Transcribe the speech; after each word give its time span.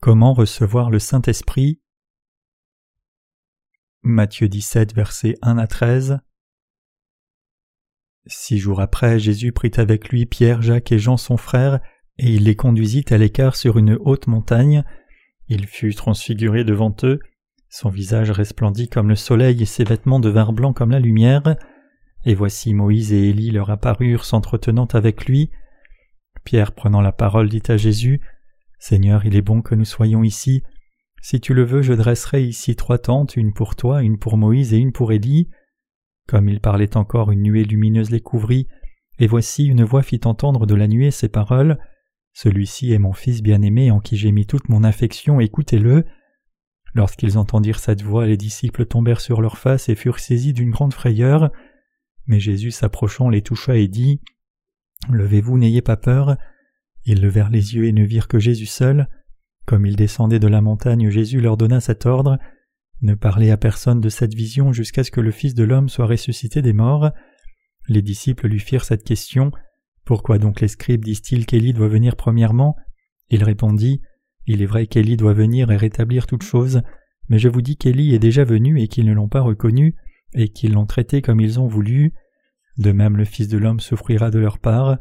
Comment 0.00 0.32
recevoir 0.32 0.88
le 0.88 0.98
Saint-Esprit? 0.98 1.78
Matthieu 4.02 4.48
17, 4.48 4.94
versets 4.94 5.34
1 5.42 5.58
à 5.58 5.66
13 5.66 6.20
Six 8.24 8.56
jours 8.56 8.80
après, 8.80 9.18
Jésus 9.18 9.52
prit 9.52 9.72
avec 9.76 10.08
lui 10.08 10.24
Pierre, 10.24 10.62
Jacques 10.62 10.90
et 10.90 10.98
Jean 10.98 11.18
son 11.18 11.36
frère, 11.36 11.80
et 12.16 12.32
il 12.32 12.44
les 12.44 12.56
conduisit 12.56 13.04
à 13.10 13.18
l'écart 13.18 13.56
sur 13.56 13.76
une 13.76 13.98
haute 14.00 14.26
montagne. 14.26 14.84
Il 15.48 15.66
fut 15.66 15.94
transfiguré 15.94 16.64
devant 16.64 16.96
eux, 17.02 17.20
son 17.68 17.90
visage 17.90 18.30
resplendit 18.30 18.88
comme 18.88 19.10
le 19.10 19.16
soleil 19.16 19.62
et 19.62 19.66
ses 19.66 19.84
vêtements 19.84 20.18
devinrent 20.18 20.54
blancs 20.54 20.74
comme 20.74 20.92
la 20.92 20.98
lumière. 20.98 21.56
Et 22.24 22.34
voici 22.34 22.72
Moïse 22.72 23.12
et 23.12 23.28
Élie 23.28 23.50
leur 23.50 23.68
apparurent 23.68 24.24
s'entretenant 24.24 24.86
avec 24.86 25.26
lui. 25.26 25.50
Pierre 26.42 26.72
prenant 26.72 27.02
la 27.02 27.12
parole 27.12 27.50
dit 27.50 27.62
à 27.68 27.76
Jésus 27.76 28.22
Seigneur, 28.80 29.26
il 29.26 29.36
est 29.36 29.42
bon 29.42 29.60
que 29.60 29.74
nous 29.74 29.84
soyons 29.84 30.24
ici. 30.24 30.62
Si 31.20 31.38
tu 31.38 31.52
le 31.52 31.64
veux, 31.64 31.82
je 31.82 31.92
dresserai 31.92 32.42
ici 32.42 32.74
trois 32.74 32.98
tentes, 32.98 33.36
une 33.36 33.52
pour 33.52 33.76
toi, 33.76 34.02
une 34.02 34.18
pour 34.18 34.38
Moïse 34.38 34.72
et 34.72 34.78
une 34.78 34.90
pour 34.90 35.12
Élie. 35.12 35.50
Comme 36.26 36.48
il 36.48 36.60
parlait 36.60 36.96
encore, 36.96 37.30
une 37.30 37.42
nuée 37.42 37.64
lumineuse 37.64 38.10
les 38.10 38.22
couvrit, 38.22 38.66
et 39.18 39.26
voici 39.26 39.66
une 39.66 39.84
voix 39.84 40.02
fit 40.02 40.20
entendre 40.24 40.64
de 40.64 40.74
la 40.74 40.88
nuée 40.88 41.10
ces 41.10 41.28
paroles. 41.28 41.78
Celui-ci 42.32 42.92
est 42.92 42.98
mon 42.98 43.12
Fils 43.12 43.42
bien-aimé 43.42 43.90
en 43.90 44.00
qui 44.00 44.16
j'ai 44.16 44.32
mis 44.32 44.46
toute 44.46 44.70
mon 44.70 44.82
affection, 44.82 45.40
écoutez-le. 45.40 46.06
Lorsqu'ils 46.94 47.36
entendirent 47.36 47.80
cette 47.80 48.02
voix, 48.02 48.26
les 48.26 48.38
disciples 48.38 48.86
tombèrent 48.86 49.20
sur 49.20 49.42
leurs 49.42 49.58
faces 49.58 49.90
et 49.90 49.94
furent 49.94 50.18
saisis 50.18 50.54
d'une 50.54 50.70
grande 50.70 50.94
frayeur. 50.94 51.50
Mais 52.26 52.40
Jésus 52.40 52.70
s'approchant 52.70 53.28
les 53.28 53.42
toucha 53.42 53.76
et 53.76 53.88
dit 53.88 54.22
Levez-vous, 55.10 55.58
n'ayez 55.58 55.82
pas 55.82 55.98
peur. 55.98 56.36
Ils 57.04 57.20
levèrent 57.20 57.50
les 57.50 57.74
yeux 57.74 57.86
et 57.86 57.92
ne 57.92 58.04
virent 58.04 58.28
que 58.28 58.38
Jésus 58.38 58.66
seul. 58.66 59.08
Comme 59.66 59.86
ils 59.86 59.96
descendaient 59.96 60.38
de 60.38 60.48
la 60.48 60.60
montagne, 60.60 61.10
Jésus 61.10 61.40
leur 61.40 61.56
donna 61.56 61.80
cet 61.80 62.06
ordre 62.06 62.38
Ne 63.02 63.14
parlez 63.14 63.50
à 63.50 63.56
personne 63.56 64.00
de 64.00 64.08
cette 64.08 64.34
vision 64.34 64.72
jusqu'à 64.72 65.04
ce 65.04 65.10
que 65.10 65.20
le 65.20 65.30
Fils 65.30 65.54
de 65.54 65.64
l'homme 65.64 65.88
soit 65.88 66.06
ressuscité 66.06 66.62
des 66.62 66.72
morts. 66.72 67.10
Les 67.88 68.02
disciples 68.02 68.48
lui 68.48 68.60
firent 68.60 68.84
cette 68.84 69.04
question 69.04 69.50
Pourquoi 70.04 70.38
donc 70.38 70.60
les 70.60 70.68
scribes 70.68 71.04
disent-ils 71.04 71.46
qu'Élie 71.46 71.72
doit 71.72 71.88
venir 71.88 72.16
premièrement? 72.16 72.76
Il 73.30 73.44
répondit 73.44 74.02
Il 74.46 74.62
est 74.62 74.66
vrai 74.66 74.86
qu'Élie 74.86 75.16
doit 75.16 75.34
venir 75.34 75.70
et 75.70 75.76
rétablir 75.76 76.26
toutes 76.26 76.42
choses, 76.42 76.82
mais 77.28 77.38
je 77.38 77.48
vous 77.48 77.62
dis 77.62 77.76
qu'Élie 77.76 78.14
est 78.14 78.18
déjà 78.18 78.44
venu 78.44 78.80
et 78.80 78.88
qu'ils 78.88 79.06
ne 79.06 79.12
l'ont 79.12 79.28
pas 79.28 79.40
reconnu, 79.40 79.94
et 80.34 80.48
qu'ils 80.48 80.72
l'ont 80.72 80.86
traité 80.86 81.22
comme 81.22 81.40
ils 81.40 81.58
ont 81.58 81.66
voulu. 81.66 82.12
De 82.76 82.92
même 82.92 83.16
le 83.16 83.24
Fils 83.24 83.48
de 83.48 83.58
l'homme 83.58 83.80
souffrira 83.80 84.30
de 84.30 84.38
leur 84.38 84.58
part. 84.58 84.98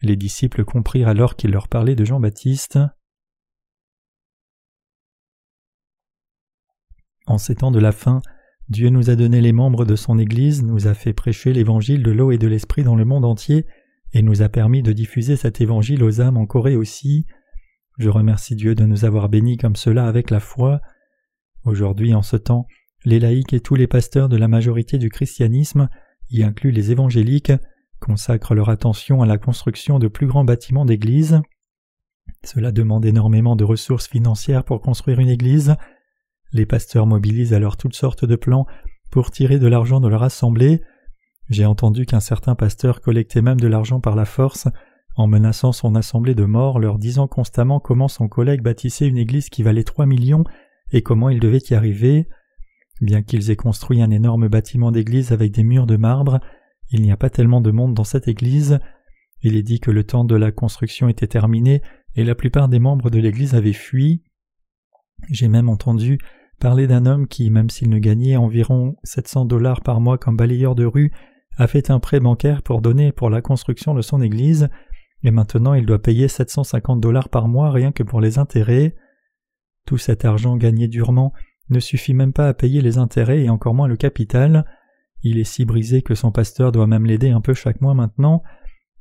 Les 0.00 0.16
disciples 0.16 0.64
comprirent 0.64 1.08
alors 1.08 1.36
qu'il 1.36 1.50
leur 1.50 1.68
parlait 1.68 1.96
de 1.96 2.04
Jean-Baptiste. 2.04 2.78
En 7.26 7.38
ces 7.38 7.56
temps 7.56 7.70
de 7.70 7.80
la 7.80 7.92
fin, 7.92 8.22
Dieu 8.68 8.90
nous 8.90 9.10
a 9.10 9.16
donné 9.16 9.40
les 9.40 9.52
membres 9.52 9.84
de 9.84 9.96
son 9.96 10.18
Église, 10.18 10.62
nous 10.62 10.86
a 10.86 10.94
fait 10.94 11.12
prêcher 11.12 11.52
l'évangile 11.52 12.02
de 12.02 12.10
l'eau 12.10 12.30
et 12.30 12.38
de 12.38 12.46
l'esprit 12.46 12.84
dans 12.84 12.96
le 12.96 13.04
monde 13.04 13.24
entier, 13.24 13.66
et 14.12 14.22
nous 14.22 14.42
a 14.42 14.48
permis 14.48 14.82
de 14.82 14.92
diffuser 14.92 15.36
cet 15.36 15.60
évangile 15.60 16.02
aux 16.04 16.20
âmes 16.20 16.36
en 16.36 16.46
Corée 16.46 16.76
aussi. 16.76 17.26
Je 17.98 18.08
remercie 18.08 18.54
Dieu 18.54 18.74
de 18.74 18.84
nous 18.84 19.04
avoir 19.04 19.28
bénis 19.28 19.56
comme 19.56 19.76
cela 19.76 20.06
avec 20.06 20.30
la 20.30 20.40
foi. 20.40 20.80
Aujourd'hui, 21.64 22.14
en 22.14 22.22
ce 22.22 22.36
temps, 22.36 22.66
les 23.04 23.18
laïcs 23.18 23.52
et 23.52 23.60
tous 23.60 23.74
les 23.74 23.86
pasteurs 23.86 24.28
de 24.28 24.36
la 24.36 24.48
majorité 24.48 24.98
du 24.98 25.10
christianisme, 25.10 25.88
y 26.30 26.42
inclus 26.42 26.70
les 26.70 26.92
évangéliques, 26.92 27.52
consacrent 27.98 28.54
leur 28.54 28.68
attention 28.68 29.22
à 29.22 29.26
la 29.26 29.38
construction 29.38 29.98
de 29.98 30.08
plus 30.08 30.26
grands 30.26 30.44
bâtiments 30.44 30.84
d'église. 30.84 31.40
Cela 32.44 32.72
demande 32.72 33.04
énormément 33.04 33.56
de 33.56 33.64
ressources 33.64 34.08
financières 34.08 34.64
pour 34.64 34.80
construire 34.80 35.18
une 35.18 35.28
église. 35.28 35.74
Les 36.52 36.66
pasteurs 36.66 37.06
mobilisent 37.06 37.54
alors 37.54 37.76
toutes 37.76 37.96
sortes 37.96 38.24
de 38.24 38.36
plans 38.36 38.66
pour 39.10 39.30
tirer 39.30 39.58
de 39.58 39.66
l'argent 39.66 40.00
de 40.00 40.08
leur 40.08 40.22
assemblée. 40.22 40.82
J'ai 41.48 41.64
entendu 41.64 42.06
qu'un 42.06 42.20
certain 42.20 42.54
pasteur 42.54 43.00
collectait 43.00 43.42
même 43.42 43.60
de 43.60 43.68
l'argent 43.68 44.00
par 44.00 44.14
la 44.14 44.24
force, 44.24 44.68
en 45.16 45.26
menaçant 45.26 45.72
son 45.72 45.94
assemblée 45.94 46.34
de 46.34 46.44
mort, 46.44 46.78
leur 46.78 46.98
disant 46.98 47.26
constamment 47.26 47.80
comment 47.80 48.08
son 48.08 48.28
collègue 48.28 48.62
bâtissait 48.62 49.08
une 49.08 49.18
église 49.18 49.48
qui 49.48 49.62
valait 49.62 49.84
trois 49.84 50.06
millions 50.06 50.44
et 50.92 51.02
comment 51.02 51.28
il 51.28 51.40
devait 51.40 51.62
y 51.70 51.74
arriver. 51.74 52.28
Bien 53.00 53.22
qu'ils 53.22 53.50
aient 53.50 53.56
construit 53.56 54.02
un 54.02 54.10
énorme 54.10 54.48
bâtiment 54.48 54.92
d'église 54.92 55.32
avec 55.32 55.52
des 55.52 55.64
murs 55.64 55.86
de 55.86 55.96
marbre, 55.96 56.40
il 56.90 57.02
n'y 57.02 57.12
a 57.12 57.16
pas 57.16 57.30
tellement 57.30 57.60
de 57.60 57.70
monde 57.70 57.94
dans 57.94 58.04
cette 58.04 58.28
église. 58.28 58.78
Il 59.42 59.56
est 59.56 59.62
dit 59.62 59.80
que 59.80 59.90
le 59.90 60.04
temps 60.04 60.24
de 60.24 60.36
la 60.36 60.52
construction 60.52 61.08
était 61.08 61.26
terminé 61.26 61.82
et 62.14 62.24
la 62.24 62.34
plupart 62.34 62.68
des 62.68 62.78
membres 62.78 63.10
de 63.10 63.18
l'église 63.18 63.54
avaient 63.54 63.72
fui. 63.72 64.22
J'ai 65.30 65.48
même 65.48 65.68
entendu 65.68 66.18
parler 66.60 66.86
d'un 66.86 67.06
homme 67.06 67.28
qui, 67.28 67.50
même 67.50 67.70
s'il 67.70 67.88
ne 67.90 67.98
gagnait 67.98 68.36
environ 68.36 68.96
700 69.04 69.44
dollars 69.44 69.82
par 69.82 70.00
mois 70.00 70.18
comme 70.18 70.36
balayeur 70.36 70.74
de 70.74 70.84
rue, 70.84 71.12
a 71.56 71.66
fait 71.66 71.90
un 71.90 72.00
prêt 72.00 72.20
bancaire 72.20 72.62
pour 72.62 72.80
donner 72.80 73.12
pour 73.12 73.30
la 73.30 73.42
construction 73.42 73.94
de 73.94 74.02
son 74.02 74.22
église, 74.22 74.68
et 75.24 75.30
maintenant 75.30 75.74
il 75.74 75.86
doit 75.86 76.00
payer 76.00 76.28
750 76.28 77.00
dollars 77.00 77.28
par 77.28 77.48
mois 77.48 77.70
rien 77.70 77.92
que 77.92 78.02
pour 78.02 78.20
les 78.20 78.38
intérêts. 78.38 78.94
Tout 79.84 79.98
cet 79.98 80.24
argent 80.24 80.56
gagné 80.56 80.86
durement 80.86 81.32
ne 81.70 81.80
suffit 81.80 82.14
même 82.14 82.32
pas 82.32 82.48
à 82.48 82.54
payer 82.54 82.80
les 82.80 82.98
intérêts 82.98 83.42
et 83.42 83.50
encore 83.50 83.74
moins 83.74 83.88
le 83.88 83.96
capital. 83.96 84.64
Il 85.22 85.38
est 85.38 85.44
si 85.44 85.64
brisé 85.64 86.02
que 86.02 86.14
son 86.14 86.30
pasteur 86.30 86.72
doit 86.72 86.86
même 86.86 87.06
l'aider 87.06 87.30
un 87.30 87.40
peu 87.40 87.54
chaque 87.54 87.80
mois 87.80 87.94
maintenant. 87.94 88.42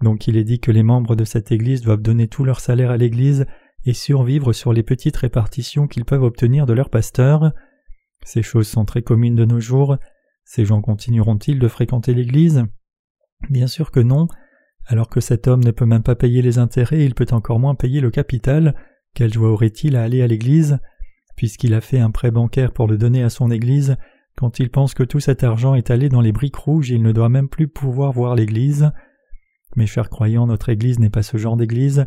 Donc 0.01 0.27
il 0.27 0.37
est 0.37 0.43
dit 0.43 0.59
que 0.59 0.71
les 0.71 0.83
membres 0.83 1.15
de 1.15 1.23
cette 1.23 1.51
Église 1.51 1.81
doivent 1.81 2.01
donner 2.01 2.27
tout 2.27 2.43
leur 2.43 2.59
salaire 2.59 2.91
à 2.91 2.97
l'Église 2.97 3.45
et 3.85 3.93
survivre 3.93 4.53
sur 4.53 4.73
les 4.73 4.83
petites 4.83 5.17
répartitions 5.17 5.87
qu'ils 5.87 6.05
peuvent 6.05 6.23
obtenir 6.23 6.65
de 6.65 6.73
leur 6.73 6.89
pasteur. 6.89 7.51
Ces 8.23 8.41
choses 8.41 8.67
sont 8.67 8.85
très 8.85 9.01
communes 9.01 9.35
de 9.35 9.45
nos 9.45 9.59
jours. 9.59 9.97
Ces 10.43 10.65
gens 10.65 10.81
continueront-ils 10.81 11.59
de 11.59 11.67
fréquenter 11.67 12.13
l'Église? 12.13 12.63
Bien 13.49 13.67
sûr 13.67 13.91
que 13.91 13.99
non. 13.99 14.27
Alors 14.85 15.09
que 15.09 15.19
cet 15.19 15.47
homme 15.47 15.63
ne 15.63 15.71
peut 15.71 15.85
même 15.85 16.03
pas 16.03 16.15
payer 16.15 16.41
les 16.41 16.57
intérêts, 16.57 17.05
il 17.05 17.13
peut 17.13 17.27
encore 17.31 17.59
moins 17.59 17.75
payer 17.75 18.01
le 18.01 18.09
capital. 18.11 18.75
Quelle 19.13 19.33
joie 19.33 19.51
aurait-il 19.51 19.95
à 19.95 20.03
aller 20.03 20.21
à 20.21 20.27
l'Église? 20.27 20.79
Puisqu'il 21.35 21.73
a 21.73 21.81
fait 21.81 21.99
un 21.99 22.11
prêt 22.11 22.31
bancaire 22.31 22.71
pour 22.71 22.87
le 22.87 22.97
donner 22.97 23.21
à 23.23 23.29
son 23.29 23.51
Église, 23.51 23.97
quand 24.37 24.59
il 24.59 24.69
pense 24.69 24.93
que 24.93 25.03
tout 25.03 25.19
cet 25.19 25.43
argent 25.43 25.73
est 25.73 25.89
allé 25.89 26.09
dans 26.09 26.21
les 26.21 26.31
briques 26.31 26.55
rouges, 26.55 26.91
il 26.91 27.01
ne 27.01 27.11
doit 27.11 27.27
même 27.27 27.49
plus 27.49 27.67
pouvoir 27.67 28.11
voir 28.11 28.35
l'Église. 28.35 28.91
Mes 29.75 29.87
chers 29.87 30.11
croyants, 30.11 30.45
notre 30.45 30.69
Église 30.69 30.99
n'est 30.99 31.09
pas 31.09 31.23
ce 31.23 31.37
genre 31.37 31.57
d'Église, 31.57 32.05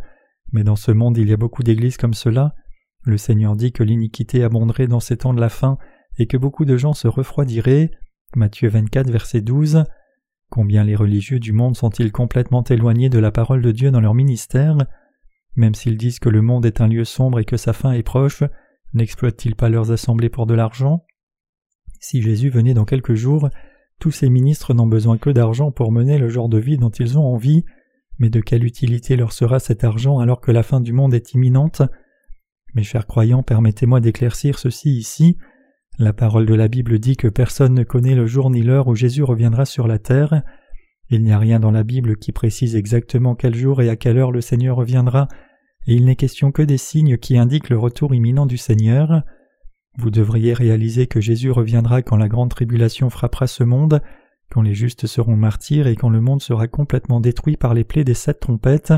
mais 0.52 0.62
dans 0.62 0.76
ce 0.76 0.92
monde 0.92 1.18
il 1.18 1.28
y 1.28 1.32
a 1.32 1.36
beaucoup 1.36 1.64
d'églises 1.64 1.96
comme 1.96 2.14
cela. 2.14 2.54
Le 3.02 3.18
Seigneur 3.18 3.56
dit 3.56 3.72
que 3.72 3.82
l'iniquité 3.82 4.44
abonderait 4.44 4.86
dans 4.86 5.00
ces 5.00 5.16
temps 5.16 5.34
de 5.34 5.40
la 5.40 5.48
fin 5.48 5.76
et 6.18 6.28
que 6.28 6.36
beaucoup 6.36 6.64
de 6.64 6.76
gens 6.76 6.92
se 6.92 7.08
refroidiraient. 7.08 7.90
Matthieu 8.36 8.68
24, 8.68 9.10
verset 9.10 9.40
12. 9.40 9.84
Combien 10.50 10.84
les 10.84 10.94
religieux 10.94 11.40
du 11.40 11.52
monde 11.52 11.76
sont-ils 11.76 12.12
complètement 12.12 12.62
éloignés 12.62 13.08
de 13.08 13.18
la 13.18 13.32
parole 13.32 13.60
de 13.60 13.72
Dieu 13.72 13.90
dans 13.90 14.00
leur 14.00 14.14
ministère? 14.14 14.76
Même 15.56 15.74
s'ils 15.74 15.96
disent 15.96 16.20
que 16.20 16.28
le 16.28 16.42
monde 16.42 16.64
est 16.64 16.80
un 16.80 16.86
lieu 16.86 17.04
sombre 17.04 17.40
et 17.40 17.44
que 17.44 17.56
sa 17.56 17.72
fin 17.72 17.90
est 17.90 18.04
proche, 18.04 18.44
n'exploitent-ils 18.94 19.56
pas 19.56 19.68
leurs 19.68 19.90
assemblées 19.90 20.28
pour 20.28 20.46
de 20.46 20.54
l'argent? 20.54 21.04
Si 22.00 22.22
Jésus 22.22 22.50
venait 22.50 22.74
dans 22.74 22.84
quelques 22.84 23.14
jours, 23.14 23.50
tous 24.00 24.10
ces 24.10 24.30
ministres 24.30 24.74
n'ont 24.74 24.86
besoin 24.86 25.18
que 25.18 25.30
d'argent 25.30 25.70
pour 25.70 25.92
mener 25.92 26.18
le 26.18 26.28
genre 26.28 26.48
de 26.48 26.58
vie 26.58 26.78
dont 26.78 26.90
ils 26.90 27.18
ont 27.18 27.26
envie, 27.26 27.64
mais 28.18 28.30
de 28.30 28.40
quelle 28.40 28.64
utilité 28.64 29.14
leur 29.14 29.32
sera 29.32 29.60
cet 29.60 29.84
argent 29.84 30.18
alors 30.18 30.40
que 30.40 30.50
la 30.50 30.62
fin 30.62 30.80
du 30.80 30.92
monde 30.92 31.14
est 31.14 31.34
imminente? 31.34 31.82
Mes 32.74 32.82
chers 32.82 33.06
croyants, 33.06 33.42
permettez-moi 33.42 34.00
d'éclaircir 34.00 34.58
ceci 34.58 34.96
ici. 34.96 35.36
La 35.98 36.12
parole 36.12 36.46
de 36.46 36.54
la 36.54 36.68
Bible 36.68 36.98
dit 36.98 37.16
que 37.16 37.28
personne 37.28 37.74
ne 37.74 37.82
connaît 37.82 38.14
le 38.14 38.26
jour 38.26 38.50
ni 38.50 38.62
l'heure 38.62 38.88
où 38.88 38.94
Jésus 38.94 39.22
reviendra 39.22 39.66
sur 39.66 39.86
la 39.86 39.98
terre. 39.98 40.42
Il 41.10 41.22
n'y 41.22 41.32
a 41.32 41.38
rien 41.38 41.60
dans 41.60 41.72
la 41.72 41.82
Bible 41.82 42.16
qui 42.16 42.32
précise 42.32 42.76
exactement 42.76 43.34
quel 43.34 43.54
jour 43.54 43.82
et 43.82 43.90
à 43.90 43.96
quelle 43.96 44.16
heure 44.16 44.30
le 44.30 44.40
Seigneur 44.40 44.76
reviendra, 44.76 45.28
et 45.86 45.94
il 45.94 46.04
n'est 46.04 46.16
question 46.16 46.52
que 46.52 46.62
des 46.62 46.78
signes 46.78 47.18
qui 47.18 47.36
indiquent 47.36 47.68
le 47.68 47.78
retour 47.78 48.14
imminent 48.14 48.46
du 48.46 48.56
Seigneur. 48.56 49.24
Vous 50.00 50.10
devriez 50.10 50.54
réaliser 50.54 51.06
que 51.06 51.20
Jésus 51.20 51.50
reviendra 51.50 52.00
quand 52.00 52.16
la 52.16 52.28
grande 52.28 52.48
tribulation 52.48 53.10
frappera 53.10 53.46
ce 53.46 53.64
monde, 53.64 54.00
quand 54.50 54.62
les 54.62 54.72
justes 54.72 55.06
seront 55.06 55.36
martyrs 55.36 55.86
et 55.86 55.94
quand 55.94 56.08
le 56.08 56.22
monde 56.22 56.40
sera 56.40 56.68
complètement 56.68 57.20
détruit 57.20 57.58
par 57.58 57.74
les 57.74 57.84
plaies 57.84 58.02
des 58.02 58.14
sept 58.14 58.40
trompettes. 58.40 58.94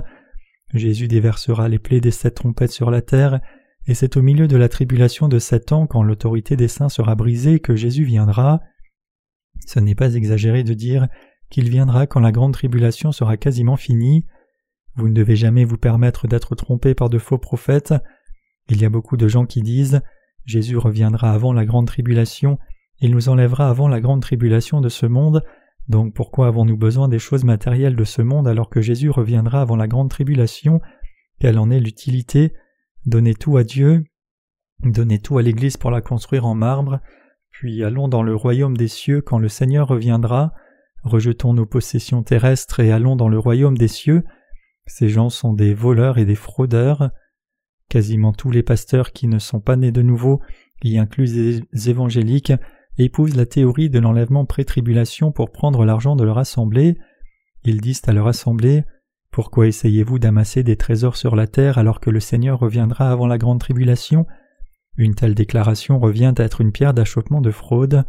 Jésus 0.72 1.08
déversera 1.08 1.68
les 1.68 1.80
plaies 1.80 2.00
des 2.00 2.12
sept 2.12 2.36
trompettes 2.36 2.70
sur 2.70 2.92
la 2.92 3.02
terre, 3.02 3.40
et 3.88 3.94
c'est 3.94 4.16
au 4.16 4.22
milieu 4.22 4.46
de 4.46 4.56
la 4.56 4.68
tribulation 4.68 5.26
de 5.26 5.40
sept 5.40 5.72
ans, 5.72 5.88
quand 5.88 6.04
l'autorité 6.04 6.54
des 6.54 6.68
saints 6.68 6.88
sera 6.88 7.16
brisée, 7.16 7.58
que 7.58 7.74
Jésus 7.74 8.04
viendra. 8.04 8.60
Ce 9.66 9.80
n'est 9.80 9.96
pas 9.96 10.14
exagéré 10.14 10.62
de 10.62 10.72
dire 10.72 11.08
qu'il 11.50 11.68
viendra 11.68 12.06
quand 12.06 12.20
la 12.20 12.30
grande 12.30 12.52
tribulation 12.52 13.10
sera 13.10 13.36
quasiment 13.36 13.76
finie. 13.76 14.24
Vous 14.94 15.08
ne 15.08 15.14
devez 15.14 15.34
jamais 15.34 15.64
vous 15.64 15.78
permettre 15.78 16.28
d'être 16.28 16.54
trompé 16.54 16.94
par 16.94 17.10
de 17.10 17.18
faux 17.18 17.38
prophètes. 17.38 17.92
Il 18.68 18.80
y 18.80 18.84
a 18.84 18.88
beaucoup 18.88 19.16
de 19.16 19.26
gens 19.26 19.46
qui 19.46 19.62
disent 19.62 20.00
Jésus 20.44 20.76
reviendra 20.76 21.32
avant 21.32 21.52
la 21.52 21.64
grande 21.64 21.86
tribulation, 21.86 22.58
il 23.00 23.10
nous 23.10 23.28
enlèvera 23.28 23.68
avant 23.68 23.88
la 23.88 24.00
grande 24.00 24.22
tribulation 24.22 24.80
de 24.80 24.88
ce 24.88 25.06
monde, 25.06 25.42
donc 25.88 26.14
pourquoi 26.14 26.46
avons-nous 26.46 26.76
besoin 26.76 27.08
des 27.08 27.18
choses 27.18 27.44
matérielles 27.44 27.96
de 27.96 28.04
ce 28.04 28.22
monde 28.22 28.46
alors 28.46 28.70
que 28.70 28.80
Jésus 28.80 29.10
reviendra 29.10 29.60
avant 29.60 29.76
la 29.76 29.88
grande 29.88 30.10
tribulation? 30.10 30.80
Quelle 31.40 31.58
en 31.58 31.70
est 31.70 31.80
l'utilité? 31.80 32.54
Donnez 33.04 33.34
tout 33.34 33.56
à 33.56 33.64
Dieu, 33.64 34.04
Donnez 34.84 35.20
tout 35.20 35.38
à 35.38 35.42
l'Église 35.42 35.76
pour 35.76 35.92
la 35.92 36.00
construire 36.00 36.44
en 36.44 36.56
marbre, 36.56 36.98
puis 37.50 37.84
allons 37.84 38.08
dans 38.08 38.24
le 38.24 38.34
royaume 38.34 38.76
des 38.76 38.88
cieux 38.88 39.20
quand 39.20 39.38
le 39.38 39.48
Seigneur 39.48 39.86
reviendra, 39.86 40.52
rejetons 41.04 41.54
nos 41.54 41.66
possessions 41.66 42.24
terrestres 42.24 42.80
et 42.80 42.90
allons 42.90 43.14
dans 43.14 43.28
le 43.28 43.38
royaume 43.38 43.78
des 43.78 43.86
cieux. 43.86 44.24
Ces 44.86 45.08
gens 45.08 45.30
sont 45.30 45.52
des 45.52 45.72
voleurs 45.72 46.18
et 46.18 46.24
des 46.24 46.34
fraudeurs. 46.34 47.10
Quasiment 47.88 48.32
tous 48.32 48.50
les 48.50 48.62
pasteurs 48.62 49.12
qui 49.12 49.28
ne 49.28 49.38
sont 49.38 49.60
pas 49.60 49.76
nés 49.76 49.92
de 49.92 50.02
nouveau, 50.02 50.40
y 50.82 50.98
inclus 50.98 51.62
les 51.72 51.90
évangéliques, 51.90 52.52
épousent 52.98 53.36
la 53.36 53.46
théorie 53.46 53.90
de 53.90 53.98
l'enlèvement 53.98 54.44
pré-tribulation 54.44 55.32
pour 55.32 55.50
prendre 55.50 55.84
l'argent 55.84 56.16
de 56.16 56.24
leur 56.24 56.38
assemblée. 56.38 56.96
Ils 57.64 57.80
disent 57.80 58.02
à 58.06 58.12
leur 58.12 58.26
assemblée 58.26 58.84
Pourquoi 59.30 59.66
essayez-vous 59.66 60.18
d'amasser 60.18 60.62
des 60.62 60.76
trésors 60.76 61.16
sur 61.16 61.36
la 61.36 61.46
terre 61.46 61.78
alors 61.78 62.00
que 62.00 62.10
le 62.10 62.20
Seigneur 62.20 62.58
reviendra 62.58 63.10
avant 63.10 63.26
la 63.26 63.38
grande 63.38 63.60
tribulation? 63.60 64.26
Une 64.96 65.14
telle 65.14 65.34
déclaration 65.34 65.98
revient 65.98 66.34
à 66.36 66.42
être 66.42 66.60
une 66.60 66.72
pierre 66.72 66.92
d'achoppement 66.92 67.40
de 67.40 67.50
fraude. 67.50 68.04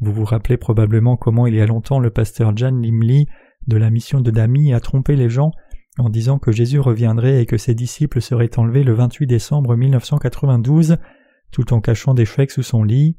Vous 0.00 0.12
vous 0.12 0.24
rappelez 0.24 0.56
probablement 0.56 1.16
comment 1.16 1.46
il 1.46 1.54
y 1.54 1.60
a 1.60 1.66
longtemps 1.66 1.98
le 1.98 2.10
pasteur 2.10 2.56
Jan 2.56 2.76
Limley 2.76 3.26
de 3.66 3.76
la 3.76 3.90
mission 3.90 4.20
de 4.20 4.30
Dami 4.30 4.72
a 4.72 4.80
trompé 4.80 5.16
les 5.16 5.30
gens 5.30 5.52
en 5.98 6.08
disant 6.08 6.38
que 6.38 6.52
Jésus 6.52 6.80
reviendrait 6.80 7.42
et 7.42 7.46
que 7.46 7.58
ses 7.58 7.74
disciples 7.74 8.22
seraient 8.22 8.58
enlevés 8.58 8.84
le 8.84 8.94
28 8.94 9.26
décembre 9.26 9.76
1992 9.76 10.96
tout 11.50 11.74
en 11.74 11.80
cachant 11.80 12.14
des 12.14 12.24
chèques 12.24 12.50
sous 12.50 12.62
son 12.62 12.82
lit. 12.82 13.16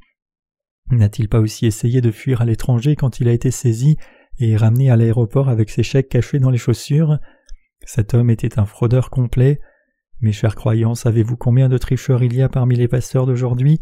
N'a-t-il 0.90 1.30
pas 1.30 1.40
aussi 1.40 1.66
essayé 1.66 2.02
de 2.02 2.12
fuir 2.12 2.42
à 2.42 2.46
l'étranger 2.46 2.96
quand 2.96 3.20
il 3.20 3.28
a 3.30 3.32
été 3.32 3.52
saisi 3.52 3.98
et 4.40 4.58
ramené 4.58 4.90
à 4.90 4.96
l'aéroport 4.96 5.48
avec 5.48 5.70
ses 5.70 5.84
chèques 5.84 6.10
cachés 6.10 6.40
dans 6.40 6.50
les 6.50 6.58
chaussures? 6.58 7.20
Cet 7.86 8.14
homme 8.14 8.30
était 8.30 8.60
un 8.60 8.66
fraudeur 8.66 9.10
complet. 9.10 9.62
Mes 10.22 10.32
chers 10.32 10.56
croyants, 10.56 10.96
savez-vous 10.96 11.38
combien 11.38 11.70
de 11.70 11.78
tricheurs 11.78 12.24
il 12.24 12.34
y 12.36 12.42
a 12.42 12.50
parmi 12.50 12.76
les 12.76 12.88
pasteurs 12.88 13.26
d'aujourd'hui? 13.26 13.80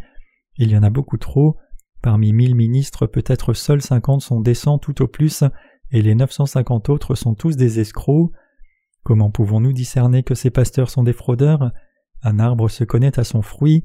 Il 0.58 0.70
y 0.70 0.78
en 0.78 0.84
a 0.84 0.90
beaucoup 0.90 1.18
trop. 1.18 1.58
Parmi 2.02 2.34
mille 2.34 2.56
ministres, 2.56 3.08
peut-être 3.08 3.54
seuls 3.54 3.82
cinquante 3.82 4.22
sont 4.22 4.42
décents 4.42 4.80
tout 4.80 5.02
au 5.02 5.08
plus, 5.08 5.44
et 5.92 6.02
les 6.02 6.16
neuf 6.16 6.32
cent 6.32 6.46
cinquante 6.46 6.90
autres 6.90 7.16
sont 7.16 7.36
tous 7.36 7.56
des 7.56 7.80
escrocs. 7.80 8.32
Comment 9.04 9.32
pouvons-nous 9.32 9.74
discerner 9.74 10.24
que 10.24 10.36
ces 10.36 10.50
pasteurs 10.50 10.90
sont 10.90 11.04
des 11.04 11.14
fraudeurs? 11.14 11.72
Un 12.24 12.40
arbre 12.40 12.70
se 12.70 12.84
connaît 12.84 13.20
à 13.20 13.24
son 13.24 13.42
fruit. 13.42 13.84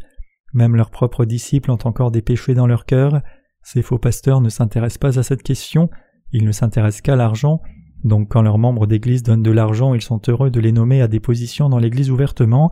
Même 0.52 0.76
leurs 0.76 0.90
propres 0.90 1.24
disciples 1.24 1.70
ont 1.70 1.78
encore 1.84 2.10
des 2.10 2.22
péchés 2.22 2.54
dans 2.54 2.66
leur 2.66 2.84
cœur. 2.84 3.22
Ces 3.62 3.82
faux 3.82 3.98
pasteurs 3.98 4.40
ne 4.40 4.48
s'intéressent 4.48 4.98
pas 4.98 5.18
à 5.18 5.22
cette 5.22 5.42
question, 5.42 5.90
ils 6.32 6.44
ne 6.44 6.52
s'intéressent 6.52 7.02
qu'à 7.02 7.16
l'argent, 7.16 7.60
donc 8.04 8.28
quand 8.30 8.42
leurs 8.42 8.58
membres 8.58 8.86
d'Église 8.86 9.24
donnent 9.24 9.42
de 9.42 9.50
l'argent, 9.50 9.94
ils 9.94 10.02
sont 10.02 10.20
heureux 10.28 10.50
de 10.50 10.60
les 10.60 10.70
nommer 10.70 11.02
à 11.02 11.08
des 11.08 11.18
positions 11.18 11.68
dans 11.68 11.78
l'Église 11.78 12.10
ouvertement, 12.10 12.70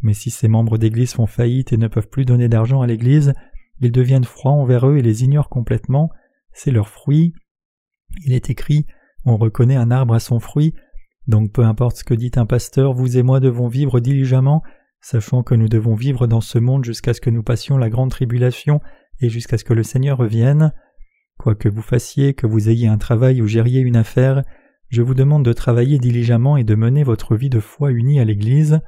mais 0.00 0.14
si 0.14 0.30
ces 0.30 0.48
membres 0.48 0.78
d'Église 0.78 1.12
font 1.12 1.26
faillite 1.26 1.72
et 1.72 1.76
ne 1.76 1.88
peuvent 1.88 2.08
plus 2.08 2.24
donner 2.24 2.48
d'argent 2.48 2.80
à 2.80 2.86
l'Église, 2.86 3.34
ils 3.80 3.92
deviennent 3.92 4.24
froids 4.24 4.52
envers 4.52 4.88
eux 4.88 4.96
et 4.96 5.02
les 5.02 5.24
ignorent 5.24 5.48
complètement, 5.48 6.10
c'est 6.52 6.70
leur 6.70 6.88
fruit. 6.88 7.34
Il 8.24 8.32
est 8.32 8.48
écrit 8.50 8.86
On 9.24 9.36
reconnaît 9.36 9.76
un 9.76 9.90
arbre 9.90 10.14
à 10.14 10.20
son 10.20 10.40
fruit, 10.40 10.74
donc 11.28 11.52
peu 11.52 11.64
importe 11.64 11.98
ce 11.98 12.04
que 12.04 12.14
dit 12.14 12.32
un 12.36 12.46
pasteur, 12.46 12.92
vous 12.92 13.16
et 13.16 13.22
moi 13.22 13.40
devons 13.40 13.68
vivre 13.68 14.00
diligemment, 14.00 14.62
sachant 15.00 15.42
que 15.42 15.54
nous 15.54 15.68
devons 15.68 15.94
vivre 15.94 16.26
dans 16.26 16.40
ce 16.40 16.58
monde 16.58 16.84
jusqu'à 16.84 17.14
ce 17.14 17.20
que 17.20 17.30
nous 17.30 17.42
passions 17.42 17.76
la 17.76 17.90
grande 17.90 18.10
tribulation 18.10 18.80
et 19.20 19.28
jusqu'à 19.28 19.58
ce 19.58 19.64
que 19.64 19.74
le 19.74 19.82
Seigneur 19.82 20.18
revienne. 20.18 20.72
Quoi 21.38 21.54
que 21.54 21.68
vous 21.68 21.82
fassiez, 21.82 22.34
que 22.34 22.46
vous 22.46 22.68
ayez 22.68 22.88
un 22.88 22.98
travail 22.98 23.42
ou 23.42 23.46
gériez 23.46 23.80
une 23.80 23.96
affaire, 23.96 24.44
je 24.88 25.02
vous 25.02 25.14
demande 25.14 25.44
de 25.44 25.52
travailler 25.52 25.98
diligemment 25.98 26.56
et 26.56 26.64
de 26.64 26.74
mener 26.74 27.02
votre 27.02 27.34
vie 27.34 27.48
de 27.48 27.60
foi 27.60 27.90
unie 27.92 28.20
à 28.20 28.24
l'Église. 28.24 28.80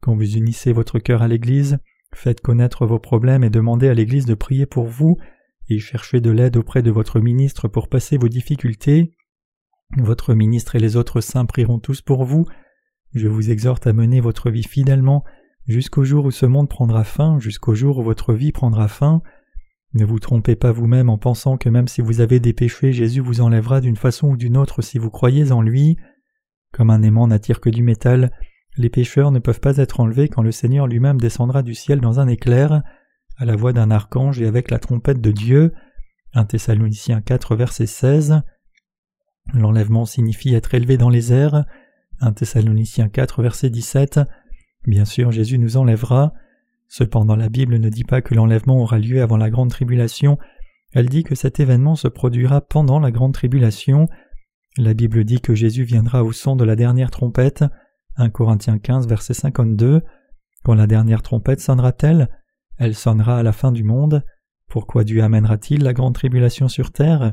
Quand 0.00 0.16
vous 0.16 0.36
unissez 0.36 0.72
votre 0.72 0.98
cœur 0.98 1.22
à 1.22 1.28
l'Église, 1.28 1.78
faites 2.14 2.40
connaître 2.40 2.86
vos 2.86 2.98
problèmes 2.98 3.44
et 3.44 3.50
demandez 3.50 3.88
à 3.88 3.94
l'Église 3.94 4.26
de 4.26 4.34
prier 4.34 4.66
pour 4.66 4.86
vous, 4.86 5.18
et 5.68 5.78
cherchez 5.78 6.20
de 6.20 6.30
l'aide 6.30 6.56
auprès 6.56 6.82
de 6.82 6.90
votre 6.90 7.20
ministre 7.20 7.68
pour 7.68 7.88
passer 7.88 8.16
vos 8.16 8.28
difficultés. 8.28 9.14
Votre 9.98 10.34
ministre 10.34 10.74
et 10.74 10.78
les 10.78 10.96
autres 10.96 11.20
saints 11.20 11.44
prieront 11.44 11.78
tous 11.78 12.00
pour 12.00 12.24
vous. 12.24 12.46
Je 13.14 13.28
vous 13.28 13.50
exhorte 13.50 13.86
à 13.86 13.92
mener 13.92 14.20
votre 14.20 14.50
vie 14.50 14.62
fidèlement 14.62 15.24
jusqu'au 15.66 16.04
jour 16.04 16.24
où 16.24 16.30
ce 16.30 16.46
monde 16.46 16.68
prendra 16.68 17.04
fin, 17.04 17.38
jusqu'au 17.38 17.74
jour 17.74 17.98
où 17.98 18.02
votre 18.02 18.32
vie 18.32 18.52
prendra 18.52 18.88
fin. 18.88 19.22
Ne 19.94 20.06
vous 20.06 20.18
trompez 20.18 20.56
pas 20.56 20.72
vous-même 20.72 21.10
en 21.10 21.18
pensant 21.18 21.58
que 21.58 21.68
même 21.68 21.88
si 21.88 22.00
vous 22.00 22.20
avez 22.20 22.40
des 22.40 22.54
péchés, 22.54 22.94
Jésus 22.94 23.20
vous 23.20 23.42
enlèvera 23.42 23.82
d'une 23.82 23.96
façon 23.96 24.28
ou 24.28 24.36
d'une 24.38 24.56
autre 24.56 24.80
si 24.80 24.98
vous 24.98 25.10
croyez 25.10 25.52
en 25.52 25.60
lui. 25.60 25.98
Comme 26.72 26.88
un 26.88 27.02
aimant 27.02 27.26
n'attire 27.26 27.60
que 27.60 27.68
du 27.68 27.82
métal, 27.82 28.30
les 28.78 28.88
pécheurs 28.88 29.30
ne 29.30 29.38
peuvent 29.38 29.60
pas 29.60 29.76
être 29.76 30.00
enlevés 30.00 30.28
quand 30.28 30.42
le 30.42 30.52
Seigneur 30.52 30.86
lui-même 30.86 31.20
descendra 31.20 31.62
du 31.62 31.74
ciel 31.74 32.00
dans 32.00 32.20
un 32.20 32.28
éclair, 32.28 32.82
à 33.36 33.44
la 33.44 33.56
voix 33.56 33.74
d'un 33.74 33.90
archange 33.90 34.40
et 34.40 34.46
avec 34.46 34.70
la 34.70 34.78
trompette 34.78 35.20
de 35.20 35.30
Dieu. 35.30 35.74
1 36.32 36.46
Thessaloniciens 36.46 37.20
4 37.20 37.54
verset 37.56 37.86
16. 37.86 38.42
L'enlèvement 39.54 40.06
signifie 40.06 40.54
être 40.54 40.74
élevé 40.74 40.96
dans 40.96 41.10
les 41.10 41.32
airs. 41.32 41.64
1 42.20 42.32
Thessaloniciens 42.32 43.08
4 43.08 43.42
verset 43.42 43.70
17. 43.70 44.20
Bien 44.86 45.04
sûr, 45.04 45.30
Jésus 45.30 45.58
nous 45.58 45.76
enlèvera. 45.76 46.32
Cependant 46.88 47.36
la 47.36 47.48
Bible 47.48 47.78
ne 47.78 47.88
dit 47.88 48.04
pas 48.04 48.22
que 48.22 48.34
l'enlèvement 48.34 48.78
aura 48.78 48.98
lieu 48.98 49.22
avant 49.22 49.36
la 49.36 49.50
grande 49.50 49.70
tribulation, 49.70 50.38
elle 50.92 51.08
dit 51.08 51.24
que 51.24 51.34
cet 51.34 51.58
événement 51.58 51.96
se 51.96 52.08
produira 52.08 52.60
pendant 52.60 53.00
la 53.00 53.10
grande 53.10 53.32
tribulation. 53.32 54.08
La 54.76 54.94
Bible 54.94 55.24
dit 55.24 55.40
que 55.40 55.54
Jésus 55.54 55.84
viendra 55.84 56.22
au 56.22 56.32
son 56.32 56.54
de 56.54 56.64
la 56.64 56.76
dernière 56.76 57.10
trompette. 57.10 57.64
1 58.16 58.28
Corinthiens 58.30 58.78
15 58.78 59.08
verset 59.08 59.34
52. 59.34 60.02
Quand 60.64 60.74
la 60.74 60.86
dernière 60.86 61.22
trompette 61.22 61.60
sonnera-t-elle? 61.60 62.28
Elle 62.78 62.94
sonnera 62.94 63.38
à 63.38 63.42
la 63.42 63.52
fin 63.52 63.72
du 63.72 63.84
monde. 63.84 64.22
Pourquoi 64.68 65.04
Dieu 65.04 65.22
amènera-t-il 65.22 65.82
la 65.82 65.92
grande 65.92 66.14
tribulation 66.14 66.68
sur 66.68 66.92
terre? 66.92 67.32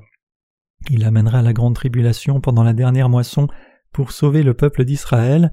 Il 0.90 1.04
amènera 1.04 1.42
la 1.42 1.54
grande 1.54 1.76
tribulation 1.76 2.42
pendant 2.42 2.64
la 2.64 2.74
dernière 2.74 3.10
moisson 3.10 3.48
pour 3.92 4.12
sauver 4.12 4.44
le 4.44 4.54
peuple 4.54 4.86
d'Israël, 4.86 5.52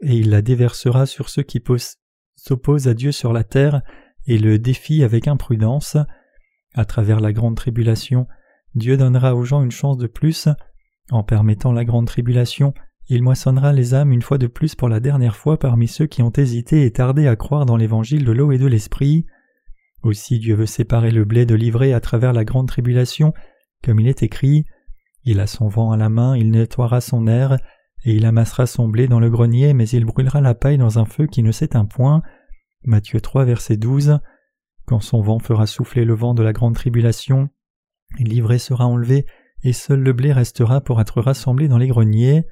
et 0.00 0.16
il 0.16 0.30
la 0.30 0.42
déversera 0.42 1.06
sur 1.06 1.28
ceux 1.28 1.42
qui 1.42 1.62
s'oppose 2.34 2.88
à 2.88 2.94
Dieu 2.94 3.12
sur 3.12 3.32
la 3.32 3.44
terre 3.44 3.82
et 4.26 4.38
le 4.38 4.58
défie 4.58 5.02
avec 5.02 5.28
imprudence. 5.28 5.96
À 6.74 6.84
travers 6.84 7.20
la 7.20 7.32
grande 7.32 7.56
tribulation, 7.56 8.26
Dieu 8.74 8.96
donnera 8.96 9.34
aux 9.34 9.44
gens 9.44 9.62
une 9.62 9.70
chance 9.70 9.96
de 9.96 10.06
plus. 10.06 10.48
En 11.10 11.22
permettant 11.22 11.72
la 11.72 11.84
grande 11.84 12.06
tribulation, 12.06 12.74
il 13.08 13.22
moissonnera 13.22 13.72
les 13.72 13.94
âmes 13.94 14.12
une 14.12 14.22
fois 14.22 14.36
de 14.36 14.48
plus 14.48 14.74
pour 14.74 14.88
la 14.88 15.00
dernière 15.00 15.36
fois 15.36 15.58
parmi 15.58 15.86
ceux 15.86 16.06
qui 16.06 16.22
ont 16.22 16.32
hésité 16.32 16.84
et 16.84 16.90
tardé 16.90 17.28
à 17.28 17.36
croire 17.36 17.64
dans 17.64 17.76
l'évangile 17.76 18.24
de 18.24 18.32
l'eau 18.32 18.52
et 18.52 18.58
de 18.58 18.66
l'esprit. 18.66 19.26
Aussi 20.02 20.38
Dieu 20.38 20.56
veut 20.56 20.66
séparer 20.66 21.10
le 21.10 21.24
blé 21.24 21.46
de 21.46 21.54
l'ivraie 21.54 21.92
à 21.92 22.00
travers 22.00 22.32
la 22.32 22.44
grande 22.44 22.68
tribulation, 22.68 23.32
comme 23.84 24.00
il 24.00 24.08
est 24.08 24.22
écrit 24.22 24.64
Il 25.24 25.40
a 25.40 25.46
son 25.46 25.68
vent 25.68 25.92
à 25.92 25.96
la 25.96 26.08
main, 26.08 26.36
il 26.36 26.50
nettoiera 26.50 27.00
son 27.00 27.26
air, 27.26 27.58
et 28.04 28.14
il 28.14 28.24
amassera 28.24 28.66
son 28.66 28.88
blé 28.88 29.08
dans 29.08 29.20
le 29.20 29.30
grenier, 29.30 29.74
mais 29.74 29.88
il 29.88 30.04
brûlera 30.04 30.40
la 30.40 30.54
paille 30.54 30.78
dans 30.78 30.98
un 30.98 31.04
feu 31.04 31.26
qui 31.26 31.42
ne 31.42 31.52
s'éteint 31.52 31.86
point. 31.86 32.22
Matthieu 32.84 33.20
3, 33.20 33.44
verset 33.44 33.76
12. 33.76 34.18
Quand 34.84 35.00
son 35.00 35.20
vent 35.20 35.40
fera 35.40 35.66
souffler 35.66 36.04
le 36.04 36.14
vent 36.14 36.34
de 36.34 36.42
la 36.42 36.52
grande 36.52 36.74
tribulation, 36.74 37.48
l'ivraie 38.18 38.58
sera 38.58 38.86
enlevée, 38.86 39.26
et 39.64 39.72
seul 39.72 40.00
le 40.00 40.12
blé 40.12 40.32
restera 40.32 40.80
pour 40.80 41.00
être 41.00 41.20
rassemblé 41.20 41.66
dans 41.66 41.78
les 41.78 41.88
greniers. 41.88 42.44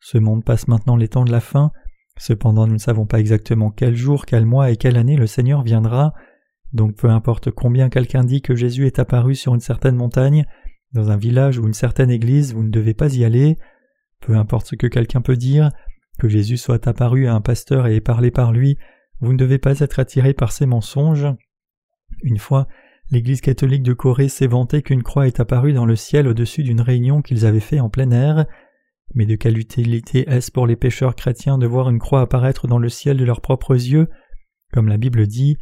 Ce 0.00 0.16
monde 0.16 0.44
passe 0.44 0.68
maintenant 0.68 0.96
les 0.96 1.08
temps 1.08 1.24
de 1.24 1.32
la 1.32 1.40
fin. 1.40 1.72
Cependant, 2.18 2.66
nous 2.66 2.74
ne 2.74 2.78
savons 2.78 3.04
pas 3.04 3.20
exactement 3.20 3.70
quel 3.70 3.94
jour, 3.94 4.24
quel 4.24 4.46
mois 4.46 4.70
et 4.70 4.76
quelle 4.76 4.96
année 4.96 5.16
le 5.16 5.26
Seigneur 5.26 5.62
viendra. 5.62 6.14
Donc 6.72 6.96
peu 6.96 7.08
importe 7.08 7.50
combien 7.50 7.88
quelqu'un 7.88 8.24
dit 8.24 8.42
que 8.42 8.54
Jésus 8.54 8.86
est 8.86 8.98
apparu 8.98 9.34
sur 9.34 9.54
une 9.54 9.60
certaine 9.60 9.96
montagne, 9.96 10.44
dans 10.92 11.10
un 11.10 11.16
village 11.16 11.58
ou 11.58 11.66
une 11.66 11.74
certaine 11.74 12.10
église, 12.10 12.54
vous 12.54 12.64
ne 12.64 12.70
devez 12.70 12.94
pas 12.94 13.14
y 13.14 13.24
aller. 13.24 13.58
Peu 14.20 14.36
importe 14.36 14.68
ce 14.68 14.76
que 14.76 14.86
quelqu'un 14.86 15.20
peut 15.20 15.36
dire, 15.36 15.70
que 16.18 16.28
Jésus 16.28 16.56
soit 16.56 16.86
apparu 16.88 17.26
à 17.26 17.34
un 17.34 17.40
pasteur 17.40 17.86
et 17.86 17.96
ait 17.96 18.00
parlé 18.00 18.30
par 18.30 18.52
lui, 18.52 18.78
vous 19.20 19.32
ne 19.32 19.38
devez 19.38 19.58
pas 19.58 19.80
être 19.80 19.98
attiré 19.98 20.34
par 20.34 20.52
ces 20.52 20.66
mensonges. 20.66 21.26
Une 22.22 22.38
fois, 22.38 22.66
l'Église 23.10 23.40
catholique 23.40 23.82
de 23.82 23.92
Corée 23.92 24.28
s'est 24.28 24.46
vantée 24.46 24.82
qu'une 24.82 25.02
croix 25.02 25.26
est 25.26 25.40
apparue 25.40 25.72
dans 25.72 25.86
le 25.86 25.96
ciel 25.96 26.26
au-dessus 26.28 26.62
d'une 26.62 26.80
réunion 26.80 27.22
qu'ils 27.22 27.46
avaient 27.46 27.60
fait 27.60 27.80
en 27.80 27.88
plein 27.88 28.10
air. 28.10 28.46
Mais 29.14 29.26
de 29.26 29.36
quelle 29.36 29.58
utilité 29.58 30.28
est-ce 30.28 30.50
pour 30.50 30.66
les 30.66 30.76
pécheurs 30.76 31.14
chrétiens 31.14 31.58
de 31.58 31.66
voir 31.66 31.88
une 31.88 31.98
croix 31.98 32.22
apparaître 32.22 32.66
dans 32.66 32.78
le 32.78 32.88
ciel 32.88 33.16
de 33.16 33.24
leurs 33.24 33.40
propres 33.40 33.74
yeux? 33.74 34.08
Comme 34.72 34.88
la 34.88 34.96
Bible 34.96 35.26
dit, 35.26 35.56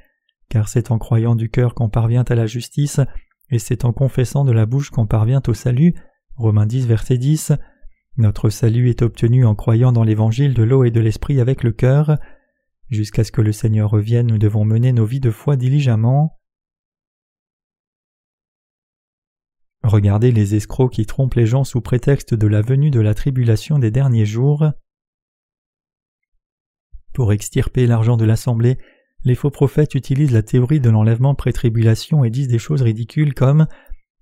car 0.49 0.69
c'est 0.69 0.91
en 0.91 0.99
croyant 0.99 1.35
du 1.35 1.51
cœur 1.51 1.75
qu'on 1.75 1.89
parvient 1.89 2.25
à 2.25 2.35
la 2.35 2.47
justice, 2.47 3.01
et 3.51 3.59
c'est 3.59 3.85
en 3.85 3.93
confessant 3.93 4.45
de 4.45 4.53
la 4.53 4.67
bouche 4.67 4.91
qu'on 4.91 5.07
parvient 5.07 5.43
au 5.47 5.55
salut. 5.55 5.95
Romains 6.37 6.67
10, 6.67 6.87
verset 6.87 7.19
10. 7.19 7.53
Notre 8.17 8.49
salut 8.49 8.91
est 8.91 9.03
obtenu 9.03 9.45
en 9.45 9.55
croyant 9.55 9.93
dans 9.93 10.05
l'évangile 10.05 10.55
de 10.55 10.63
l'eau 10.63 10.85
et 10.85 10.91
de 10.91 11.01
l'esprit 11.01 11.41
avec 11.41 11.63
le 11.63 11.73
cœur. 11.73 12.19
Jusqu'à 12.91 13.25
ce 13.25 13.33
que 13.33 13.41
le 13.41 13.53
Seigneur 13.53 13.91
revienne, 13.91 14.29
nous 14.29 14.39
devons 14.39 14.65
mener 14.65 14.93
nos 14.93 15.05
vies 15.05 15.21
de 15.21 15.31
foi 15.31 15.57
diligemment. 15.57 16.39
Regardez 19.83 20.33
les 20.33 20.55
escrocs 20.55 20.93
qui 20.93 21.05
trompent 21.05 21.35
les 21.35 21.47
gens 21.47 21.65
sous 21.65 21.81
prétexte 21.81 22.35
de 22.35 22.47
la 22.47 22.63
venue 22.63 22.91
de 22.91 23.01
la 23.01 23.15
tribulation 23.15 23.79
des 23.79 23.91
derniers 23.91 24.27
jours. 24.27 24.71
Pour 27.13 27.33
extirper 27.33 27.87
l'argent 27.87 28.17
de 28.17 28.25
l'Assemblée, 28.25 28.79
les 29.25 29.35
faux 29.35 29.51
prophètes 29.51 29.95
utilisent 29.95 30.33
la 30.33 30.43
théorie 30.43 30.81
de 30.81 30.91
l'enlèvement 30.91 31.35
pré-tribulation 31.35 32.25
et 32.25 32.31
disent 32.31 32.49
des 32.49 32.59
choses 32.59 32.83
ridicules 32.83 33.35
comme 33.35 33.67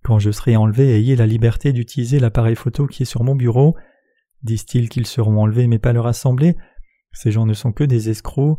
Quand 0.04 0.18
je 0.18 0.30
serai 0.30 0.56
enlevé, 0.56 0.94
ayez 0.94 1.16
la 1.16 1.26
liberté 1.26 1.72
d'utiliser 1.72 2.20
l'appareil 2.20 2.54
photo 2.54 2.86
qui 2.86 3.02
est 3.02 3.06
sur 3.06 3.24
mon 3.24 3.34
bureau. 3.34 3.76
Disent-ils 4.44 4.88
qu'ils 4.88 5.06
seront 5.06 5.40
enlevés 5.40 5.66
mais 5.66 5.78
pas 5.78 5.92
leur 5.92 6.06
assemblée 6.06 6.56
Ces 7.12 7.32
gens 7.32 7.46
ne 7.46 7.54
sont 7.54 7.72
que 7.72 7.84
des 7.84 8.10
escrocs. 8.10 8.58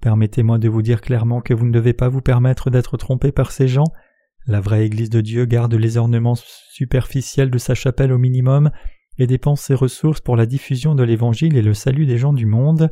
Permettez-moi 0.00 0.58
de 0.58 0.68
vous 0.68 0.82
dire 0.82 1.00
clairement 1.00 1.40
que 1.40 1.54
vous 1.54 1.66
ne 1.66 1.72
devez 1.72 1.92
pas 1.92 2.08
vous 2.08 2.20
permettre 2.20 2.70
d'être 2.70 2.96
trompé 2.96 3.30
par 3.30 3.52
ces 3.52 3.68
gens. 3.68 3.86
La 4.46 4.60
vraie 4.60 4.84
Église 4.84 5.10
de 5.10 5.20
Dieu 5.20 5.46
garde 5.46 5.74
les 5.74 5.96
ornements 5.96 6.34
superficiels 6.72 7.50
de 7.50 7.58
sa 7.58 7.74
chapelle 7.74 8.12
au 8.12 8.18
minimum 8.18 8.70
et 9.18 9.26
dépense 9.26 9.62
ses 9.62 9.74
ressources 9.74 10.20
pour 10.20 10.36
la 10.36 10.44
diffusion 10.44 10.94
de 10.96 11.04
l'Évangile 11.04 11.56
et 11.56 11.62
le 11.62 11.72
salut 11.72 12.04
des 12.04 12.18
gens 12.18 12.32
du 12.32 12.46
monde. 12.46 12.90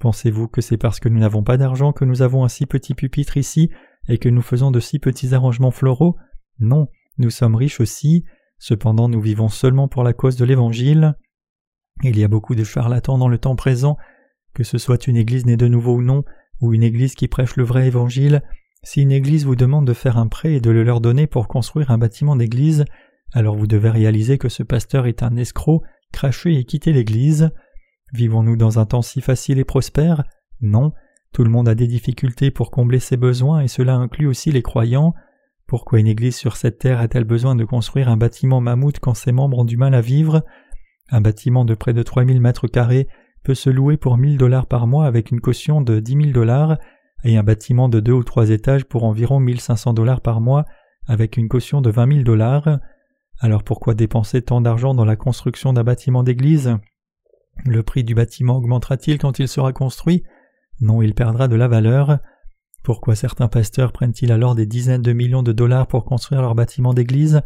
Pensez-vous 0.00 0.48
que 0.48 0.62
c'est 0.62 0.78
parce 0.78 0.98
que 0.98 1.08
nous 1.08 1.20
n'avons 1.20 1.44
pas 1.44 1.58
d'argent 1.58 1.92
que 1.92 2.06
nous 2.06 2.22
avons 2.22 2.44
un 2.44 2.48
si 2.48 2.66
petit 2.66 2.94
pupitre 2.94 3.36
ici 3.36 3.70
et 4.08 4.18
que 4.18 4.30
nous 4.30 4.42
faisons 4.42 4.70
de 4.70 4.80
si 4.80 4.98
petits 4.98 5.34
arrangements 5.34 5.70
floraux? 5.70 6.16
Non, 6.58 6.88
nous 7.18 7.30
sommes 7.30 7.54
riches 7.54 7.80
aussi, 7.80 8.24
cependant 8.58 9.08
nous 9.08 9.20
vivons 9.20 9.48
seulement 9.48 9.88
pour 9.88 10.02
la 10.02 10.14
cause 10.14 10.36
de 10.36 10.44
l'Évangile. 10.46 11.14
Il 12.02 12.18
y 12.18 12.24
a 12.24 12.28
beaucoup 12.28 12.54
de 12.54 12.64
charlatans 12.64 13.18
dans 13.18 13.28
le 13.28 13.38
temps 13.38 13.56
présent, 13.56 13.98
que 14.54 14.64
ce 14.64 14.78
soit 14.78 15.06
une 15.06 15.16
église 15.16 15.44
née 15.44 15.58
de 15.58 15.68
nouveau 15.68 15.96
ou 15.96 16.02
non, 16.02 16.24
ou 16.62 16.72
une 16.72 16.82
église 16.82 17.14
qui 17.14 17.28
prêche 17.28 17.56
le 17.56 17.64
vrai 17.64 17.86
Évangile, 17.86 18.42
si 18.82 19.02
une 19.02 19.12
église 19.12 19.44
vous 19.44 19.56
demande 19.56 19.86
de 19.86 19.92
faire 19.92 20.16
un 20.16 20.28
prêt 20.28 20.54
et 20.54 20.60
de 20.60 20.70
le 20.70 20.82
leur 20.82 21.02
donner 21.02 21.26
pour 21.26 21.46
construire 21.46 21.90
un 21.90 21.98
bâtiment 21.98 22.36
d'église, 22.36 22.86
alors 23.34 23.54
vous 23.54 23.66
devez 23.66 23.90
réaliser 23.90 24.38
que 24.38 24.48
ce 24.48 24.62
pasteur 24.62 25.06
est 25.06 25.22
un 25.22 25.36
escroc, 25.36 25.82
cracher 26.12 26.54
et 26.54 26.64
quitter 26.64 26.92
l'Église. 26.92 27.50
Vivons-nous 28.12 28.56
dans 28.56 28.78
un 28.78 28.86
temps 28.86 29.02
si 29.02 29.20
facile 29.20 29.58
et 29.58 29.64
prospère? 29.64 30.24
Non, 30.60 30.92
tout 31.32 31.44
le 31.44 31.50
monde 31.50 31.68
a 31.68 31.74
des 31.74 31.86
difficultés 31.86 32.50
pour 32.50 32.70
combler 32.70 32.98
ses 32.98 33.16
besoins 33.16 33.60
et 33.60 33.68
cela 33.68 33.94
inclut 33.94 34.26
aussi 34.26 34.50
les 34.50 34.62
croyants. 34.62 35.14
Pourquoi 35.66 36.00
une 36.00 36.08
Église 36.08 36.34
sur 36.34 36.56
cette 36.56 36.78
terre 36.78 37.00
a-t-elle 37.00 37.24
besoin 37.24 37.54
de 37.54 37.64
construire 37.64 38.08
un 38.08 38.16
bâtiment 38.16 38.60
mammouth 38.60 38.98
quand 38.98 39.14
ses 39.14 39.30
membres 39.30 39.58
ont 39.58 39.64
du 39.64 39.76
mal 39.76 39.94
à 39.94 40.00
vivre? 40.00 40.44
Un 41.10 41.20
bâtiment 41.20 41.64
de 41.64 41.74
près 41.74 41.92
de 41.92 42.02
3000 42.02 42.40
mètres 42.40 42.66
carrés 42.66 43.06
peut 43.44 43.54
se 43.54 43.70
louer 43.70 43.96
pour 43.96 44.16
1000 44.16 44.36
dollars 44.36 44.66
par 44.66 44.86
mois 44.86 45.06
avec 45.06 45.30
une 45.30 45.40
caution 45.40 45.80
de 45.80 46.00
10 46.00 46.12
000 46.12 46.26
dollars 46.32 46.78
et 47.22 47.36
un 47.36 47.42
bâtiment 47.42 47.88
de 47.88 48.00
deux 48.00 48.12
ou 48.12 48.24
trois 48.24 48.50
étages 48.50 48.84
pour 48.84 49.04
environ 49.04 49.38
1500 49.38 49.92
dollars 49.92 50.20
par 50.20 50.40
mois 50.40 50.64
avec 51.06 51.36
une 51.36 51.48
caution 51.48 51.80
de 51.80 51.90
20 51.90 52.12
000 52.12 52.24
dollars. 52.24 52.80
Alors 53.38 53.62
pourquoi 53.62 53.94
dépenser 53.94 54.42
tant 54.42 54.60
d'argent 54.60 54.94
dans 54.94 55.04
la 55.04 55.16
construction 55.16 55.72
d'un 55.72 55.84
bâtiment 55.84 56.22
d'église? 56.22 56.76
Le 57.64 57.82
prix 57.82 58.04
du 58.04 58.14
bâtiment 58.14 58.56
augmentera-t-il 58.56 59.18
quand 59.18 59.38
il 59.38 59.48
sera 59.48 59.72
construit? 59.72 60.22
Non, 60.80 61.02
il 61.02 61.14
perdra 61.14 61.48
de 61.48 61.56
la 61.56 61.68
valeur. 61.68 62.18
Pourquoi 62.82 63.14
certains 63.14 63.48
pasteurs 63.48 63.92
prennent-ils 63.92 64.32
alors 64.32 64.54
des 64.54 64.66
dizaines 64.66 65.02
de 65.02 65.12
millions 65.12 65.42
de 65.42 65.52
dollars 65.52 65.86
pour 65.86 66.04
construire 66.04 66.40
leur 66.40 66.54
bâtiment 66.54 66.94
d'église? 66.94 67.42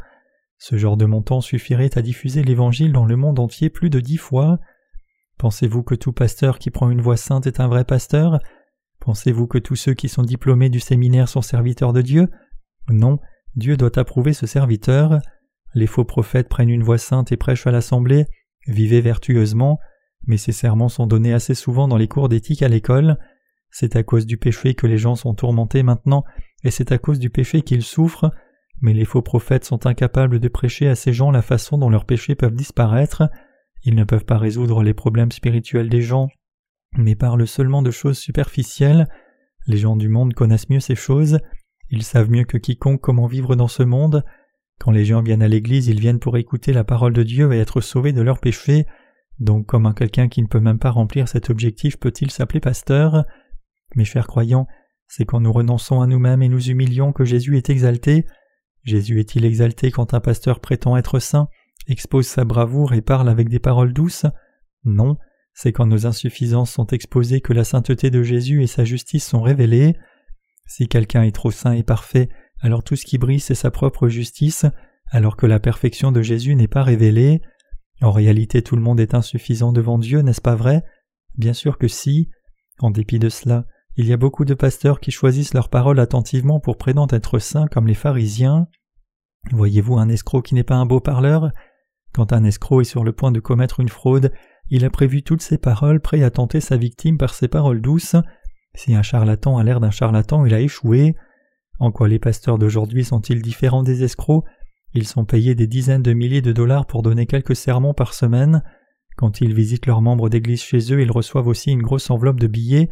Ce 0.59 0.77
genre 0.77 0.97
de 0.97 1.05
montant 1.05 1.41
suffirait 1.41 1.99
à 1.99 2.03
diffuser 2.03 2.45
l'Évangile 2.45 2.93
dans 2.93 3.05
le 3.05 3.17
monde 3.17 3.41
entier 3.41 3.71
plus 3.71 3.91
de 3.91 4.01
dix 4.01 4.17
fois. 4.17 4.59
Pensez-vous 5.37 5.83
que 5.83 5.97
tout 5.97 6.13
pasteur 6.13 6.59
qui 6.59 6.71
prend 6.71 6.91
une 6.91 7.01
voix 7.01 7.17
sainte 7.17 7.47
est 7.47 7.59
un 7.59 7.67
vrai 7.67 7.85
pasteur? 7.85 8.39
Pensez-vous 9.01 9.49
que 9.49 9.59
tous 9.59 9.77
ceux 9.77 9.95
qui 9.95 10.09
sont 10.09 10.23
diplômés 10.23 10.71
du 10.71 10.81
séminaire 10.81 11.29
sont 11.29 11.43
serviteurs 11.43 11.93
de 11.93 12.03
Dieu? 12.03 12.29
Non, 12.89 13.19
Dieu 13.57 13.77
doit 13.77 13.99
approuver 13.99 14.33
ce 14.33 14.47
serviteur. 14.47 15.19
Les 15.75 15.89
faux 15.89 16.05
prophètes 16.05 16.49
prennent 16.49 16.71
une 16.71 16.85
voix 16.85 16.99
sainte 16.99 17.33
et 17.33 17.37
prêchent 17.37 17.67
à 17.67 17.73
l'assemblée, 17.73 18.27
vivez 18.69 19.01
vertueusement, 19.01 19.81
mais 20.27 20.37
ces 20.37 20.53
sermons 20.53 20.89
sont 20.89 21.07
donnés 21.07 21.33
assez 21.33 21.55
souvent 21.55 21.89
dans 21.89 21.97
les 21.97 22.09
cours 22.09 22.29
d'éthique 22.29 22.63
à 22.63 22.69
l'école. 22.69 23.19
C'est 23.71 23.97
à 23.97 24.03
cause 24.03 24.27
du 24.27 24.37
péché 24.37 24.75
que 24.75 24.87
les 24.87 24.99
gens 24.99 25.15
sont 25.15 25.35
tourmentés 25.35 25.83
maintenant, 25.83 26.25
et 26.63 26.71
c'est 26.71 26.93
à 26.93 26.99
cause 26.99 27.19
du 27.19 27.31
péché 27.31 27.63
qu'ils 27.63 27.83
souffrent, 27.83 28.31
mais 28.81 28.93
les 28.93 29.05
faux 29.05 29.23
prophètes 29.23 29.65
sont 29.65 29.87
incapables 29.87 30.41
de 30.41 30.49
prêcher 30.49 30.89
à 30.89 30.95
ces 30.95 31.13
gens 31.13 31.31
la 31.31 31.43
façon 31.43 31.79
dont 31.79 31.91
leurs 31.91 32.07
péchés 32.07 32.35
peuvent 32.35 32.55
disparaître. 32.55 33.29
Ils 33.85 33.95
ne 33.95 34.05
peuvent 34.05 34.25
pas 34.25 34.39
résoudre 34.39 34.83
les 34.83 34.95
problèmes 34.95 35.33
spirituels 35.33 35.89
des 35.89 36.03
gens, 36.03 36.29
mais 36.97 37.17
parlent 37.17 37.47
seulement 37.47 37.83
de 37.83 37.91
choses 37.91 38.19
superficielles. 38.19 39.09
Les 39.67 39.79
gens 39.79 39.97
du 39.97 40.09
monde 40.09 40.35
connaissent 40.35 40.71
mieux 40.71 40.81
ces 40.81 40.95
choses, 40.95 41.39
ils 41.91 42.03
savent 42.03 42.31
mieux 42.31 42.45
que 42.45 42.59
quiconque 42.59 43.01
comment 43.01 43.27
vivre 43.27 43.57
dans 43.57 43.69
ce 43.69 43.83
monde, 43.83 44.25
quand 44.79 44.91
les 44.91 45.05
gens 45.05 45.23
viennent 45.23 45.43
à 45.43 45.49
l'église, 45.49 45.87
ils 45.87 46.01
viennent 46.01 46.19
pour 46.19 46.37
écouter 46.37 46.73
la 46.73 46.85
parole 46.85 47.13
de 47.13 47.23
Dieu 47.23 47.53
et 47.53 47.59
être 47.59 47.81
sauvés 47.81 48.13
de 48.13 48.23
leurs 48.23 48.41
péchés. 48.41 48.87
Donc 49.39 49.67
comment 49.67 49.93
quelqu'un 49.93 50.29
qui 50.29 50.43
ne 50.43 50.47
peut 50.47 50.61
même 50.61 50.79
pas 50.79 50.91
remplir 50.91 51.29
cet 51.29 51.51
objectif 51.51 51.99
peut-il 51.99 52.31
s'appeler 52.31 52.61
pasteur? 52.61 53.25
Mes 53.97 54.05
chers 54.05 54.27
croyants, 54.27 54.67
c'est 55.09 55.25
quand 55.25 55.41
nous 55.41 55.53
renonçons 55.53 56.01
à 56.01 56.07
nous-mêmes 56.07 56.43
et 56.43 56.49
nous 56.49 56.71
humilions 56.71 57.13
que 57.13 57.25
Jésus 57.25 57.57
est 57.57 57.71
exalté. 57.71 58.27
Jésus 58.85 59.21
est-il 59.21 59.45
exalté 59.45 59.91
quand 59.91 60.15
un 60.15 60.21
pasteur 60.21 60.61
prétend 60.61 60.97
être 60.97 61.19
saint, 61.19 61.49
expose 61.89 62.27
sa 62.27 62.45
bravoure 62.45 62.93
et 62.93 63.03
parle 63.03 63.29
avec 63.29 63.49
des 63.49 63.59
paroles 63.59 63.93
douces? 63.93 64.27
Non, 64.85 65.17
c'est 65.53 65.73
quand 65.73 65.87
nos 65.87 66.07
insuffisances 66.07 66.71
sont 66.71 66.87
exposées 66.89 67.41
que 67.41 67.53
la 67.53 67.65
sainteté 67.65 68.11
de 68.11 68.23
Jésus 68.23 68.63
et 68.63 68.67
sa 68.67 68.85
justice 68.85 69.27
sont 69.27 69.41
révélées. 69.41 69.97
Si 70.67 70.89
quelqu'un 70.89 71.23
est 71.23 71.35
trop 71.35 71.51
saint 71.51 71.73
et 71.73 71.83
parfait, 71.83 72.29
alors 72.61 72.83
tout 72.83 72.97
ce 72.97 73.05
qui 73.05 73.19
brille 73.19 73.41
c'est 73.41 73.55
sa 73.55 73.71
propre 73.71 74.09
justice, 74.09 74.67
alors 75.11 75.37
que 75.37 75.47
la 75.47 75.61
perfection 75.61 76.13
de 76.13 76.23
Jésus 76.23 76.55
n'est 76.57 76.69
pas 76.69 76.83
révélée. 76.83 77.41
En 78.03 78.11
réalité 78.11 78.63
tout 78.63 78.77
le 78.77 78.83
monde 78.83 79.01
est 79.01 79.15
insuffisant 79.15 79.73
devant 79.73 79.99
Dieu, 79.99 80.21
n'est-ce 80.21 80.41
pas 80.41 80.57
vrai? 80.57 80.85
Bien 81.37 81.53
sûr 81.53 81.79
que 81.79 81.89
si. 81.89 82.31
En 82.81 82.91
dépit 82.91 83.19
de 83.19 83.29
cela, 83.29 83.67
il 83.97 84.07
y 84.07 84.13
a 84.13 84.17
beaucoup 84.17 84.45
de 84.45 84.55
pasteurs 84.55 85.01
qui 85.01 85.13
choisissent 85.13 85.55
leurs 85.55 85.69
paroles 85.69 86.01
attentivement 86.01 86.59
pour 86.59 86.77
prétendre 86.77 87.15
être 87.15 87.39
saints 87.39 87.69
comme 87.69 87.87
les 87.87 87.95
pharisiens. 87.95 88.67
Voyez-vous 89.53 89.99
un 89.99 90.09
escroc 90.09 90.43
qui 90.43 90.55
n'est 90.55 90.65
pas 90.65 90.75
un 90.75 90.87
beau 90.87 91.01
parleur? 91.01 91.51
Quand 92.13 92.33
un 92.33 92.45
escroc 92.45 92.81
est 92.81 92.85
sur 92.85 93.05
le 93.05 93.13
point 93.13 93.31
de 93.33 93.41
commettre 93.41 93.81
une 93.81 93.89
fraude, 93.89 94.33
il 94.71 94.85
a 94.85 94.91
prévu 94.91 95.23
toutes 95.23 95.43
ses 95.43 95.59
paroles, 95.59 96.01
prêt 96.01 96.23
à 96.23 96.31
tenter 96.31 96.61
sa 96.61 96.77
victime 96.77 97.19
par 97.19 97.35
ses 97.35 97.49
paroles 97.49 97.81
douces. 97.81 98.17
Si 98.75 98.95
un 98.95 99.03
charlatan 99.03 99.59
a 99.59 99.65
l'air 99.65 99.81
d'un 99.81 99.91
charlatan, 99.91 100.45
il 100.45 100.55
a 100.55 100.61
échoué. 100.61 101.15
En 101.79 101.93
quoi 101.93 102.09
les 102.09 102.19
pasteurs 102.19 102.59
d'aujourd'hui 102.59 103.05
sont-ils 103.05 103.43
différents 103.43 103.83
des 103.83 104.03
escrocs? 104.03 104.45
Ils 104.95 105.09
sont 105.09 105.25
payés 105.25 105.57
des 105.57 105.67
dizaines 105.67 106.03
de 106.03 106.13
milliers 106.13 106.41
de 106.43 106.53
dollars 106.53 106.87
pour 106.87 107.03
donner 107.03 107.27
quelques 107.27 107.57
sermons 107.57 107.95
par 107.95 108.15
semaine. 108.15 108.63
Quand 109.17 109.41
ils 109.41 109.53
visitent 109.53 109.87
leurs 109.87 110.03
membres 110.03 110.29
d'église 110.29 110.63
chez 110.63 110.93
eux, 110.93 111.03
ils 111.03 111.11
reçoivent 111.11 111.49
aussi 111.49 111.73
une 111.73 111.83
grosse 111.83 112.11
enveloppe 112.11 112.39
de 112.39 112.47
billets. 112.47 112.89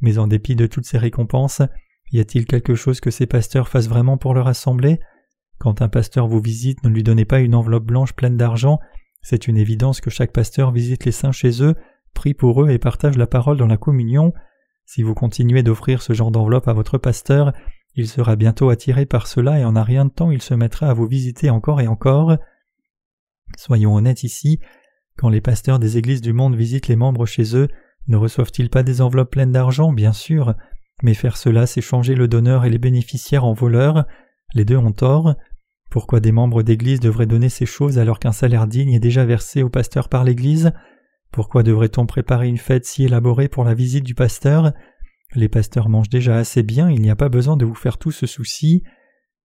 Mais 0.00 0.18
en 0.18 0.26
dépit 0.26 0.56
de 0.56 0.66
toutes 0.66 0.86
ces 0.86 0.98
récompenses, 0.98 1.62
y 2.10 2.20
a-t-il 2.20 2.46
quelque 2.46 2.74
chose 2.74 3.00
que 3.00 3.10
ces 3.10 3.26
pasteurs 3.26 3.68
fassent 3.68 3.88
vraiment 3.88 4.16
pour 4.16 4.34
leur 4.34 4.48
assemblée? 4.48 4.98
Quand 5.58 5.82
un 5.82 5.88
pasteur 5.88 6.26
vous 6.26 6.40
visite, 6.40 6.82
ne 6.84 6.88
lui 6.88 7.02
donnez 7.02 7.24
pas 7.24 7.40
une 7.40 7.54
enveloppe 7.54 7.84
blanche 7.84 8.14
pleine 8.14 8.36
d'argent. 8.36 8.80
C'est 9.22 9.46
une 9.46 9.56
évidence 9.56 10.00
que 10.00 10.10
chaque 10.10 10.32
pasteur 10.32 10.72
visite 10.72 11.04
les 11.04 11.12
saints 11.12 11.32
chez 11.32 11.62
eux, 11.62 11.74
prie 12.14 12.34
pour 12.34 12.64
eux 12.64 12.70
et 12.70 12.78
partage 12.78 13.16
la 13.16 13.26
parole 13.26 13.58
dans 13.58 13.66
la 13.66 13.76
communion. 13.76 14.32
Si 14.86 15.02
vous 15.02 15.14
continuez 15.14 15.62
d'offrir 15.62 16.02
ce 16.02 16.14
genre 16.14 16.32
d'enveloppe 16.32 16.66
à 16.66 16.72
votre 16.72 16.98
pasteur, 16.98 17.52
il 17.94 18.08
sera 18.08 18.36
bientôt 18.36 18.70
attiré 18.70 19.06
par 19.06 19.26
cela 19.26 19.58
et 19.58 19.64
en 19.64 19.76
un 19.76 19.82
rien 19.82 20.04
de 20.04 20.10
temps 20.10 20.30
il 20.30 20.42
se 20.42 20.54
mettra 20.54 20.88
à 20.88 20.94
vous 20.94 21.06
visiter 21.06 21.50
encore 21.50 21.80
et 21.80 21.86
encore. 21.86 22.36
Soyons 23.56 23.94
honnêtes 23.94 24.22
ici, 24.22 24.60
quand 25.16 25.28
les 25.28 25.40
pasteurs 25.40 25.78
des 25.78 25.98
églises 25.98 26.22
du 26.22 26.32
monde 26.32 26.56
visitent 26.56 26.88
les 26.88 26.96
membres 26.96 27.26
chez 27.26 27.56
eux, 27.56 27.68
ne 28.08 28.16
reçoivent-ils 28.16 28.70
pas 28.70 28.82
des 28.82 29.00
enveloppes 29.00 29.30
pleines 29.30 29.52
d'argent, 29.52 29.92
bien 29.92 30.12
sûr, 30.12 30.54
mais 31.02 31.14
faire 31.14 31.36
cela 31.36 31.66
c'est 31.66 31.82
changer 31.82 32.14
le 32.14 32.28
donneur 32.28 32.64
et 32.64 32.70
les 32.70 32.78
bénéficiaires 32.78 33.44
en 33.44 33.52
voleurs, 33.52 34.06
les 34.54 34.64
deux 34.64 34.76
ont 34.76 34.92
tort. 34.92 35.34
Pourquoi 35.90 36.20
des 36.20 36.32
membres 36.32 36.62
d'église 36.62 37.00
devraient 37.00 37.26
donner 37.26 37.50
ces 37.50 37.66
choses 37.66 37.98
alors 37.98 38.18
qu'un 38.18 38.32
salaire 38.32 38.66
digne 38.66 38.94
est 38.94 39.00
déjà 39.00 39.26
versé 39.26 39.62
au 39.62 39.68
pasteur 39.68 40.08
par 40.08 40.24
l'église? 40.24 40.72
Pourquoi 41.30 41.62
devrait-on 41.62 42.06
préparer 42.06 42.48
une 42.48 42.58
fête 42.58 42.86
si 42.86 43.04
élaborée 43.04 43.48
pour 43.48 43.64
la 43.64 43.74
visite 43.74 44.04
du 44.04 44.14
pasteur? 44.14 44.72
Les 45.34 45.48
pasteurs 45.48 45.88
mangent 45.88 46.08
déjà 46.08 46.36
assez 46.36 46.62
bien, 46.62 46.90
il 46.90 47.00
n'y 47.00 47.10
a 47.10 47.16
pas 47.16 47.28
besoin 47.28 47.56
de 47.56 47.64
vous 47.64 47.74
faire 47.74 47.98
tout 47.98 48.10
ce 48.10 48.26
souci. 48.26 48.82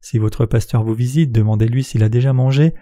Si 0.00 0.18
votre 0.18 0.46
pasteur 0.46 0.82
vous 0.82 0.94
visite, 0.94 1.32
demandez-lui 1.32 1.84
s'il 1.84 2.02
a 2.02 2.08
déjà 2.08 2.32
mangé, 2.32 2.74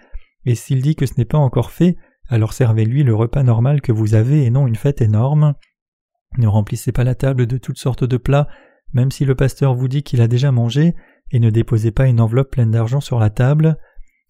et 0.45 0.55
s'il 0.55 0.81
dit 0.81 0.95
que 0.95 1.05
ce 1.05 1.13
n'est 1.17 1.25
pas 1.25 1.37
encore 1.37 1.71
fait, 1.71 1.97
alors 2.29 2.53
servez-lui 2.53 3.03
le 3.03 3.15
repas 3.15 3.43
normal 3.43 3.81
que 3.81 3.91
vous 3.91 4.15
avez 4.15 4.43
et 4.43 4.49
non 4.49 4.67
une 4.67 4.75
fête 4.75 5.01
énorme. 5.01 5.53
Ne 6.37 6.47
remplissez 6.47 6.91
pas 6.91 7.03
la 7.03 7.15
table 7.15 7.47
de 7.47 7.57
toutes 7.57 7.77
sortes 7.77 8.03
de 8.03 8.17
plats, 8.17 8.47
même 8.93 9.11
si 9.11 9.25
le 9.25 9.35
pasteur 9.35 9.73
vous 9.73 9.87
dit 9.87 10.03
qu'il 10.03 10.21
a 10.21 10.27
déjà 10.27 10.51
mangé, 10.51 10.95
et 11.31 11.39
ne 11.39 11.49
déposez 11.49 11.91
pas 11.91 12.07
une 12.07 12.21
enveloppe 12.21 12.51
pleine 12.51 12.71
d'argent 12.71 13.01
sur 13.01 13.19
la 13.19 13.29
table. 13.29 13.77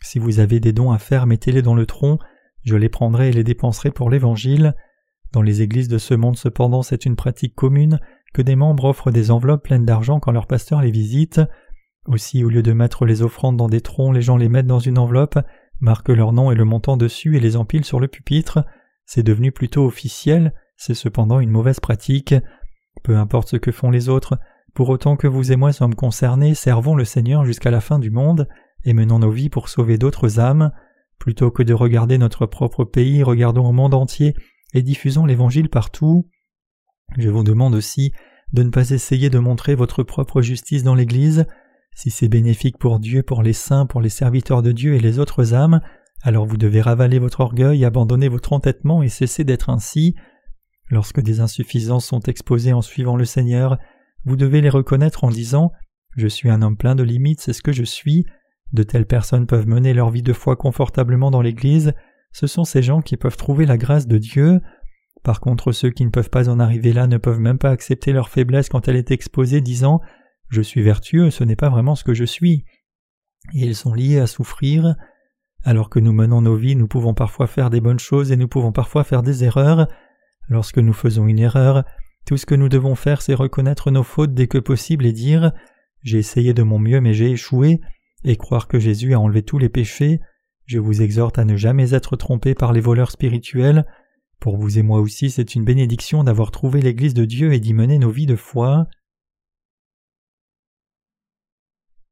Si 0.01 0.19
vous 0.19 0.39
avez 0.39 0.59
des 0.59 0.73
dons 0.73 0.91
à 0.91 0.97
faire, 0.97 1.27
mettez-les 1.27 1.61
dans 1.61 1.75
le 1.75 1.85
tronc, 1.85 2.17
je 2.63 2.75
les 2.75 2.89
prendrai 2.89 3.29
et 3.29 3.33
les 3.33 3.43
dépenserai 3.43 3.91
pour 3.91 4.09
l'Évangile. 4.09 4.75
Dans 5.31 5.41
les 5.41 5.61
églises 5.61 5.87
de 5.87 5.97
ce 5.97 6.13
monde 6.13 6.37
cependant 6.37 6.83
c'est 6.83 7.05
une 7.05 7.15
pratique 7.15 7.55
commune 7.55 7.99
que 8.33 8.41
des 8.41 8.55
membres 8.55 8.85
offrent 8.85 9.11
des 9.11 9.31
enveloppes 9.31 9.63
pleines 9.63 9.85
d'argent 9.85 10.19
quand 10.19 10.31
leur 10.31 10.47
pasteur 10.47 10.81
les 10.81 10.91
visite. 10.91 11.41
Aussi, 12.05 12.43
au 12.43 12.49
lieu 12.49 12.63
de 12.63 12.73
mettre 12.73 13.05
les 13.05 13.21
offrandes 13.21 13.57
dans 13.57 13.69
des 13.69 13.81
troncs, 13.81 14.13
les 14.13 14.21
gens 14.21 14.37
les 14.37 14.49
mettent 14.49 14.67
dans 14.67 14.79
une 14.79 14.97
enveloppe, 14.97 15.39
marquent 15.79 16.09
leur 16.09 16.33
nom 16.33 16.51
et 16.51 16.55
le 16.55 16.65
montant 16.65 16.97
dessus 16.97 17.37
et 17.37 17.39
les 17.39 17.55
empilent 17.55 17.85
sur 17.85 17.99
le 17.99 18.07
pupitre. 18.07 18.65
C'est 19.05 19.23
devenu 19.23 19.51
plutôt 19.51 19.85
officiel, 19.85 20.53
c'est 20.75 20.93
cependant 20.93 21.39
une 21.39 21.51
mauvaise 21.51 21.79
pratique. 21.79 22.35
Peu 23.03 23.15
importe 23.15 23.49
ce 23.49 23.57
que 23.57 23.71
font 23.71 23.91
les 23.91 24.09
autres, 24.09 24.37
Pour 24.73 24.89
autant 24.89 25.17
que 25.17 25.27
vous 25.27 25.51
et 25.51 25.55
moi 25.55 25.71
sommes 25.71 25.93
concernés, 25.93 26.55
servons 26.55 26.95
le 26.95 27.05
Seigneur 27.05 27.45
jusqu'à 27.45 27.69
la 27.69 27.79
fin 27.79 27.99
du 27.99 28.09
monde 28.09 28.47
et 28.85 28.93
menons 28.93 29.19
nos 29.19 29.29
vies 29.29 29.49
pour 29.49 29.69
sauver 29.69 29.99
d'autres 29.99 30.39
âmes. 30.39 30.71
Plutôt 31.19 31.51
que 31.51 31.61
de 31.61 31.75
regarder 31.75 32.17
notre 32.17 32.47
propre 32.47 32.83
pays, 32.83 33.21
regardons 33.21 33.67
au 33.67 33.71
monde 33.71 33.93
entier 33.93 34.33
et 34.73 34.81
diffusons 34.81 35.25
l'Évangile 35.25 35.69
partout. 35.69 36.27
Je 37.17 37.29
vous 37.29 37.43
demande 37.43 37.75
aussi 37.75 38.11
de 38.53 38.63
ne 38.63 38.69
pas 38.69 38.91
essayer 38.91 39.29
de 39.29 39.39
montrer 39.39 39.75
votre 39.75 40.03
propre 40.03 40.41
justice 40.41 40.83
dans 40.83 40.95
l'Église. 40.95 41.45
Si 41.95 42.09
c'est 42.09 42.27
bénéfique 42.27 42.77
pour 42.77 42.99
Dieu, 42.99 43.23
pour 43.23 43.43
les 43.43 43.53
saints, 43.53 43.85
pour 43.85 44.01
les 44.01 44.09
serviteurs 44.09 44.61
de 44.61 44.71
Dieu 44.71 44.95
et 44.95 44.99
les 44.99 45.19
autres 45.19 45.53
âmes, 45.53 45.81
alors 46.23 46.45
vous 46.45 46.57
devez 46.57 46.81
ravaler 46.81 47.19
votre 47.19 47.41
orgueil, 47.41 47.85
abandonner 47.85 48.29
votre 48.29 48.53
entêtement 48.53 49.03
et 49.03 49.09
cesser 49.09 49.43
d'être 49.43 49.69
ainsi. 49.69 50.15
Lorsque 50.89 51.21
des 51.21 51.39
insuffisances 51.39 52.05
sont 52.05 52.21
exposées 52.21 52.73
en 52.73 52.81
suivant 52.81 53.15
le 53.15 53.25
Seigneur, 53.25 53.77
vous 54.25 54.35
devez 54.35 54.61
les 54.61 54.69
reconnaître 54.69 55.23
en 55.23 55.29
disant 55.29 55.71
Je 56.15 56.27
suis 56.27 56.49
un 56.49 56.61
homme 56.61 56.77
plein 56.77 56.95
de 56.95 57.03
limites, 57.03 57.41
c'est 57.41 57.53
ce 57.53 57.61
que 57.61 57.73
je 57.73 57.83
suis. 57.83 58.25
De 58.71 58.83
telles 58.83 59.05
personnes 59.05 59.45
peuvent 59.45 59.67
mener 59.67 59.93
leur 59.93 60.09
vie 60.09 60.23
de 60.23 60.33
foi 60.33 60.55
confortablement 60.55 61.29
dans 61.29 61.41
l'Église, 61.41 61.93
ce 62.31 62.47
sont 62.47 62.63
ces 62.63 62.81
gens 62.81 63.01
qui 63.01 63.15
peuvent 63.15 63.37
trouver 63.37 63.65
la 63.65 63.77
grâce 63.77 64.07
de 64.07 64.17
Dieu. 64.17 64.59
Par 65.23 65.39
contre, 65.39 65.71
ceux 65.71 65.89
qui 65.89 66.05
ne 66.05 66.09
peuvent 66.09 66.29
pas 66.29 66.49
en 66.49 66.59
arriver 66.59 66.91
là 66.91 67.07
ne 67.07 67.17
peuvent 67.17 67.39
même 67.39 67.57
pas 67.57 67.69
accepter 67.69 68.11
leur 68.11 68.29
faiblesse 68.29 68.69
quand 68.69 68.87
elle 68.87 68.97
est 68.97 69.11
exposée, 69.11 69.61
disant 69.61 70.01
Je 70.49 70.61
suis 70.61 70.81
vertueux, 70.81 71.31
ce 71.31 71.43
n'est 71.43 71.55
pas 71.55 71.69
vraiment 71.69 71.95
ce 71.95 72.03
que 72.03 72.13
je 72.13 72.25
suis. 72.25 72.65
Et 73.53 73.65
ils 73.65 73.75
sont 73.75 73.93
liés 73.93 74.19
à 74.19 74.27
souffrir. 74.27 74.95
Alors 75.63 75.89
que 75.89 75.99
nous 75.99 76.11
menons 76.11 76.41
nos 76.41 76.55
vies, 76.55 76.75
nous 76.75 76.87
pouvons 76.87 77.13
parfois 77.13 77.47
faire 77.47 77.69
des 77.69 77.79
bonnes 77.79 77.99
choses 77.99 78.33
et 78.33 78.35
nous 78.35 78.49
pouvons 78.49 78.73
parfois 78.73 79.05
faire 79.05 79.23
des 79.23 79.45
erreurs. 79.45 79.87
Lorsque 80.49 80.77
nous 80.77 80.93
faisons 80.93 81.25
une 81.25 81.39
erreur, 81.39 81.85
tout 82.25 82.35
ce 82.35 82.45
que 82.45 82.55
nous 82.55 82.67
devons 82.67 82.95
faire, 82.95 83.21
c'est 83.21 83.33
reconnaître 83.33 83.91
nos 83.91 84.03
fautes 84.03 84.33
dès 84.33 84.47
que 84.47 84.57
possible 84.57 85.05
et 85.05 85.13
dire 85.13 85.53
J'ai 86.01 86.17
essayé 86.17 86.53
de 86.53 86.63
mon 86.63 86.79
mieux, 86.79 86.99
mais 86.99 87.13
j'ai 87.13 87.31
échoué, 87.31 87.79
et 88.25 88.35
croire 88.35 88.67
que 88.67 88.79
Jésus 88.79 89.13
a 89.13 89.19
enlevé 89.21 89.43
tous 89.43 89.57
les 89.57 89.69
péchés. 89.69 90.19
Je 90.65 90.79
vous 90.79 91.01
exhorte 91.01 91.39
à 91.39 91.45
ne 91.45 91.55
jamais 91.55 91.93
être 91.93 92.17
trompé 92.17 92.55
par 92.55 92.73
les 92.73 92.81
voleurs 92.81 93.11
spirituels. 93.11 93.85
Pour 94.39 94.57
vous 94.57 94.77
et 94.77 94.83
moi 94.83 94.99
aussi, 94.99 95.29
c'est 95.29 95.55
une 95.55 95.63
bénédiction 95.63 96.23
d'avoir 96.23 96.51
trouvé 96.51 96.81
l'Église 96.81 97.13
de 97.13 97.25
Dieu 97.25 97.53
et 97.53 97.59
d'y 97.59 97.73
mener 97.73 97.97
nos 97.97 98.09
vies 98.09 98.25
de 98.25 98.35
foi. 98.35 98.87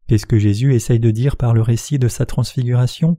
Qu'est-ce 0.07 0.25
que 0.25 0.39
Jésus 0.39 0.73
essaye 0.73 0.99
de 0.99 1.11
dire 1.11 1.37
par 1.37 1.53
le 1.53 1.61
récit 1.61 1.99
de 1.99 2.07
sa 2.07 2.25
transfiguration? 2.25 3.17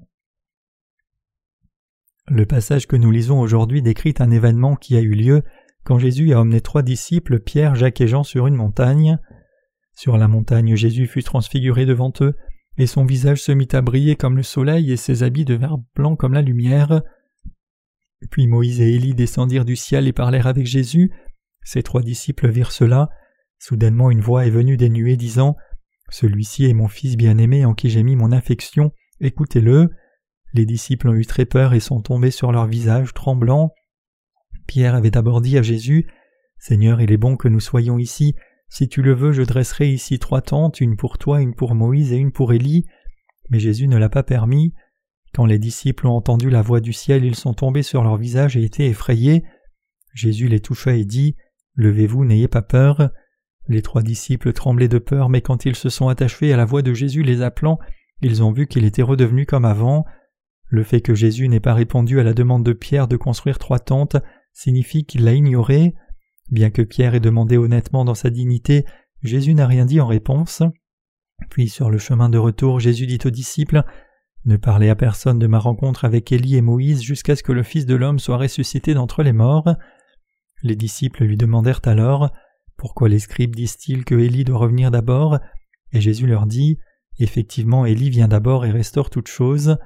Le 2.28 2.46
passage 2.46 2.86
que 2.86 2.96
nous 2.96 3.10
lisons 3.10 3.40
aujourd'hui 3.40 3.82
décrit 3.82 4.14
un 4.18 4.30
événement 4.30 4.76
qui 4.76 4.96
a 4.96 5.00
eu 5.00 5.14
lieu 5.14 5.42
quand 5.84 5.98
Jésus 5.98 6.32
a 6.32 6.40
emmené 6.40 6.60
trois 6.60 6.82
disciples, 6.82 7.40
Pierre, 7.40 7.74
Jacques 7.74 8.00
et 8.00 8.08
Jean, 8.08 8.22
sur 8.22 8.46
une 8.46 8.54
montagne. 8.54 9.18
Sur 9.94 10.16
la 10.16 10.28
montagne, 10.28 10.76
Jésus 10.76 11.06
fut 11.06 11.22
transfiguré 11.22 11.84
devant 11.86 12.12
eux, 12.20 12.36
et 12.78 12.86
son 12.86 13.04
visage 13.04 13.42
se 13.42 13.52
mit 13.52 13.68
à 13.72 13.82
briller 13.82 14.16
comme 14.16 14.36
le 14.36 14.42
soleil 14.42 14.92
et 14.92 14.96
ses 14.96 15.22
habits 15.22 15.44
devinrent 15.44 15.80
blancs 15.94 16.18
comme 16.18 16.34
la 16.34 16.42
lumière. 16.42 17.02
Puis 18.30 18.46
Moïse 18.46 18.80
et 18.80 18.94
Élie 18.94 19.14
descendirent 19.14 19.64
du 19.64 19.76
ciel 19.76 20.06
et 20.06 20.12
parlèrent 20.12 20.46
avec 20.46 20.66
Jésus. 20.66 21.10
Ces 21.64 21.82
trois 21.82 22.02
disciples 22.02 22.48
virent 22.48 22.72
cela. 22.72 23.08
Soudainement 23.58 24.10
une 24.10 24.20
voix 24.20 24.46
est 24.46 24.50
venue 24.50 24.76
des 24.76 24.90
nuées 24.90 25.16
disant 25.16 25.56
Celui-ci 26.10 26.64
est 26.66 26.74
mon 26.74 26.88
fils 26.88 27.16
bien-aimé 27.16 27.64
en 27.64 27.74
qui 27.74 27.90
j'ai 27.90 28.02
mis 28.02 28.16
mon 28.16 28.32
affection, 28.32 28.92
écoutez-le. 29.20 29.90
Les 30.54 30.66
disciples 30.66 31.08
ont 31.08 31.14
eu 31.14 31.24
très 31.24 31.46
peur 31.46 31.72
et 31.72 31.80
sont 31.80 32.02
tombés 32.02 32.30
sur 32.30 32.52
leur 32.52 32.66
visage 32.66 33.14
tremblants. 33.14 33.72
Pierre 34.66 34.94
avait 34.94 35.10
d'abord 35.10 35.40
dit 35.40 35.56
à 35.58 35.62
Jésus 35.62 36.06
Seigneur, 36.58 37.00
il 37.00 37.10
est 37.10 37.16
bon 37.16 37.36
que 37.36 37.48
nous 37.48 37.60
soyons 37.60 37.98
ici. 37.98 38.34
Si 38.68 38.88
tu 38.88 39.02
le 39.02 39.12
veux, 39.14 39.32
je 39.32 39.42
dresserai 39.42 39.90
ici 39.90 40.18
trois 40.18 40.42
tentes, 40.42 40.80
une 40.80 40.96
pour 40.96 41.18
toi, 41.18 41.40
une 41.40 41.54
pour 41.54 41.74
Moïse 41.74 42.12
et 42.12 42.16
une 42.16 42.32
pour 42.32 42.52
Élie. 42.52 42.86
Mais 43.50 43.58
Jésus 43.58 43.88
ne 43.88 43.96
l'a 43.96 44.08
pas 44.08 44.22
permis. 44.22 44.72
Quand 45.34 45.46
les 45.46 45.58
disciples 45.58 46.06
ont 46.06 46.16
entendu 46.16 46.50
la 46.50 46.62
voix 46.62 46.80
du 46.80 46.92
ciel, 46.92 47.24
ils 47.24 47.34
sont 47.34 47.54
tombés 47.54 47.82
sur 47.82 48.02
leur 48.02 48.16
visage 48.16 48.56
et 48.56 48.64
étaient 48.64 48.88
effrayés. 48.88 49.44
Jésus 50.14 50.48
les 50.48 50.60
toucha 50.60 50.94
et 50.94 51.04
dit 51.04 51.36
Levez-vous, 51.74 52.24
n'ayez 52.24 52.48
pas 52.48 52.62
peur. 52.62 53.10
Les 53.68 53.80
trois 53.80 54.02
disciples 54.02 54.52
tremblaient 54.52 54.88
de 54.88 54.98
peur, 54.98 55.28
mais 55.28 55.40
quand 55.40 55.64
ils 55.64 55.76
se 55.76 55.88
sont 55.88 56.08
attachés 56.08 56.52
à 56.52 56.56
la 56.56 56.64
voix 56.64 56.82
de 56.82 56.92
Jésus 56.92 57.22
les 57.22 57.40
appelant, 57.40 57.78
ils 58.20 58.42
ont 58.42 58.52
vu 58.52 58.66
qu'il 58.66 58.84
était 58.84 59.02
redevenu 59.02 59.46
comme 59.46 59.64
avant. 59.64 60.04
Le 60.66 60.84
fait 60.84 61.00
que 61.00 61.14
Jésus 61.14 61.48
n'ait 61.48 61.60
pas 61.60 61.74
répondu 61.74 62.20
à 62.20 62.24
la 62.24 62.34
demande 62.34 62.64
de 62.64 62.72
Pierre 62.72 63.08
de 63.08 63.16
construire 63.16 63.58
trois 63.58 63.78
tentes 63.78 64.16
signifie 64.52 65.04
qu'il 65.04 65.24
l'a 65.24 65.32
ignoré. 65.32 65.94
Bien 66.50 66.70
que 66.70 66.82
Pierre 66.82 67.14
ait 67.14 67.20
demandé 67.20 67.56
honnêtement 67.56 68.04
dans 68.04 68.14
sa 68.14 68.30
dignité, 68.30 68.84
Jésus 69.22 69.54
n'a 69.54 69.66
rien 69.66 69.86
dit 69.86 70.00
en 70.00 70.06
réponse. 70.06 70.62
Puis 71.50 71.68
sur 71.68 71.90
le 71.90 71.98
chemin 71.98 72.28
de 72.28 72.38
retour, 72.38 72.80
Jésus 72.80 73.06
dit 73.06 73.18
aux 73.24 73.30
disciples 73.30 73.82
Ne 74.44 74.56
parlez 74.56 74.88
à 74.88 74.96
personne 74.96 75.38
de 75.38 75.46
ma 75.46 75.58
rencontre 75.58 76.04
avec 76.04 76.32
Élie 76.32 76.56
et 76.56 76.62
Moïse 76.62 77.02
jusqu'à 77.02 77.36
ce 77.36 77.42
que 77.42 77.52
le 77.52 77.62
Fils 77.62 77.86
de 77.86 77.94
l'homme 77.94 78.18
soit 78.18 78.36
ressuscité 78.36 78.94
d'entre 78.94 79.22
les 79.22 79.32
morts. 79.32 79.74
Les 80.62 80.76
disciples 80.76 81.24
lui 81.24 81.36
demandèrent 81.36 81.80
alors 81.84 82.30
Pourquoi 82.76 83.08
les 83.08 83.18
scribes 83.20 83.54
disent-ils 83.54 84.04
que 84.04 84.14
Élie 84.14 84.44
doit 84.44 84.58
revenir 84.58 84.90
d'abord? 84.90 85.38
Et 85.92 86.00
Jésus 86.00 86.26
leur 86.26 86.46
dit 86.46 86.78
Effectivement, 87.18 87.86
Élie 87.86 88.10
vient 88.10 88.28
d'abord 88.28 88.64
et 88.66 88.70
restaure 88.70 89.10
toutes 89.10 89.28
choses. 89.28 89.76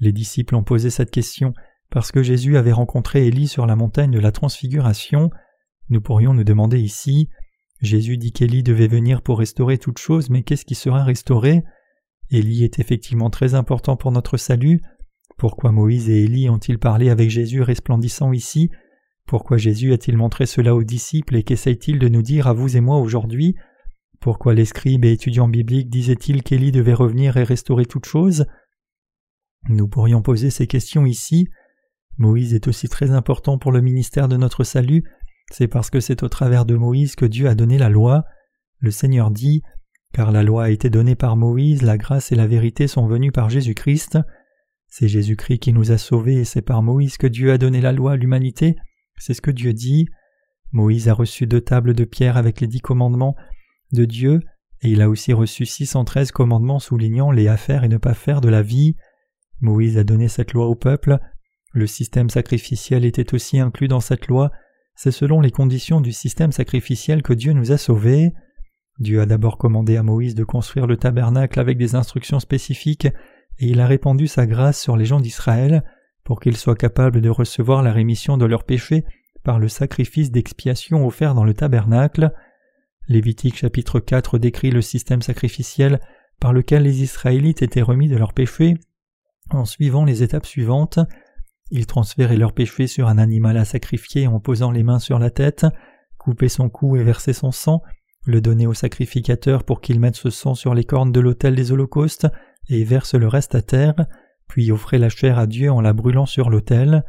Les 0.00 0.12
disciples 0.12 0.56
ont 0.56 0.64
posé 0.64 0.90
cette 0.90 1.10
question 1.10 1.52
parce 1.90 2.12
que 2.12 2.22
Jésus 2.22 2.56
avait 2.56 2.72
rencontré 2.72 3.26
Élie 3.26 3.48
sur 3.48 3.66
la 3.66 3.76
montagne 3.76 4.10
de 4.10 4.20
la 4.20 4.32
transfiguration, 4.32 5.30
nous 5.90 6.02
pourrions 6.02 6.34
nous 6.34 6.44
demander 6.44 6.80
ici 6.80 7.30
Jésus 7.80 8.18
dit 8.18 8.32
qu'Élie 8.32 8.62
devait 8.62 8.88
venir 8.88 9.22
pour 9.22 9.38
restaurer 9.38 9.78
toute 9.78 9.98
chose, 9.98 10.30
mais 10.30 10.42
qu'est-ce 10.42 10.64
qui 10.64 10.74
sera 10.74 11.04
restauré? 11.04 11.62
Élie 12.30 12.64
est 12.64 12.78
effectivement 12.78 13.30
très 13.30 13.54
important 13.54 13.96
pour 13.96 14.12
notre 14.12 14.36
salut. 14.36 14.80
Pourquoi 15.36 15.72
Moïse 15.72 16.10
et 16.10 16.24
Élie 16.24 16.48
ont-ils 16.48 16.78
parlé 16.78 17.10
avec 17.10 17.30
Jésus 17.30 17.62
resplendissant 17.62 18.32
ici? 18.32 18.70
Pourquoi 19.26 19.56
Jésus 19.56 19.92
a-t-il 19.92 20.16
montré 20.16 20.46
cela 20.46 20.74
aux 20.74 20.84
disciples 20.84 21.36
et 21.36 21.42
qu'essaye-t-il 21.42 21.98
de 21.98 22.08
nous 22.08 22.22
dire 22.22 22.46
à 22.46 22.52
vous 22.52 22.76
et 22.76 22.80
moi 22.80 22.98
aujourd'hui? 22.98 23.54
Pourquoi 24.20 24.54
les 24.54 24.64
scribes 24.64 25.04
et 25.04 25.12
étudiants 25.12 25.48
bibliques 25.48 25.90
disaient-ils 25.90 26.42
qu'Élie 26.42 26.72
devait 26.72 26.94
revenir 26.94 27.36
et 27.36 27.44
restaurer 27.44 27.86
toute 27.86 28.06
chose 28.06 28.46
Nous 29.68 29.86
pourrions 29.86 30.22
poser 30.22 30.50
ces 30.50 30.66
questions 30.66 31.06
ici. 31.06 31.48
Moïse 32.16 32.52
est 32.52 32.66
aussi 32.66 32.88
très 32.88 33.12
important 33.12 33.58
pour 33.58 33.70
le 33.70 33.80
ministère 33.80 34.28
de 34.28 34.36
notre 34.36 34.64
salut, 34.64 35.04
c'est 35.50 35.68
parce 35.68 35.88
que 35.88 36.00
c'est 36.00 36.22
au 36.22 36.28
travers 36.28 36.64
de 36.64 36.74
Moïse 36.74 37.14
que 37.14 37.24
Dieu 37.24 37.48
a 37.48 37.54
donné 37.54 37.78
la 37.78 37.88
loi. 37.88 38.24
Le 38.80 38.90
Seigneur 38.90 39.30
dit 39.30 39.62
Car 40.12 40.32
la 40.32 40.42
loi 40.42 40.64
a 40.64 40.70
été 40.70 40.90
donnée 40.90 41.14
par 41.14 41.36
Moïse, 41.36 41.82
la 41.82 41.98
grâce 41.98 42.32
et 42.32 42.36
la 42.36 42.46
vérité 42.46 42.88
sont 42.88 43.06
venues 43.06 43.32
par 43.32 43.50
Jésus-Christ. 43.50 44.18
C'est 44.86 45.08
Jésus-Christ 45.08 45.58
qui 45.58 45.72
nous 45.72 45.92
a 45.92 45.98
sauvés 45.98 46.36
et 46.36 46.44
c'est 46.44 46.62
par 46.62 46.82
Moïse 46.82 47.18
que 47.18 47.26
Dieu 47.26 47.52
a 47.52 47.58
donné 47.58 47.80
la 47.80 47.92
loi 47.92 48.12
à 48.12 48.16
l'humanité. 48.16 48.76
C'est 49.18 49.34
ce 49.34 49.42
que 49.42 49.50
Dieu 49.50 49.72
dit. 49.72 50.08
Moïse 50.72 51.08
a 51.08 51.14
reçu 51.14 51.46
deux 51.46 51.60
tables 51.60 51.94
de 51.94 52.04
pierre 52.04 52.36
avec 52.36 52.60
les 52.60 52.66
dix 52.66 52.80
commandements 52.80 53.36
de 53.92 54.04
Dieu, 54.04 54.40
et 54.82 54.90
il 54.90 55.00
a 55.00 55.08
aussi 55.08 55.32
reçu 55.32 55.66
six 55.66 55.86
cent 55.86 56.04
treize 56.04 56.30
commandements 56.30 56.78
soulignant 56.78 57.30
les 57.30 57.48
à 57.48 57.56
faire 57.56 57.84
et 57.84 57.88
ne 57.88 57.96
pas 57.96 58.14
faire 58.14 58.40
de 58.40 58.48
la 58.48 58.62
vie. 58.62 58.96
Moïse 59.60 59.98
a 59.98 60.04
donné 60.04 60.28
cette 60.28 60.52
loi 60.52 60.66
au 60.66 60.74
peuple, 60.74 61.18
le 61.72 61.86
système 61.86 62.30
sacrificiel 62.30 63.04
était 63.04 63.34
aussi 63.34 63.58
inclus 63.58 63.88
dans 63.88 64.00
cette 64.00 64.28
loi, 64.28 64.50
c'est 64.94 65.10
selon 65.10 65.40
les 65.40 65.50
conditions 65.50 66.00
du 66.00 66.12
système 66.12 66.52
sacrificiel 66.52 67.22
que 67.22 67.32
Dieu 67.32 67.52
nous 67.52 67.72
a 67.72 67.78
sauvés. 67.78 68.32
Dieu 68.98 69.20
a 69.20 69.26
d'abord 69.26 69.58
commandé 69.58 69.96
à 69.96 70.02
Moïse 70.02 70.34
de 70.34 70.44
construire 70.44 70.86
le 70.86 70.96
tabernacle 70.96 71.60
avec 71.60 71.78
des 71.78 71.94
instructions 71.94 72.40
spécifiques, 72.40 73.06
et 73.58 73.66
il 73.66 73.80
a 73.80 73.86
répandu 73.86 74.26
sa 74.26 74.46
grâce 74.46 74.80
sur 74.80 74.96
les 74.96 75.04
gens 75.04 75.20
d'Israël 75.20 75.84
pour 76.24 76.40
qu'ils 76.40 76.56
soient 76.56 76.76
capables 76.76 77.20
de 77.20 77.30
recevoir 77.30 77.82
la 77.82 77.92
rémission 77.92 78.36
de 78.36 78.44
leurs 78.44 78.64
péchés 78.64 79.04
par 79.44 79.58
le 79.58 79.68
sacrifice 79.68 80.30
d'expiation 80.30 81.06
offert 81.06 81.34
dans 81.34 81.44
le 81.44 81.54
tabernacle. 81.54 82.32
Lévitique 83.08 83.56
chapitre 83.56 84.00
4 84.00 84.38
décrit 84.38 84.70
le 84.70 84.82
système 84.82 85.22
sacrificiel 85.22 86.00
par 86.40 86.52
lequel 86.52 86.82
les 86.82 87.02
Israélites 87.02 87.62
étaient 87.62 87.82
remis 87.82 88.08
de 88.08 88.16
leurs 88.16 88.34
péchés 88.34 88.74
en 89.50 89.64
suivant 89.64 90.04
les 90.04 90.22
étapes 90.22 90.46
suivantes. 90.46 90.98
Ils 91.70 91.86
transféraient 91.86 92.36
leur 92.36 92.52
péché 92.52 92.86
sur 92.86 93.08
un 93.08 93.18
animal 93.18 93.56
à 93.56 93.64
sacrifier 93.64 94.26
en 94.26 94.40
posant 94.40 94.70
les 94.70 94.82
mains 94.82 94.98
sur 94.98 95.18
la 95.18 95.30
tête, 95.30 95.66
couper 96.18 96.48
son 96.48 96.68
cou 96.68 96.96
et 96.96 97.02
verser 97.02 97.32
son 97.32 97.52
sang, 97.52 97.82
le 98.28 98.42
donner 98.42 98.66
au 98.66 98.74
sacrificateur 98.74 99.64
pour 99.64 99.80
qu'il 99.80 99.98
mette 99.98 100.16
ce 100.16 100.28
sang 100.28 100.54
sur 100.54 100.74
les 100.74 100.84
cornes 100.84 101.12
de 101.12 101.20
l'autel 101.20 101.56
des 101.56 101.72
holocaustes 101.72 102.26
et 102.68 102.84
verse 102.84 103.14
le 103.14 103.26
reste 103.26 103.54
à 103.54 103.62
terre, 103.62 103.94
puis 104.46 104.70
offrait 104.70 104.98
la 104.98 105.08
chair 105.08 105.38
à 105.38 105.46
Dieu 105.46 105.72
en 105.72 105.80
la 105.80 105.94
brûlant 105.94 106.26
sur 106.26 106.50
l'autel. 106.50 107.04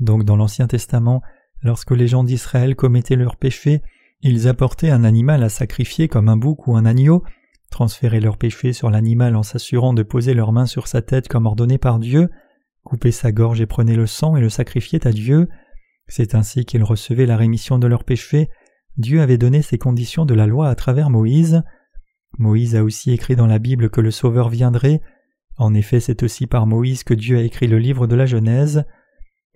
Donc 0.00 0.24
dans 0.24 0.36
l'Ancien 0.36 0.66
Testament, 0.66 1.20
lorsque 1.62 1.90
les 1.90 2.08
gens 2.08 2.24
d'Israël 2.24 2.76
commettaient 2.76 3.14
leurs 3.14 3.36
péchés, 3.36 3.82
ils 4.22 4.48
apportaient 4.48 4.88
un 4.88 5.04
animal 5.04 5.42
à 5.42 5.50
sacrifier 5.50 6.08
comme 6.08 6.30
un 6.30 6.38
bouc 6.38 6.66
ou 6.66 6.76
un 6.76 6.86
agneau, 6.86 7.24
transféraient 7.70 8.20
leur 8.20 8.38
péché 8.38 8.72
sur 8.72 8.88
l'animal 8.88 9.36
en 9.36 9.42
s'assurant 9.42 9.92
de 9.92 10.02
poser 10.02 10.32
leurs 10.32 10.52
mains 10.52 10.66
sur 10.66 10.86
sa 10.86 11.02
tête 11.02 11.28
comme 11.28 11.44
ordonné 11.44 11.76
par 11.76 11.98
Dieu, 11.98 12.30
coupez 12.84 13.12
sa 13.12 13.32
gorge 13.32 13.60
et 13.60 13.66
prenez 13.66 13.94
le 13.94 14.06
sang 14.06 14.34
et 14.34 14.40
le 14.40 14.48
sacrifiez 14.48 15.06
à 15.06 15.12
Dieu. 15.12 15.46
C'est 16.06 16.34
ainsi 16.34 16.64
qu'ils 16.64 16.84
recevaient 16.84 17.26
la 17.26 17.36
rémission 17.36 17.78
de 17.78 17.86
leurs 17.86 18.04
péchés, 18.04 18.48
Dieu 18.98 19.22
avait 19.22 19.38
donné 19.38 19.62
ces 19.62 19.78
conditions 19.78 20.26
de 20.26 20.34
la 20.34 20.46
loi 20.46 20.68
à 20.68 20.74
travers 20.74 21.08
Moïse. 21.08 21.62
Moïse 22.38 22.76
a 22.76 22.84
aussi 22.84 23.12
écrit 23.12 23.36
dans 23.36 23.46
la 23.46 23.58
Bible 23.58 23.90
que 23.90 24.00
le 24.00 24.10
Sauveur 24.10 24.48
viendrait. 24.48 25.00
En 25.56 25.72
effet, 25.74 26.00
c'est 26.00 26.22
aussi 26.22 26.46
par 26.46 26.66
Moïse 26.66 27.04
que 27.04 27.14
Dieu 27.14 27.38
a 27.38 27.42
écrit 27.42 27.68
le 27.68 27.78
livre 27.78 28.06
de 28.06 28.16
la 28.16 28.26
Genèse. 28.26 28.84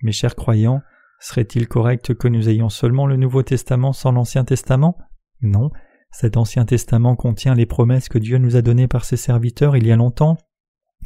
Mes 0.02 0.12
chers 0.12 0.36
croyants, 0.36 0.80
serait-il 1.20 1.68
correct 1.68 2.14
que 2.14 2.28
nous 2.28 2.48
ayons 2.48 2.68
seulement 2.68 3.06
le 3.06 3.16
Nouveau 3.16 3.42
Testament 3.42 3.92
sans 3.92 4.12
l'Ancien 4.12 4.44
Testament? 4.44 4.96
Non, 5.40 5.70
cet 6.12 6.36
Ancien 6.36 6.64
Testament 6.64 7.16
contient 7.16 7.54
les 7.54 7.66
promesses 7.66 8.08
que 8.08 8.18
Dieu 8.18 8.38
nous 8.38 8.56
a 8.56 8.62
données 8.62 8.88
par 8.88 9.04
ses 9.04 9.16
serviteurs 9.16 9.76
il 9.76 9.86
y 9.86 9.92
a 9.92 9.96
longtemps, 9.96 10.38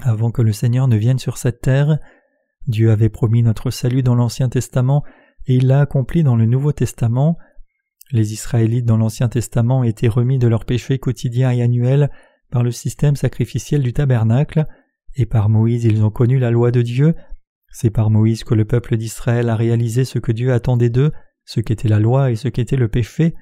avant 0.01 0.31
que 0.31 0.43
le 0.43 0.53
Seigneur 0.53 0.89
ne 0.89 0.97
vienne 0.97 1.19
sur 1.19 1.39
cette 1.39 1.61
terre. 1.61 1.99
Dieu 2.67 2.91
avait 2.91 3.09
promis 3.09 3.43
notre 3.43 3.71
salut 3.71 4.03
dans 4.03 4.15
l'Ancien 4.15 4.49
Testament 4.49 5.05
et 5.47 5.55
il 5.55 5.69
l'a 5.69 5.81
accompli 5.81 6.23
dans 6.23 6.37
le 6.37 6.47
Nouveau 6.47 6.73
Testament. 6.73 7.39
Les 8.13 8.33
Israélites 8.33 8.85
dans 8.85 8.97
l'Ancien 8.97 9.29
Testament 9.29 9.83
étaient 9.83 10.09
remis 10.09 10.39
de 10.39 10.47
leurs 10.47 10.65
péchés 10.65 10.99
quotidiens 10.99 11.51
et 11.51 11.63
annuels 11.63 12.11
par 12.51 12.63
le 12.63 12.71
système 12.71 13.17
sacrificiel 13.17 13.83
du 13.83 13.93
tabernacle, 13.93 14.67
et 15.17 15.27
par 15.27 15.49
Moïse 15.49 15.85
ils 15.85 16.05
ont 16.05 16.11
connu 16.11 16.39
la 16.39 16.51
loi 16.51 16.71
de 16.71 16.83
Dieu. 16.83 17.15
C'est 17.71 17.91
par 17.91 18.11
Moïse 18.11 18.45
que 18.45 18.55
le 18.55 18.65
peuple 18.65 18.97
d'Israël 18.97 19.49
a 19.49 19.57
réalisé 19.57 20.05
ce 20.05 20.19
que 20.19 20.33
Dieu 20.33 20.53
attendait 20.53 20.91
d'eux, 20.91 21.13
ce 21.45 21.61
qu'était 21.61 21.89
la 21.89 21.99
loi 21.99 22.31
et 22.31 22.37
ce 22.37 22.49
qu'était 22.49 22.77
le 22.77 22.89
péché. 22.89 23.35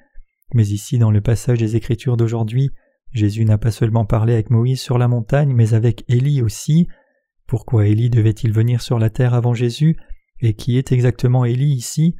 Mais 0.53 0.67
ici, 0.67 0.97
dans 0.97 1.11
le 1.11 1.21
passage 1.21 1.59
des 1.59 1.75
Écritures 1.75 2.17
d'aujourd'hui, 2.17 2.71
Jésus 3.11 3.45
n'a 3.45 3.57
pas 3.57 3.71
seulement 3.71 4.05
parlé 4.05 4.33
avec 4.33 4.49
Moïse 4.49 4.81
sur 4.81 4.97
la 4.97 5.07
montagne, 5.07 5.53
mais 5.53 5.73
avec 5.73 6.03
Élie 6.07 6.41
aussi. 6.41 6.87
Pourquoi 7.47 7.87
Élie 7.87 8.09
devait-il 8.09 8.51
venir 8.51 8.81
sur 8.81 8.99
la 8.99 9.09
terre 9.09 9.33
avant 9.33 9.53
Jésus? 9.53 9.97
Et 10.41 10.53
qui 10.53 10.77
est 10.77 10.91
exactement 10.91 11.45
Élie 11.45 11.73
ici? 11.73 12.15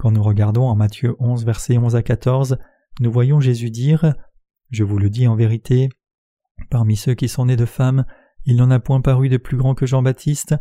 Quand 0.00 0.12
nous 0.12 0.22
regardons 0.22 0.66
en 0.66 0.76
Matthieu 0.76 1.14
11, 1.18 1.44
versets 1.44 1.76
11 1.76 1.94
à 1.94 2.02
14, 2.02 2.56
nous 3.00 3.12
voyons 3.12 3.38
Jésus 3.38 3.68
dire 3.68 4.14
Je 4.70 4.82
vous 4.82 4.96
le 4.96 5.10
dis 5.10 5.28
en 5.28 5.36
vérité, 5.36 5.90
parmi 6.70 6.96
ceux 6.96 7.12
qui 7.12 7.28
sont 7.28 7.44
nés 7.44 7.56
de 7.56 7.66
femmes, 7.66 8.06
il 8.46 8.56
n'en 8.56 8.70
a 8.70 8.80
point 8.80 9.02
paru 9.02 9.28
de 9.28 9.36
plus 9.36 9.58
grand 9.58 9.74
que 9.74 9.84
Jean-Baptiste, 9.84 10.54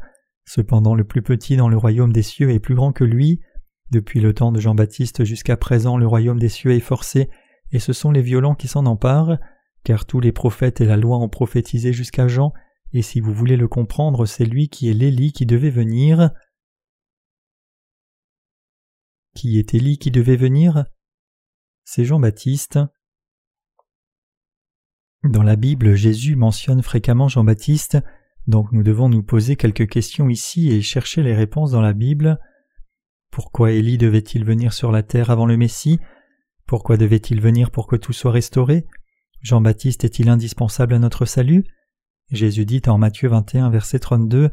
cependant 0.44 0.94
le 0.94 1.06
plus 1.06 1.22
petit 1.22 1.56
dans 1.56 1.70
le 1.70 1.78
royaume 1.78 2.12
des 2.12 2.22
cieux 2.22 2.52
est 2.52 2.60
plus 2.60 2.76
grand 2.76 2.92
que 2.92 3.06
lui. 3.06 3.40
Depuis 3.92 4.20
le 4.20 4.34
temps 4.34 4.52
de 4.52 4.60
Jean-Baptiste 4.60 5.24
jusqu'à 5.24 5.56
présent, 5.56 5.96
le 5.96 6.06
royaume 6.06 6.38
des 6.40 6.50
cieux 6.50 6.74
est 6.74 6.82
forcé, 6.82 7.30
et 7.72 7.80
ce 7.80 7.94
sont 7.94 8.12
les 8.12 8.22
violents 8.22 8.56
qui 8.56 8.68
s'en 8.68 8.86
emparent, 8.86 9.38
car 9.86 10.04
tous 10.04 10.20
les 10.20 10.34
prophètes 10.34 10.82
et 10.82 10.86
la 10.86 10.98
loi 10.98 11.18
ont 11.18 11.30
prophétisé 11.30 11.94
jusqu'à 11.94 12.28
Jean, 12.28 12.52
et 12.92 13.02
si 13.02 13.22
vous 13.22 13.34
voulez 13.34 13.56
le 13.56 13.70
comprendre, 13.70 14.26
c'est 14.26 14.44
lui 14.44 14.68
qui 14.68 14.90
est 14.90 14.94
l'Élie 14.94 15.32
qui 15.32 15.46
devait 15.46 15.70
venir. 15.70 16.32
Qui 19.36 19.60
est 19.60 19.74
Élie 19.74 19.98
qui 19.98 20.12
devait 20.12 20.36
venir? 20.36 20.86
C'est 21.84 22.06
Jean-Baptiste. 22.06 22.80
Dans 25.24 25.44
la 25.44 25.56
Bible, 25.56 25.96
Jésus 25.96 26.36
mentionne 26.36 26.82
fréquemment 26.82 27.28
Jean-Baptiste, 27.28 27.98
donc 28.48 28.72
nous 28.72 28.84
devons 28.84 29.10
nous 29.10 29.24
poser 29.24 29.56
quelques 29.56 29.88
questions 29.88 30.30
ici 30.30 30.72
et 30.72 30.82
chercher 30.82 31.24
les 31.24 31.36
réponses 31.36 31.72
dans 31.72 31.82
la 31.82 31.94
Bible. 31.94 32.40
Pourquoi 33.32 33.72
Élie 33.72 33.98
devait-il 33.98 34.44
venir 34.44 34.74
sur 34.74 34.92
la 34.92 35.04
terre 35.04 35.30
avant 35.30 35.46
le 35.46 35.58
Messie? 35.58 36.00
Pourquoi 36.66 36.98
devait-il 36.98 37.42
venir 37.42 37.70
pour 37.72 37.88
que 37.88 37.96
tout 37.96 38.14
soit 38.14 38.32
restauré? 38.32 38.86
Jean-Baptiste 39.42 40.04
est-il 40.04 40.30
indispensable 40.30 40.94
à 40.94 41.00
notre 41.00 41.26
salut? 41.26 41.64
Jésus 42.32 42.66
dit 42.66 42.82
en 42.88 42.98
Matthieu 42.98 43.30
21, 43.30 43.70
verset 43.70 44.00
32 44.00 44.50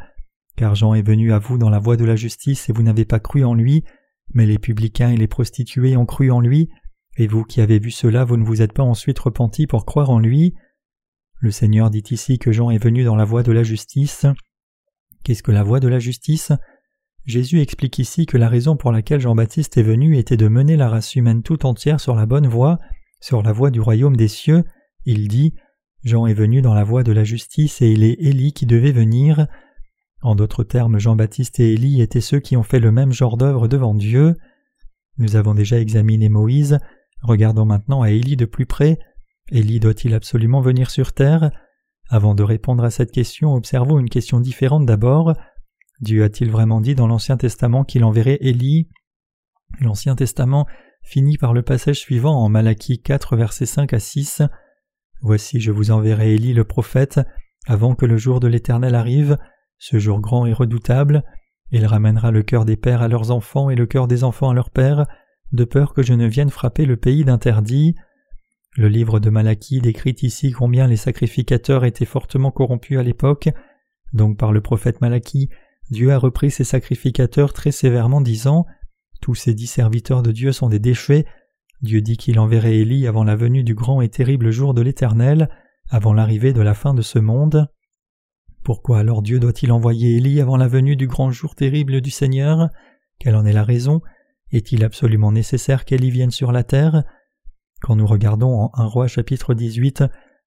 Car 0.57 0.75
Jean 0.75 0.95
est 0.95 1.07
venu 1.07 1.33
à 1.33 1.39
vous 1.39 1.59
dans 1.59 1.71
la 1.71 1.79
voie 1.79 1.97
de 1.97 2.05
la 2.05 2.17
justice 2.17 2.69
et 2.69 2.73
vous 2.73 2.83
n'avez 2.83 3.05
pas 3.05 3.21
cru 3.21 3.45
en 3.45 3.55
lui, 3.55 3.85
mais 4.35 4.47
les 4.47 4.59
publicains 4.59 5.11
et 5.11 5.17
les 5.17 5.29
prostituées 5.29 5.97
ont 5.97 6.07
cru 6.07 6.31
en 6.31 6.41
lui, 6.41 6.69
et 7.17 7.27
vous 7.27 7.45
qui 7.45 7.61
avez 7.61 7.79
vu 7.79 7.91
cela, 7.91 8.25
vous 8.25 8.37
ne 8.37 8.45
vous 8.45 8.63
êtes 8.63 8.73
pas 8.73 8.83
ensuite 8.83 9.19
repentis 9.19 9.67
pour 9.67 9.87
croire 9.87 10.11
en 10.11 10.19
lui. 10.19 10.55
Le 11.39 11.51
Seigneur 11.51 11.91
dit 11.91 12.05
ici 12.11 12.39
que 12.39 12.53
Jean 12.53 12.71
est 12.71 12.83
venu 12.83 13.05
dans 13.05 13.17
la 13.17 13.25
voie 13.25 13.43
de 13.43 13.53
la 13.53 13.63
justice. 13.63 14.27
Qu'est-ce 15.23 15.43
que 15.43 15.53
la 15.53 15.63
voie 15.63 15.81
de 15.81 15.89
la 15.89 15.99
justice? 15.99 16.53
Jésus 17.25 17.61
explique 17.61 17.99
ici 17.99 18.27
que 18.27 18.37
la 18.37 18.49
raison 18.49 18.77
pour 18.77 18.93
laquelle 18.93 19.21
Jean-Baptiste 19.21 19.77
est 19.77 19.83
venu 19.83 20.17
était 20.17 20.37
de 20.37 20.47
mener 20.47 20.77
la 20.77 20.89
race 20.89 21.17
humaine 21.17 21.43
tout 21.43 21.67
entière 21.67 22.01
sur 22.01 22.15
la 22.15 22.27
bonne 22.27 22.47
voie, 22.47 22.79
sur 23.21 23.43
la 23.43 23.53
voie 23.53 23.71
du 23.71 23.81
royaume 23.81 24.17
des 24.17 24.29
cieux. 24.29 24.65
Il 25.07 25.27
dit 25.27 25.55
Jean 26.05 26.27
est 26.27 26.35
venu 26.35 26.63
dans 26.63 26.75
la 26.75 26.85
voie 26.85 27.03
de 27.03 27.13
la 27.13 27.25
justice 27.25 27.83
et 27.83 27.91
il 27.91 28.05
est 28.05 28.17
Élie 28.21 28.53
qui 28.53 28.65
devait 28.65 28.93
venir. 28.93 29.49
En 30.27 30.35
d'autres 30.35 30.65
termes, 30.65 30.99
Jean-Baptiste 30.99 31.61
et 31.61 31.75
Élie 31.75 32.03
étaient 32.03 32.21
ceux 32.21 32.41
qui 32.41 32.57
ont 32.57 32.65
fait 32.65 32.81
le 32.81 32.91
même 32.91 33.13
genre 33.13 33.37
d'œuvre 33.37 33.69
devant 33.69 33.95
Dieu. 33.95 34.35
Nous 35.19 35.37
avons 35.37 35.55
déjà 35.55 35.79
examiné 35.79 36.29
Moïse, 36.29 36.81
regardons 37.23 37.65
maintenant 37.65 38.03
à 38.03 38.11
Élie 38.11 38.35
de 38.35 38.45
plus 38.45 38.67
près. 38.67 38.99
Élie 39.53 39.79
doit-il 39.79 40.15
absolument 40.15 40.61
venir 40.61 40.91
sur 40.91 41.13
terre? 41.13 41.53
Avant 42.11 42.35
de 42.35 42.43
répondre 42.43 42.83
à 42.83 42.91
cette 42.91 43.13
question, 43.13 43.55
observons 43.55 44.01
une 44.01 44.09
question 44.09 44.41
différente 44.41 44.85
d'abord. 44.85 45.33
Dieu 46.01 46.25
a-t-il 46.25 46.51
vraiment 46.51 46.81
dit 46.81 46.97
dans 46.97 47.07
l'Ancien 47.07 47.37
Testament 47.37 47.85
qu'il 47.85 48.03
enverrait 48.03 48.39
Élie? 48.41 48.89
L'Ancien 49.81 50.17
Testament 50.17 50.67
finit 51.05 51.39
par 51.39 51.55
le 51.55 51.63
passage 51.63 52.01
suivant 52.01 52.35
en 52.35 52.49
Malachie 52.49 53.01
4 53.01 53.37
versets 53.37 53.65
5 53.65 53.93
à 53.93 54.01
6. 54.01 54.43
Voici 55.21 55.61
je 55.61 55.71
vous 55.71 55.93
enverrai 55.93 56.35
Élie 56.35 56.53
le 56.53 56.65
prophète 56.65 57.21
avant 57.69 57.95
que 57.95 58.07
le 58.07 58.17
jour 58.17 58.41
de 58.41 58.49
l'Éternel 58.49 58.97
arrive, 58.97 59.39
ce 59.79 59.99
jour 59.99 60.21
grand 60.21 60.47
et 60.47 60.53
redoutable. 60.53 61.25
Il 61.71 61.85
ramènera 61.87 62.31
le 62.31 62.43
cœur 62.43 62.65
des 62.65 62.77
pères 62.77 63.03
à 63.03 63.09
leurs 63.09 63.31
enfants 63.31 63.71
et 63.71 63.75
le 63.75 63.87
cœur 63.87 64.07
des 64.09 64.25
enfants 64.25 64.51
à 64.51 64.55
leurs 64.55 64.71
pères, 64.71 65.07
de 65.53 65.65
peur 65.65 65.95
que 65.95 66.03
je 66.03 66.15
ne 66.15 66.27
vienne 66.27 66.51
frapper 66.51 66.87
le 66.87 66.97
pays 66.97 67.25
d'interdit. 67.25 67.95
Le 68.77 68.89
livre 68.89 69.21
de 69.21 69.31
Malachie 69.31 69.81
décrit 69.81 70.17
ici 70.23 70.53
combien 70.53 70.87
les 70.87 70.97
sacrificateurs 70.97 71.85
étaient 71.85 72.05
fortement 72.05 72.51
corrompus 72.51 72.99
à 72.99 73.03
l'époque. 73.03 73.49
Donc 74.13 74.39
par 74.39 74.53
le 74.53 74.61
prophète 74.61 75.01
Malachie, 75.01 75.49
Dieu 75.91 76.13
a 76.13 76.19
repris 76.19 76.51
ses 76.51 76.65
sacrificateurs 76.65 77.53
très 77.53 77.73
sévèrement, 77.73 78.21
disant 78.21 78.67
Tous 79.21 79.35
ces 79.35 79.55
dix 79.55 79.67
serviteurs 79.67 80.23
de 80.23 80.33
Dieu 80.33 80.53
sont 80.53 80.69
des 80.69 80.79
déchets. 80.79 81.25
Dieu 81.83 82.01
dit 82.01 82.17
qu'il 82.17 82.39
enverrait 82.39 82.77
Élie 82.77 83.07
avant 83.07 83.25
la 83.25 83.37
venue 83.37 83.63
du 83.63 83.75
grand 83.75 84.01
et 84.01 84.09
terrible 84.09 84.51
jour 84.51 84.75
de 84.75 84.83
l'Éternel, 84.83 85.49
avant 85.91 86.13
l'arrivée 86.13 86.53
de 86.53 86.63
la 86.63 86.75
fin 86.75 86.95
de 86.95 87.03
ce 87.03 87.19
monde. 87.19 87.69
Pourquoi 88.67 88.99
alors 88.99 89.23
Dieu 89.23 89.39
doit-il 89.39 89.71
envoyer 89.71 90.17
Élie 90.17 90.41
avant 90.41 90.57
la 90.57 90.67
venue 90.67 90.97
du 90.97 91.07
grand 91.07 91.31
jour 91.31 91.55
terrible 91.55 92.01
du 92.01 92.11
Seigneur? 92.11 92.69
Quelle 93.21 93.37
en 93.37 93.47
est 93.47 93.53
la 93.53 93.63
raison? 93.63 94.01
Est-il 94.51 94.83
absolument 94.83 95.31
nécessaire 95.31 95.85
qu'Élie 95.85 96.11
vienne 96.11 96.33
sur 96.33 96.51
la 96.51 96.65
terre? 96.65 97.05
Quand 97.81 97.95
nous 97.95 98.09
regardons 98.09 98.59
en 98.59 98.73
1 98.75 98.87
roi 98.87 99.07
chapitre 99.07 99.55
18, 99.55 100.03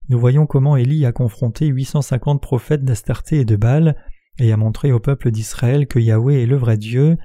nous 0.10 0.20
voyons 0.20 0.48
comment 0.48 0.76
Élie 0.76 1.06
a 1.06 1.14
confronté 1.14 1.68
850 1.68 2.42
prophètes 2.42 2.84
d'Astarté 2.84 3.40
et 3.40 3.46
de 3.46 3.56
Baal, 3.56 3.96
et 4.38 4.52
a 4.52 4.58
montré 4.58 4.92
au 4.92 5.00
peuple 5.00 5.32
d'Israël 5.32 5.88
que 5.88 6.00
Yahweh 6.00 6.44
est 6.44 6.46
le 6.46 6.58
vrai 6.58 6.76
Dieu. 6.76 7.16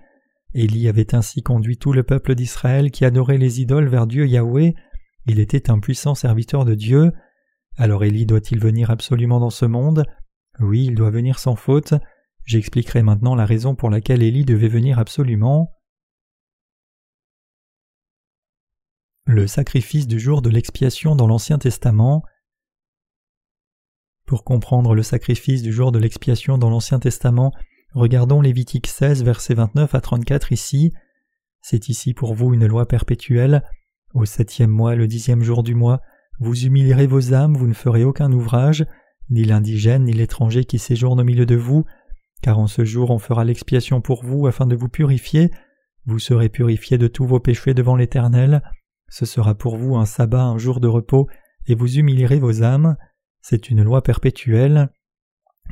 Élie 0.54 0.87
avait 0.88 1.12
ainsi 1.16 1.42
conduit 1.42 1.76
tout 1.76 1.92
le 1.92 2.04
peuple 2.04 2.37
d'Israël 2.37 2.92
qui 2.92 3.04
adorait 3.04 3.38
les 3.38 3.61
idoles 3.61 3.88
vers 3.88 4.07
Dieu 4.07 4.28
Yahweh. 4.28 4.76
Il 5.26 5.40
était 5.40 5.72
un 5.72 5.80
puissant 5.80 6.14
serviteur 6.14 6.64
de 6.64 6.76
Dieu. 6.76 7.11
Alors 7.78 8.04
Élie 8.04 8.26
doit-il 8.26 8.61
venir 8.61 8.92
absolument 8.92 9.40
dans 9.40 9.50
ce 9.50 9.64
monde? 9.64 10.04
Oui, 10.60 10.86
il 10.86 10.94
doit 10.94 11.10
venir 11.10 11.38
sans 11.38 11.56
faute. 11.56 11.94
J'expliquerai 12.44 13.02
maintenant 13.02 13.34
la 13.34 13.46
raison 13.46 13.74
pour 13.74 13.90
laquelle 13.90 14.22
Élie 14.22 14.44
devait 14.44 14.68
venir 14.68 14.98
absolument. 14.98 15.74
Le 19.26 19.46
sacrifice 19.46 20.06
du 20.06 20.20
jour 20.20 20.42
de 20.42 20.50
l'expiation 20.50 21.16
dans 21.16 21.26
l'Ancien 21.26 21.58
Testament. 21.58 22.22
Pour 24.26 24.44
comprendre 24.44 24.94
le 24.94 25.02
sacrifice 25.02 25.62
du 25.62 25.72
jour 25.72 25.92
de 25.92 25.98
l'expiation 25.98 26.58
dans 26.58 26.70
l'Ancien 26.70 26.98
Testament, 26.98 27.52
regardons 27.92 28.40
Lévitique 28.40 28.86
16, 28.86 29.24
versets 29.24 29.54
29 29.54 29.94
à 29.94 30.00
34 30.00 30.52
ici. 30.52 30.92
C'est 31.62 31.88
ici 31.88 32.12
pour 32.12 32.34
vous 32.34 32.52
une 32.52 32.66
loi 32.66 32.86
perpétuelle. 32.86 33.62
Au 34.12 34.26
septième 34.26 34.70
mois, 34.70 34.94
le 34.94 35.08
dixième 35.08 35.42
jour 35.42 35.62
du 35.62 35.74
mois, 35.74 36.00
vous 36.38 36.66
humilierez 36.66 37.06
vos 37.06 37.32
âmes, 37.32 37.56
vous 37.56 37.66
ne 37.66 37.72
ferez 37.72 38.04
aucun 38.04 38.30
ouvrage, 38.32 38.84
ni 39.30 39.44
l'indigène, 39.44 40.04
ni 40.04 40.12
l'étranger 40.12 40.64
qui 40.64 40.78
séjourne 40.78 41.20
au 41.20 41.24
milieu 41.24 41.46
de 41.46 41.56
vous, 41.56 41.84
car 42.42 42.58
en 42.58 42.66
ce 42.66 42.84
jour 42.84 43.10
on 43.10 43.18
fera 43.18 43.44
l'expiation 43.44 44.00
pour 44.00 44.24
vous 44.24 44.46
afin 44.46 44.66
de 44.66 44.76
vous 44.76 44.88
purifier, 44.88 45.50
vous 46.06 46.18
serez 46.18 46.48
purifiés 46.48 46.98
de 46.98 47.06
tous 47.06 47.26
vos 47.26 47.40
péchés 47.40 47.74
devant 47.74 47.96
l'Éternel, 47.96 48.62
ce 49.08 49.26
sera 49.26 49.54
pour 49.54 49.76
vous 49.76 49.96
un 49.96 50.06
sabbat, 50.06 50.42
un 50.42 50.58
jour 50.58 50.80
de 50.80 50.88
repos, 50.88 51.28
et 51.66 51.74
vous 51.74 51.98
humilierez 51.98 52.38
vos 52.38 52.62
âmes. 52.62 52.96
C'est 53.40 53.70
une 53.70 53.82
loi 53.82 54.02
perpétuelle. 54.02 54.90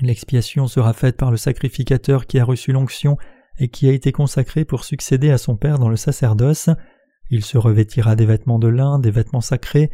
L'expiation 0.01 0.69
sera 0.69 0.93
faite 0.93 1.17
par 1.17 1.31
le 1.31 1.37
sacrificateur 1.37 2.27
qui 2.27 2.38
a 2.38 2.45
reçu 2.45 2.73
l'onction 2.73 3.17
et 3.59 3.69
qui 3.69 3.88
a 3.88 3.93
été 3.93 4.12
consacré 4.12 4.65
pour 4.65 4.85
succéder 4.85 5.31
à 5.31 5.38
son 5.38 5.57
Père 5.57 5.79
dans 5.79 5.88
le 5.88 5.97
sacerdoce. 5.97 6.71
Il 7.31 7.45
se 7.45 7.59
revêtira 7.59 8.17
des 8.17 8.27
vêtements 8.27 8.59
de 8.59 8.69
lin, 8.69 8.99
des 8.99 9.11
vêtements 9.11 9.41
sacrés, 9.41 9.91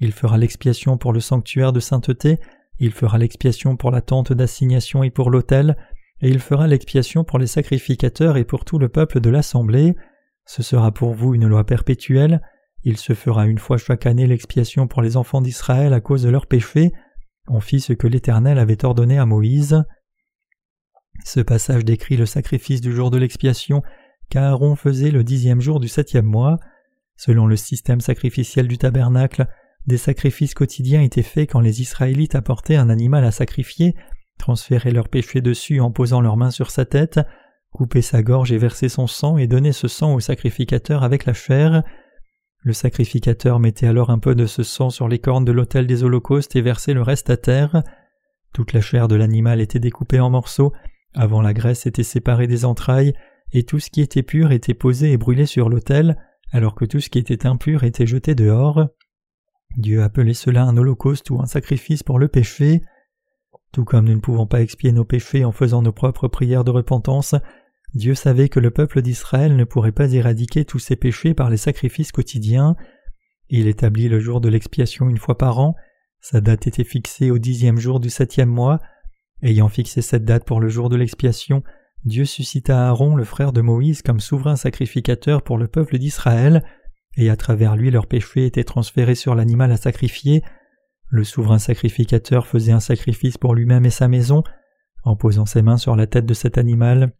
il 0.00 0.12
fera 0.12 0.38
l'expiation 0.38 0.96
pour 0.96 1.12
le 1.12 1.20
sanctuaire 1.20 1.72
de 1.72 1.80
sainteté, 1.80 2.38
il 2.80 2.92
fera 2.92 3.18
l'expiation 3.18 3.76
pour 3.76 3.90
la 3.90 4.00
tente 4.00 4.32
d'assignation 4.32 5.02
et 5.02 5.10
pour 5.10 5.30
l'autel, 5.30 5.76
et 6.20 6.28
il 6.28 6.40
fera 6.40 6.66
l'expiation 6.66 7.24
pour 7.24 7.38
les 7.38 7.46
sacrificateurs 7.46 8.36
et 8.36 8.44
pour 8.44 8.64
tout 8.64 8.78
le 8.78 8.88
peuple 8.88 9.20
de 9.20 9.30
l'assemblée. 9.30 9.94
Ce 10.46 10.62
sera 10.62 10.90
pour 10.92 11.14
vous 11.14 11.34
une 11.34 11.46
loi 11.46 11.64
perpétuelle, 11.64 12.40
il 12.82 12.96
se 12.96 13.12
fera 13.12 13.46
une 13.46 13.58
fois 13.58 13.76
chaque 13.76 14.06
année 14.06 14.26
l'expiation 14.26 14.88
pour 14.88 15.02
les 15.02 15.16
enfants 15.16 15.42
d'Israël 15.42 15.92
à 15.92 16.00
cause 16.00 16.22
de 16.22 16.30
leurs 16.30 16.46
péchés. 16.46 16.92
On 17.48 17.60
fit 17.60 17.80
ce 17.80 17.92
que 17.92 18.06
l'Éternel 18.06 18.58
avait 18.58 18.84
ordonné 18.84 19.18
à 19.18 19.26
Moïse. 19.26 19.82
Ce 21.24 21.40
passage 21.40 21.84
décrit 21.84 22.16
le 22.16 22.24
sacrifice 22.24 22.80
du 22.80 22.92
jour 22.92 23.10
de 23.10 23.18
l'expiation 23.18 23.82
qu'Aaron 24.30 24.76
faisait 24.76 25.10
le 25.10 25.24
dixième 25.24 25.60
jour 25.60 25.78
du 25.78 25.88
septième 25.88 26.24
mois. 26.24 26.58
Selon 27.16 27.46
le 27.46 27.56
système 27.56 28.00
sacrificiel 28.00 28.66
du 28.66 28.78
tabernacle, 28.78 29.46
des 29.86 29.96
sacrifices 29.96 30.54
quotidiens 30.54 31.02
étaient 31.02 31.22
faits 31.22 31.50
quand 31.50 31.60
les 31.60 31.80
Israélites 31.80 32.34
apportaient 32.34 32.76
un 32.76 32.90
animal 32.90 33.24
à 33.24 33.30
sacrifier, 33.30 33.94
transféraient 34.38 34.92
leurs 34.92 35.08
péchés 35.08 35.40
dessus 35.40 35.80
en 35.80 35.90
posant 35.90 36.20
leurs 36.20 36.36
mains 36.36 36.50
sur 36.50 36.70
sa 36.70 36.84
tête, 36.84 37.20
coupaient 37.72 38.02
sa 38.02 38.22
gorge 38.22 38.52
et 38.52 38.58
versaient 38.58 38.88
son 38.88 39.06
sang 39.06 39.38
et 39.38 39.46
donnaient 39.46 39.72
ce 39.72 39.88
sang 39.88 40.14
au 40.14 40.20
sacrificateur 40.20 41.02
avec 41.02 41.24
la 41.24 41.32
chair. 41.32 41.82
Le 42.62 42.72
sacrificateur 42.72 43.58
mettait 43.58 43.86
alors 43.86 44.10
un 44.10 44.18
peu 44.18 44.34
de 44.34 44.46
ce 44.46 44.62
sang 44.62 44.90
sur 44.90 45.08
les 45.08 45.18
cornes 45.18 45.44
de 45.44 45.52
l'autel 45.52 45.86
des 45.86 46.04
holocaustes 46.04 46.56
et 46.56 46.62
versait 46.62 46.94
le 46.94 47.02
reste 47.02 47.30
à 47.30 47.36
terre. 47.36 47.82
Toute 48.52 48.72
la 48.72 48.80
chair 48.80 49.08
de 49.08 49.14
l'animal 49.14 49.60
était 49.60 49.78
découpée 49.78 50.20
en 50.20 50.30
morceaux, 50.30 50.72
avant 51.14 51.40
la 51.40 51.54
graisse 51.54 51.86
était 51.86 52.02
séparée 52.02 52.46
des 52.46 52.64
entrailles, 52.64 53.14
et 53.52 53.64
tout 53.64 53.78
ce 53.78 53.90
qui 53.90 54.00
était 54.00 54.22
pur 54.22 54.52
était 54.52 54.74
posé 54.74 55.12
et 55.12 55.16
brûlé 55.16 55.46
sur 55.46 55.68
l'autel, 55.68 56.16
alors 56.52 56.74
que 56.74 56.84
tout 56.84 57.00
ce 57.00 57.08
qui 57.08 57.18
était 57.18 57.46
impur 57.46 57.84
était 57.84 58.06
jeté 58.06 58.34
dehors. 58.34 58.88
Dieu 59.76 60.02
appelait 60.02 60.34
cela 60.34 60.64
un 60.64 60.76
holocauste 60.76 61.30
ou 61.30 61.40
un 61.40 61.46
sacrifice 61.46 62.02
pour 62.02 62.18
le 62.18 62.28
péché. 62.28 62.82
Tout 63.72 63.84
comme 63.84 64.06
nous 64.06 64.14
ne 64.14 64.20
pouvons 64.20 64.46
pas 64.46 64.62
expier 64.62 64.92
nos 64.92 65.04
péchés 65.04 65.44
en 65.44 65.52
faisant 65.52 65.82
nos 65.82 65.92
propres 65.92 66.28
prières 66.28 66.64
de 66.64 66.70
repentance, 66.70 67.34
Dieu 67.94 68.14
savait 68.14 68.48
que 68.48 68.60
le 68.60 68.70
peuple 68.70 69.02
d'Israël 69.02 69.56
ne 69.56 69.64
pourrait 69.64 69.92
pas 69.92 70.12
éradiquer 70.12 70.64
tous 70.64 70.78
ses 70.78 70.96
péchés 70.96 71.34
par 71.34 71.50
les 71.50 71.56
sacrifices 71.56 72.12
quotidiens. 72.12 72.76
Il 73.48 73.66
établit 73.66 74.08
le 74.08 74.20
jour 74.20 74.40
de 74.40 74.48
l'expiation 74.48 75.08
une 75.08 75.18
fois 75.18 75.38
par 75.38 75.58
an. 75.58 75.74
Sa 76.20 76.40
date 76.40 76.66
était 76.66 76.84
fixée 76.84 77.30
au 77.30 77.38
dixième 77.38 77.78
jour 77.78 77.98
du 77.98 78.10
septième 78.10 78.48
mois. 78.48 78.78
Ayant 79.42 79.68
fixé 79.68 80.02
cette 80.02 80.24
date 80.24 80.44
pour 80.44 80.60
le 80.60 80.68
jour 80.68 80.88
de 80.88 80.96
l'expiation, 80.96 81.62
Dieu 82.04 82.24
suscita 82.24 82.88
Aaron, 82.88 83.16
le 83.16 83.24
frère 83.24 83.52
de 83.52 83.60
Moïse, 83.60 84.02
comme 84.02 84.20
souverain 84.20 84.56
sacrificateur 84.56 85.42
pour 85.42 85.58
le 85.58 85.66
peuple 85.66 85.98
d'Israël, 85.98 86.64
et 87.16 87.30
à 87.30 87.36
travers 87.36 87.76
lui 87.76 87.90
leurs 87.90 88.06
péchés 88.06 88.46
étaient 88.46 88.64
transférés 88.64 89.14
sur 89.14 89.34
l'animal 89.34 89.72
à 89.72 89.76
sacrifier. 89.76 90.42
Le 91.08 91.24
souverain 91.24 91.58
sacrificateur 91.58 92.46
faisait 92.46 92.72
un 92.72 92.80
sacrifice 92.80 93.36
pour 93.36 93.54
lui-même 93.54 93.84
et 93.84 93.90
sa 93.90 94.08
maison, 94.08 94.42
en 95.02 95.16
posant 95.16 95.46
ses 95.46 95.62
mains 95.62 95.76
sur 95.76 95.96
la 95.96 96.06
tête 96.06 96.26
de 96.26 96.34
cet 96.34 96.58
animal. 96.58 97.12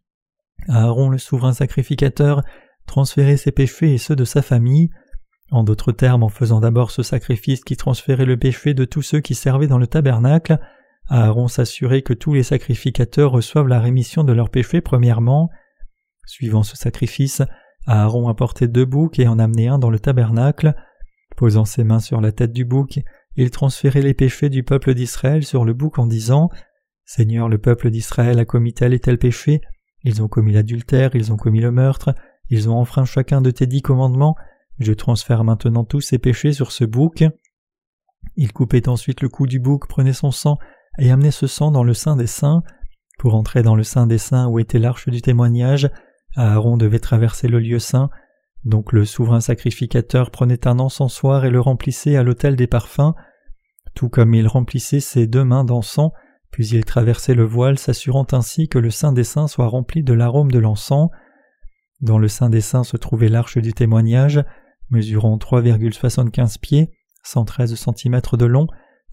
Aaron, 0.67 1.09
le 1.09 1.17
souverain 1.17 1.53
sacrificateur, 1.53 2.43
transférait 2.85 3.37
ses 3.37 3.51
péchés 3.51 3.93
et 3.93 3.97
ceux 3.97 4.15
de 4.15 4.25
sa 4.25 4.41
famille, 4.41 4.89
en 5.51 5.63
d'autres 5.63 5.91
termes 5.91 6.23
en 6.23 6.29
faisant 6.29 6.61
d'abord 6.61 6.91
ce 6.91 7.03
sacrifice 7.03 7.63
qui 7.63 7.75
transférait 7.75 8.25
le 8.25 8.37
péché 8.37 8.73
de 8.73 8.85
tous 8.85 9.01
ceux 9.01 9.19
qui 9.19 9.35
servaient 9.35 9.67
dans 9.67 9.77
le 9.77 9.87
tabernacle, 9.87 10.57
Aaron 11.09 11.49
s'assurait 11.49 12.03
que 12.03 12.13
tous 12.13 12.33
les 12.33 12.43
sacrificateurs 12.43 13.31
reçoivent 13.31 13.67
la 13.67 13.81
rémission 13.81 14.23
de 14.23 14.31
leurs 14.31 14.49
péchés 14.49 14.79
premièrement. 14.79 15.49
Suivant 16.25 16.63
ce 16.63 16.77
sacrifice, 16.77 17.41
Aaron 17.87 18.27
apportait 18.27 18.67
deux 18.67 18.85
boucs 18.85 19.19
et 19.19 19.27
en 19.27 19.39
amenait 19.39 19.67
un 19.67 19.79
dans 19.79 19.89
le 19.89 19.99
tabernacle. 19.99 20.75
Posant 21.35 21.65
ses 21.65 21.83
mains 21.83 21.99
sur 21.99 22.21
la 22.21 22.31
tête 22.31 22.53
du 22.53 22.65
bouc, 22.65 22.99
il 23.35 23.49
transférait 23.49 24.01
les 24.01 24.13
péchés 24.13 24.49
du 24.49 24.63
peuple 24.63 24.93
d'Israël 24.93 25.43
sur 25.43 25.65
le 25.65 25.73
bouc 25.73 25.97
en 25.97 26.05
disant 26.05 26.49
Seigneur, 27.05 27.49
le 27.49 27.57
peuple 27.57 27.89
d'Israël 27.89 28.39
a 28.39 28.45
commis 28.45 28.73
tel 28.73 28.93
et 28.93 28.99
tel 28.99 29.17
péché, 29.17 29.61
ils 30.03 30.21
ont 30.21 30.27
commis 30.27 30.53
l'adultère, 30.53 31.11
ils 31.13 31.31
ont 31.31 31.37
commis 31.37 31.59
le 31.59 31.71
meurtre, 31.71 32.15
ils 32.49 32.69
ont 32.69 32.77
enfreint 32.77 33.05
chacun 33.05 33.41
de 33.41 33.51
tes 33.51 33.67
dix 33.67 33.81
commandements, 33.81 34.35
je 34.79 34.93
transfère 34.93 35.43
maintenant 35.43 35.83
tous 35.83 36.01
ces 36.01 36.17
péchés 36.17 36.53
sur 36.53 36.71
ce 36.71 36.83
bouc. 36.85 37.23
Il 38.35 38.53
coupait 38.53 38.87
ensuite 38.87 39.21
le 39.21 39.29
cou 39.29 39.45
du 39.45 39.59
bouc, 39.59 39.87
prenait 39.87 40.13
son 40.13 40.31
sang 40.31 40.57
et 40.99 41.11
amenait 41.11 41.31
ce 41.31 41.47
sang 41.47 41.71
dans 41.71 41.83
le 41.83 41.93
sein 41.93 42.15
des 42.15 42.27
saints. 42.27 42.63
Pour 43.19 43.35
entrer 43.35 43.61
dans 43.61 43.75
le 43.75 43.83
sein 43.83 44.07
des 44.07 44.17
saints 44.17 44.47
où 44.47 44.57
était 44.57 44.79
l'arche 44.79 45.07
du 45.07 45.21
témoignage, 45.21 45.89
Aaron 46.35 46.77
devait 46.77 46.99
traverser 46.99 47.47
le 47.47 47.59
lieu 47.59 47.79
saint, 47.79 48.09
donc 48.63 48.93
le 48.93 49.05
souverain 49.05 49.41
sacrificateur 49.41 50.31
prenait 50.31 50.67
un 50.67 50.79
encensoir 50.79 51.45
et 51.45 51.49
le 51.49 51.59
remplissait 51.59 52.15
à 52.15 52.23
l'autel 52.23 52.55
des 52.55 52.67
parfums, 52.67 53.13
tout 53.95 54.09
comme 54.09 54.33
il 54.33 54.47
remplissait 54.47 54.99
ses 54.99 55.27
deux 55.27 55.43
mains 55.43 55.63
d'encens, 55.63 56.11
puis 56.51 56.67
il 56.67 56.85
traversait 56.85 57.33
le 57.33 57.43
voile, 57.43 57.77
s'assurant 57.77 58.27
ainsi 58.31 58.67
que 58.67 58.77
le 58.77 58.91
sein 58.91 59.13
des 59.13 59.23
saints 59.23 59.47
soit 59.47 59.67
rempli 59.67 60.03
de 60.03 60.13
l'arôme 60.13 60.51
de 60.51 60.59
l'encens. 60.59 61.09
Dans 62.01 62.17
le 62.17 62.27
sein 62.27 62.49
des 62.49 62.61
saints 62.61 62.83
se 62.83 62.97
trouvait 62.97 63.29
l'arche 63.29 63.57
du 63.57 63.73
témoignage, 63.73 64.43
mesurant 64.89 65.37
3,75 65.37 66.59
pieds, 66.59 66.91
113 67.23 67.75
cm 67.75 68.21
de 68.33 68.45
long, 68.45 68.67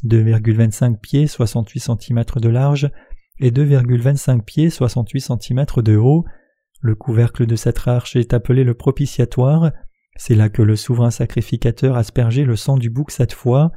2,25 0.04 0.98
pieds, 0.98 1.26
68 1.26 1.80
cm 1.80 2.24
de 2.36 2.48
large, 2.48 2.90
et 3.40 3.50
2,25 3.50 4.42
pieds, 4.42 4.70
68 4.70 5.20
cm 5.20 5.66
de 5.76 5.96
haut. 5.96 6.24
Le 6.80 6.94
couvercle 6.94 7.46
de 7.46 7.56
cette 7.56 7.88
arche 7.88 8.16
est 8.16 8.32
appelé 8.32 8.62
le 8.62 8.74
propitiatoire. 8.74 9.72
C'est 10.16 10.34
là 10.34 10.48
que 10.48 10.62
le 10.62 10.76
souverain 10.76 11.10
sacrificateur 11.10 11.96
aspergeait 11.96 12.44
le 12.44 12.56
sang 12.56 12.76
du 12.76 12.90
bouc 12.90 13.10
cette 13.10 13.32
fois. 13.32 13.72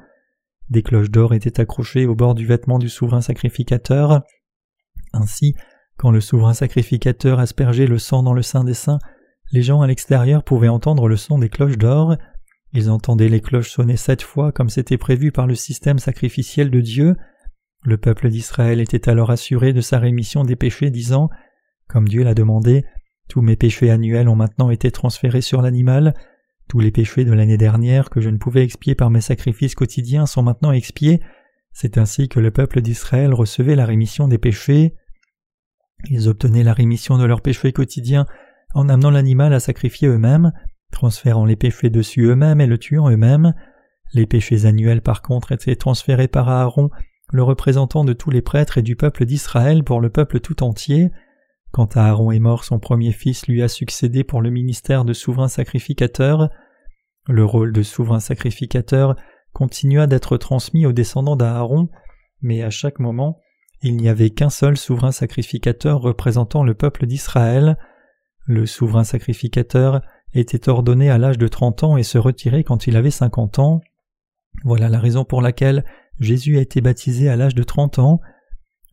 Des 0.70 0.84
cloches 0.84 1.10
d'or 1.12 1.34
étaient 1.34 1.60
accrochées 1.60 2.06
au 2.06 2.16
bord 2.16 2.36
du 2.36 2.46
vêtement 2.46 2.80
du 2.80 2.90
souverain 2.90 3.22
sacrificateur. 3.22 4.22
Ainsi, 5.14 5.56
quand 5.98 6.12
le 6.12 6.22
souverain 6.22 6.54
sacrificateur 6.54 7.40
aspergeait 7.40 7.88
le 7.88 7.98
sang 7.98 8.24
dans 8.24 8.34
le 8.34 8.42
sein 8.42 8.64
des 8.64 8.74
saints, 8.74 9.00
les 9.52 9.64
gens 9.64 9.82
à 9.82 9.88
l'extérieur 9.88 10.44
pouvaient 10.44 10.70
entendre 10.70 11.08
le 11.08 11.18
son 11.18 11.40
des 11.40 11.50
cloches 11.50 11.78
d'or. 11.78 12.16
Ils 12.74 12.90
entendaient 12.90 13.30
les 13.30 13.42
cloches 13.42 13.72
sonner 13.72 13.98
sept 13.98 14.22
fois 14.22 14.52
comme 14.52 14.70
c'était 14.70 14.98
prévu 14.98 15.32
par 15.32 15.46
le 15.46 15.56
système 15.56 16.00
sacrificiel 16.00 16.72
de 16.72 16.80
Dieu. 16.82 17.16
Le 17.84 17.98
peuple 17.98 18.30
d'Israël 18.30 18.80
était 18.80 19.10
alors 19.10 19.32
assuré 19.32 19.74
de 19.74 19.82
sa 19.82 20.00
rémission 20.00 20.44
des 20.44 20.56
péchés, 20.56 20.92
disant 20.92 21.30
comme 21.92 22.08
Dieu 22.08 22.24
l'a 22.24 22.34
demandé, 22.34 22.86
tous 23.28 23.42
mes 23.42 23.56
péchés 23.56 23.90
annuels 23.90 24.30
ont 24.30 24.36
maintenant 24.36 24.70
été 24.70 24.92
transférés 24.92 25.42
sur 25.42 25.62
l'animal, 25.62 26.14
tous 26.70 26.80
les 26.80 26.92
péchés 26.92 27.26
de 27.26 27.34
l'année 27.34 27.58
dernière 27.58 28.10
que 28.10 28.22
je 28.22 28.30
ne 28.30 28.38
pouvais 28.38 28.64
expier 28.64 28.96
par 28.96 29.10
mes 29.10 29.20
sacrifices 29.20 29.76
quotidiens 29.76 30.26
sont 30.26 30.42
maintenant 30.42 30.72
expiés, 30.72 31.20
c'est 31.74 31.98
ainsi 31.98 32.30
que 32.30 32.40
le 32.40 32.52
peuple 32.52 32.82
d'Israël 32.82 33.34
recevait 33.34 33.76
la 33.76 33.86
rémission 33.86 34.28
des 34.28 34.38
péchés. 34.38 34.96
Ils 36.10 36.30
obtenaient 36.30 36.64
la 36.64 36.74
rémission 36.74 37.18
de 37.18 37.26
leurs 37.26 37.42
péchés 37.42 37.74
quotidiens 37.74 38.26
en 38.74 38.90
amenant 38.90 39.12
l'animal 39.12 39.54
à 39.54 39.60
sacrifier 39.60 40.08
eux-mêmes, 40.08 40.52
transférant 40.92 41.46
les 41.46 41.56
péchés 41.56 41.90
dessus 41.90 42.24
eux-mêmes 42.24 42.62
et 42.62 42.68
le 42.68 42.78
tuant 42.78 43.10
eux-mêmes. 43.10 43.54
Les 44.14 44.26
péchés 44.26 44.66
annuels 44.66 45.02
par 45.02 45.22
contre 45.22 45.52
étaient 45.52 45.76
transférés 45.76 46.28
par 46.28 46.50
Aaron, 46.50 46.90
le 47.32 47.44
représentant 47.44 48.04
de 48.04 48.14
tous 48.14 48.30
les 48.30 48.42
prêtres 48.42 48.78
et 48.78 48.82
du 48.82 48.96
peuple 48.96 49.26
d'Israël 49.26 49.84
pour 49.84 50.02
le 50.02 50.10
peuple 50.10 50.40
tout 50.40 50.64
entier. 50.64 51.12
Quand 51.72 51.96
Aaron 51.96 52.32
est 52.32 52.40
mort, 52.40 52.66
son 52.66 52.80
premier 52.80 53.12
fils 53.12 53.48
lui 53.48 53.62
a 53.62 53.68
succédé 53.68 54.24
pour 54.24 54.42
le 54.42 54.50
ministère 54.50 55.06
de 55.06 55.14
souverain 55.14 55.48
sacrificateur. 55.48 56.50
Le 57.28 57.46
rôle 57.46 57.72
de 57.72 57.82
souverain 57.82 58.20
sacrificateur 58.20 59.16
continua 59.54 60.08
d'être 60.08 60.38
transmis 60.38 60.86
aux 60.86 60.92
descendants 60.92 61.36
d'Aaron, 61.36 61.90
mais 62.42 62.62
à 62.62 62.70
chaque 62.70 63.00
moment, 63.00 63.40
il 63.82 63.98
n'y 63.98 64.10
avait 64.10 64.30
qu'un 64.30 64.50
seul 64.50 64.78
souverain 64.78 65.12
sacrificateur 65.12 66.02
représentant 66.02 66.64
le 66.64 66.74
peuple 66.74 67.06
d'Israël. 67.06 67.78
Le 68.46 68.66
souverain 68.66 69.04
sacrificateur 69.04 70.02
était 70.34 70.70
ordonné 70.70 71.10
à 71.10 71.18
l'âge 71.18 71.38
de 71.38 71.48
trente 71.48 71.84
ans 71.84 71.98
et 71.98 72.04
se 72.04 72.18
retirait 72.18 72.64
quand 72.64 72.88
il 72.88 72.96
avait 72.96 73.12
cinquante 73.12 73.60
ans. 73.60 73.82
Voilà 74.64 74.90
la 74.90 75.00
raison 75.00 75.26
pour 75.26 75.42
laquelle 75.42 75.86
Jésus 76.20 76.58
a 76.58 76.62
été 76.62 76.82
baptisé 76.82 77.30
à 77.30 77.36
l'âge 77.36 77.56
de 77.56 77.64
trente 77.64 77.98
ans. 77.98 78.20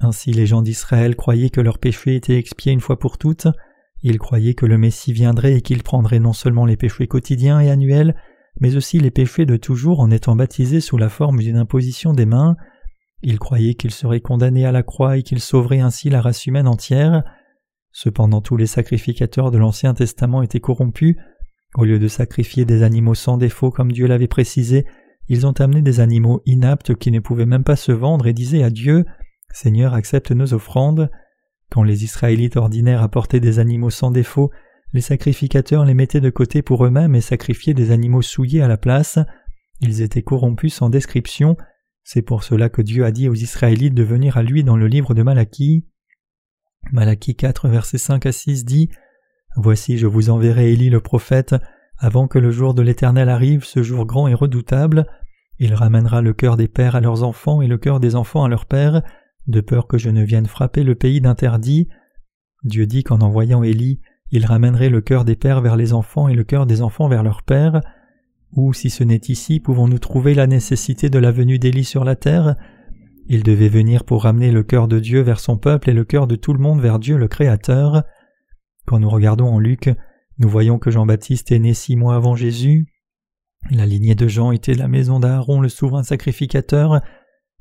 Ainsi 0.00 0.32
les 0.32 0.46
gens 0.46 0.62
d'Israël 0.62 1.16
croyaient 1.16 1.50
que 1.50 1.60
leurs 1.60 1.78
péchés 1.78 2.14
étaient 2.16 2.38
expiés 2.38 2.72
une 2.72 2.80
fois 2.80 2.98
pour 2.98 3.18
toutes, 3.18 3.48
ils 4.02 4.18
croyaient 4.18 4.54
que 4.54 4.66
le 4.66 4.78
Messie 4.78 5.12
viendrait 5.12 5.54
et 5.54 5.60
qu'il 5.60 5.82
prendrait 5.82 6.20
non 6.20 6.32
seulement 6.32 6.66
les 6.66 6.76
péchés 6.76 7.08
quotidiens 7.08 7.60
et 7.60 7.70
annuels, 7.70 8.14
mais 8.60 8.76
aussi 8.76 8.98
les 8.98 9.10
péchés 9.10 9.46
de 9.46 9.56
toujours 9.56 10.00
en 10.00 10.10
étant 10.10 10.36
baptisé 10.36 10.80
sous 10.80 10.96
la 10.96 11.08
forme 11.08 11.40
d'une 11.40 11.56
imposition 11.56 12.12
des 12.12 12.26
mains. 12.26 12.56
Ils 13.22 13.40
croyaient 13.40 13.74
qu'il 13.74 13.90
serait 13.90 14.20
condamné 14.20 14.64
à 14.64 14.72
la 14.72 14.84
croix 14.84 15.16
et 15.16 15.22
qu'il 15.22 15.40
sauverait 15.40 15.80
ainsi 15.80 16.10
la 16.10 16.20
race 16.20 16.46
humaine 16.46 16.68
entière. 16.68 17.24
Cependant 17.90 18.40
tous 18.40 18.56
les 18.56 18.66
sacrificateurs 18.66 19.50
de 19.50 19.58
l'Ancien 19.58 19.94
Testament 19.94 20.42
étaient 20.42 20.60
corrompus. 20.60 21.16
Au 21.74 21.84
lieu 21.84 21.98
de 21.98 22.08
sacrifier 22.08 22.64
des 22.64 22.84
animaux 22.84 23.14
sans 23.14 23.36
défaut 23.36 23.70
comme 23.70 23.90
Dieu 23.90 24.06
l'avait 24.06 24.28
précisé, 24.28 24.86
ils 25.28 25.46
ont 25.46 25.52
amené 25.52 25.82
des 25.82 26.00
animaux 26.00 26.40
inaptes 26.46 26.94
qui 26.94 27.10
ne 27.10 27.20
pouvaient 27.20 27.46
même 27.46 27.64
pas 27.64 27.76
se 27.76 27.92
vendre 27.92 28.26
et 28.26 28.32
disaient 28.32 28.62
à 28.62 28.70
Dieu 28.70 29.04
Seigneur, 29.52 29.94
accepte 29.94 30.30
nos 30.30 30.54
offrandes. 30.54 31.10
Quand 31.70 31.82
les 31.82 32.04
Israélites 32.04 32.56
ordinaires 32.56 33.02
apportaient 33.02 33.40
des 33.40 33.58
animaux 33.58 33.90
sans 33.90 34.10
défaut, 34.10 34.50
les 34.92 35.00
sacrificateurs 35.00 35.84
les 35.84 35.94
mettaient 35.94 36.20
de 36.20 36.30
côté 36.30 36.62
pour 36.62 36.84
eux-mêmes 36.84 37.14
et 37.14 37.20
sacrifiaient 37.20 37.74
des 37.74 37.90
animaux 37.90 38.22
souillés 38.22 38.62
à 38.62 38.68
la 38.68 38.78
place. 38.78 39.18
Ils 39.80 40.02
étaient 40.02 40.22
corrompus 40.22 40.74
sans 40.74 40.90
description. 40.90 41.56
C'est 42.04 42.22
pour 42.22 42.42
cela 42.42 42.68
que 42.68 42.80
Dieu 42.80 43.04
a 43.04 43.10
dit 43.10 43.28
aux 43.28 43.34
Israélites 43.34 43.94
de 43.94 44.02
venir 44.02 44.38
à 44.38 44.42
lui 44.42 44.64
dans 44.64 44.76
le 44.76 44.86
livre 44.86 45.12
de 45.12 45.22
Malachie. 45.22 45.86
Malachie 46.90 47.34
4, 47.34 47.68
versets 47.68 47.98
5 47.98 48.24
à 48.24 48.32
6 48.32 48.64
dit 48.64 48.88
Voici, 49.56 49.98
je 49.98 50.06
vous 50.06 50.30
enverrai 50.30 50.72
Élie 50.72 50.88
le 50.88 51.00
prophète, 51.00 51.54
avant 51.98 52.28
que 52.28 52.38
le 52.38 52.50
jour 52.50 52.74
de 52.74 52.82
l'Éternel 52.82 53.28
arrive, 53.28 53.64
ce 53.64 53.82
jour 53.82 54.06
grand 54.06 54.28
et 54.28 54.34
redoutable. 54.34 55.06
Il 55.58 55.74
ramènera 55.74 56.22
le 56.22 56.32
cœur 56.32 56.56
des 56.56 56.68
pères 56.68 56.96
à 56.96 57.00
leurs 57.00 57.24
enfants 57.24 57.60
et 57.60 57.66
le 57.66 57.76
cœur 57.76 58.00
des 58.00 58.14
enfants 58.14 58.44
à 58.44 58.48
leurs 58.48 58.66
pères, 58.66 59.02
de 59.48 59.60
peur 59.60 59.86
que 59.86 59.98
je 59.98 60.10
ne 60.10 60.22
vienne 60.22 60.46
frapper 60.46 60.84
le 60.84 60.94
pays 60.94 61.20
d'interdit. 61.20 61.88
Dieu 62.64 62.86
dit 62.86 63.02
qu'en 63.02 63.20
envoyant 63.20 63.62
Élie, 63.62 64.00
il 64.30 64.46
ramènerait 64.46 64.90
le 64.90 65.00
cœur 65.00 65.24
des 65.24 65.36
pères 65.36 65.62
vers 65.62 65.76
les 65.76 65.92
enfants 65.92 66.28
et 66.28 66.34
le 66.34 66.44
cœur 66.44 66.66
des 66.66 66.82
enfants 66.82 67.08
vers 67.08 67.22
leurs 67.22 67.42
pères. 67.42 67.80
Ou, 68.52 68.72
si 68.72 68.90
ce 68.90 69.04
n'est 69.04 69.20
ici, 69.28 69.60
pouvons-nous 69.60 69.98
trouver 69.98 70.34
la 70.34 70.46
nécessité 70.46 71.10
de 71.10 71.18
la 71.18 71.32
venue 71.32 71.58
d'Élie 71.58 71.84
sur 71.84 72.04
la 72.04 72.16
terre? 72.16 72.56
Il 73.26 73.42
devait 73.42 73.68
venir 73.68 74.04
pour 74.04 74.22
ramener 74.22 74.50
le 74.50 74.62
cœur 74.62 74.88
de 74.88 74.98
Dieu 74.98 75.20
vers 75.20 75.40
son 75.40 75.58
peuple 75.58 75.90
et 75.90 75.94
le 75.94 76.04
cœur 76.04 76.26
de 76.26 76.36
tout 76.36 76.52
le 76.52 76.60
monde 76.60 76.80
vers 76.80 76.98
Dieu 76.98 77.16
le 77.16 77.28
Créateur. 77.28 78.04
Quand 78.86 79.00
nous 79.00 79.10
regardons 79.10 79.48
en 79.48 79.58
Luc, 79.58 79.90
nous 80.38 80.48
voyons 80.48 80.78
que 80.78 80.90
Jean-Baptiste 80.90 81.52
est 81.52 81.58
né 81.58 81.74
six 81.74 81.96
mois 81.96 82.14
avant 82.14 82.36
Jésus. 82.36 82.86
La 83.70 83.86
lignée 83.86 84.14
de 84.14 84.28
Jean 84.28 84.52
était 84.52 84.74
la 84.74 84.88
maison 84.88 85.20
d'Aaron 85.20 85.60
le 85.60 85.68
souverain 85.68 86.02
sacrificateur. 86.02 87.02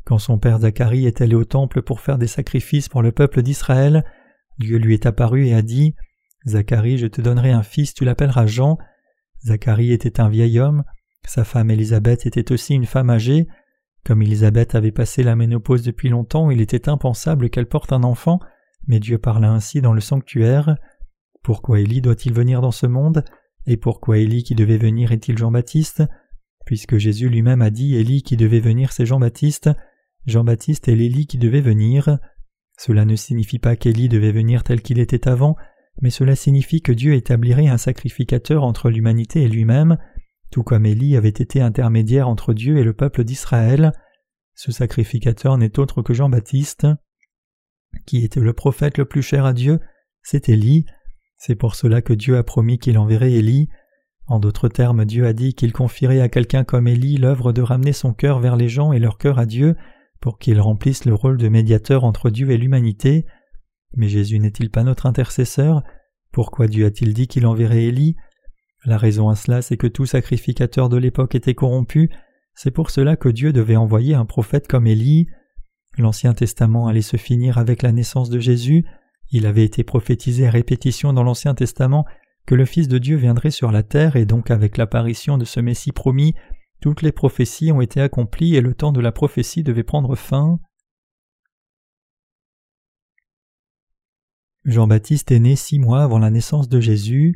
Quand 0.08 0.20
son 0.20 0.38
père 0.38 0.60
Zacharie 0.60 1.06
est 1.06 1.20
allé 1.20 1.36
au 1.36 1.44
temple 1.44 1.82
pour 1.82 2.00
faire 2.00 2.18
des 2.18 2.28
sacrifices 2.28 2.88
pour 2.88 3.02
le 3.02 3.12
peuple 3.12 3.42
d'Israël, 3.42 4.06
Dieu 4.58 4.78
lui 4.78 4.94
est 4.94 5.06
apparu 5.06 5.48
et 5.48 5.54
a 5.54 5.62
dit 5.62 5.96
Zacharie, 6.46 6.98
je 6.98 7.08
te 7.08 7.20
donnerai 7.20 7.52
un 7.52 7.62
fils, 7.62 7.94
tu 7.94 8.06
l'appelleras 8.06 8.46
Jean. 8.46 8.78
Zacharie 9.44 9.92
était 9.92 10.22
un 10.22 10.30
vieil 10.30 10.62
homme, 10.62 10.86
sa 11.28 11.44
femme 11.44 11.72
Élisabeth 11.72 12.26
était 12.26 12.54
aussi 12.54 12.74
une 12.74 12.86
femme 12.86 13.10
âgée. 13.10 13.50
Comme 14.06 14.22
Élisabeth 14.22 14.76
avait 14.76 14.94
passé 14.94 15.24
la 15.24 15.36
ménopause 15.36 15.84
depuis 15.84 16.08
longtemps, 16.08 16.52
il 16.52 16.62
était 16.62 16.88
impensable 16.88 17.50
qu'elle 17.50 17.68
porte 17.68 17.92
un 17.92 18.04
enfant, 18.04 18.40
mais 18.88 19.02
Dieu 19.02 19.18
parla 19.18 19.52
ainsi 19.52 19.82
dans 19.82 19.92
le 19.92 20.00
sanctuaire. 20.00 20.78
Pourquoi 21.44 21.82
Élie 21.82 22.00
doit-il 22.00 22.32
venir 22.32 22.62
dans 22.62 22.72
ce 22.72 22.86
monde? 22.86 23.26
Et 23.66 23.76
pourquoi 23.76 24.20
Élie 24.20 24.44
qui 24.44 24.56
devait 24.56 24.78
venir 24.78 25.12
est-il 25.12 25.38
Jean-Baptiste? 25.38 26.04
Puisque 26.66 26.98
Jésus 26.98 27.28
lui-même 27.28 27.62
a 27.62 27.72
dit 27.72 27.98
Élie 27.98 28.24
qui 28.24 28.38
devait 28.38 28.62
venir 28.62 28.94
c'est 28.94 29.06
Jean-Baptiste, 29.06 29.70
Jean-Baptiste 30.28 30.90
est 30.90 30.96
l'Élie 30.96 31.26
qui 31.26 31.38
devait 31.38 31.62
venir. 31.62 32.20
Cela 32.78 33.06
ne 33.06 33.16
signifie 33.16 33.60
pas 33.60 33.78
qu'Élie 33.78 34.10
devait 34.10 34.34
venir 34.34 34.64
tel 34.64 34.82
qu'il 34.82 35.00
était 35.00 35.28
avant, 35.28 35.56
mais 36.02 36.10
cela 36.10 36.36
signifie 36.36 36.82
que 36.82 36.92
Dieu 36.92 37.14
établirait 37.14 37.70
un 37.70 37.78
sacrificateur 37.78 38.64
entre 38.64 38.90
l'humanité 38.90 39.44
et 39.44 39.48
lui-même, 39.48 39.98
tout 40.52 40.64
comme 40.64 40.86
Élie 40.86 41.16
avait 41.16 41.30
été 41.30 41.62
intermédiaire 41.62 42.28
entre 42.28 42.54
Dieu 42.54 42.78
et 42.78 42.84
le 42.84 42.94
peuple 42.94 43.24
d'Israël. 43.24 43.94
Ce 44.54 44.72
sacrificateur 44.72 45.58
n'est 45.58 45.80
autre 45.80 46.02
que 46.02 46.14
Jean-Baptiste. 46.14 46.88
Qui 48.06 48.24
était 48.26 48.42
le 48.42 48.54
prophète 48.54 48.98
le 48.98 49.06
plus 49.06 49.22
cher 49.22 49.46
à 49.46 49.54
Dieu 49.54 49.80
C'est 50.22 50.50
Élie. 50.50 50.86
C'est 51.38 51.56
pour 51.56 51.76
cela 51.76 52.02
que 52.02 52.14
Dieu 52.14 52.38
a 52.38 52.44
promis 52.44 52.80
qu'il 52.80 52.98
enverrait 52.98 53.32
Élie. 53.32 53.70
En 54.26 54.40
d'autres 54.40 54.68
termes, 54.68 55.06
Dieu 55.06 55.26
a 55.26 55.32
dit 55.32 55.54
qu'il 55.54 55.72
confierait 55.72 56.20
à 56.20 56.28
quelqu'un 56.28 56.66
comme 56.66 56.90
Élie 56.90 57.16
l'œuvre 57.16 57.54
de 57.54 57.62
ramener 57.62 57.94
son 57.94 58.14
cœur 58.14 58.40
vers 58.40 58.58
les 58.58 58.68
gens 58.68 58.92
et 58.92 59.00
leur 59.00 59.18
cœur 59.18 59.40
à 59.40 59.46
Dieu, 59.46 59.78
pour 60.20 60.38
qu'il 60.40 60.60
remplisse 60.60 61.06
le 61.06 61.14
rôle 61.14 61.38
de 61.38 61.50
médiateur 61.50 62.04
entre 62.04 62.30
Dieu 62.30 62.50
et 62.52 62.58
l'humanité. 62.58 63.26
Mais 63.96 64.10
Jésus 64.10 64.40
n'est-il 64.40 64.70
pas 64.70 64.84
notre 64.84 65.06
intercesseur? 65.06 65.84
Pourquoi 66.32 66.68
Dieu 66.68 66.86
a-t-il 66.86 67.14
dit 67.14 67.28
qu'il 67.28 67.46
enverrait 67.46 67.86
Élie? 67.86 68.16
La 68.86 68.98
raison 68.98 69.30
à 69.30 69.36
cela, 69.36 69.62
c'est 69.62 69.78
que 69.78 69.88
tout 69.88 70.06
sacrificateur 70.06 70.90
de 70.90 70.98
l'époque 70.98 71.36
était 71.36 71.56
corrompu, 71.56 72.10
c'est 72.54 72.72
pour 72.72 72.90
cela 72.90 73.16
que 73.16 73.30
Dieu 73.30 73.54
devait 73.54 73.76
envoyer 73.76 74.16
un 74.16 74.26
prophète 74.26 74.68
comme 74.68 74.88
Élie. 74.88 75.28
L'Ancien 75.98 76.34
Testament 76.34 76.88
allait 76.88 77.02
se 77.02 77.18
finir 77.18 77.58
avec 77.58 77.82
la 77.82 77.92
naissance 77.92 78.30
de 78.30 78.40
Jésus, 78.40 78.86
il 79.32 79.46
avait 79.46 79.64
été 79.64 79.84
prophétisé 79.84 80.48
à 80.48 80.52
répétition 80.52 81.12
dans 81.14 81.24
l'Ancien 81.24 81.54
Testament 81.54 82.06
que 82.46 82.56
le 82.56 82.66
Fils 82.66 82.88
de 82.88 82.98
Dieu 82.98 83.18
viendrait 83.18 83.52
sur 83.52 83.72
la 83.72 83.84
terre 83.84 84.16
et 84.16 84.26
donc 84.26 84.52
avec 84.52 84.78
l'apparition 84.78 85.38
de 85.38 85.46
ce 85.46 85.60
Messie 85.60 85.92
promis, 85.92 86.34
toutes 86.80 87.02
les 87.02 87.12
prophéties 87.12 87.72
ont 87.72 87.82
été 87.82 88.02
accomplies 88.02 88.56
et 88.56 88.62
le 88.62 88.74
temps 88.74 88.92
de 88.92 89.02
la 89.02 89.12
prophétie 89.12 89.64
devait 89.64 89.84
prendre 89.84 90.16
fin. 90.16 90.60
Jean-Baptiste 94.66 95.32
est 95.32 95.40
né 95.40 95.56
six 95.56 95.80
mois 95.80 96.04
avant 96.04 96.20
la 96.20 96.30
naissance 96.30 96.68
de 96.68 96.80
Jésus. 96.80 97.36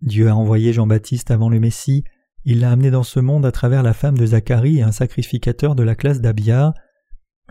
Dieu 0.00 0.28
a 0.28 0.34
envoyé 0.34 0.72
Jean-Baptiste 0.72 1.30
avant 1.30 1.48
le 1.48 1.60
Messie, 1.60 2.04
il 2.44 2.60
l'a 2.60 2.70
amené 2.70 2.90
dans 2.90 3.02
ce 3.02 3.20
monde 3.20 3.44
à 3.44 3.52
travers 3.52 3.82
la 3.82 3.92
femme 3.92 4.16
de 4.16 4.24
Zacharie 4.24 4.78
et 4.78 4.82
un 4.82 4.92
sacrificateur 4.92 5.74
de 5.74 5.82
la 5.82 5.94
classe 5.94 6.20
d'Abia. 6.20 6.72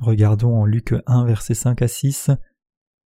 Regardons 0.02 0.56
en 0.56 0.66
Luc 0.66 0.96
1 1.06 1.26
versets 1.26 1.54
5 1.54 1.82
à 1.82 1.88
6. 1.88 2.32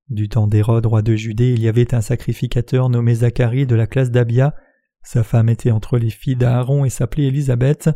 Du 0.09 0.29
temps 0.29 0.46
d'Hérode, 0.46 0.87
roi 0.87 1.03
de 1.03 1.16
Judée, 1.16 1.53
il 1.53 1.61
y 1.61 1.68
avait 1.68 1.94
un 1.94 2.00
sacrificateur 2.00 2.90
nommé 2.90 3.16
Zacharie 3.16 3.66
de 3.66 3.74
la 3.74 3.87
classe 3.87 4.11
d'Abia. 4.11 4.55
Sa 5.03 5.23
femme 5.23 5.49
était 5.49 5.71
entre 5.71 5.99
les 5.99 6.11
filles 6.11 6.37
d'Aaron 6.37 6.85
et 6.85 6.91
s'appelait 6.91 7.27
Élisabeth. 7.27 7.91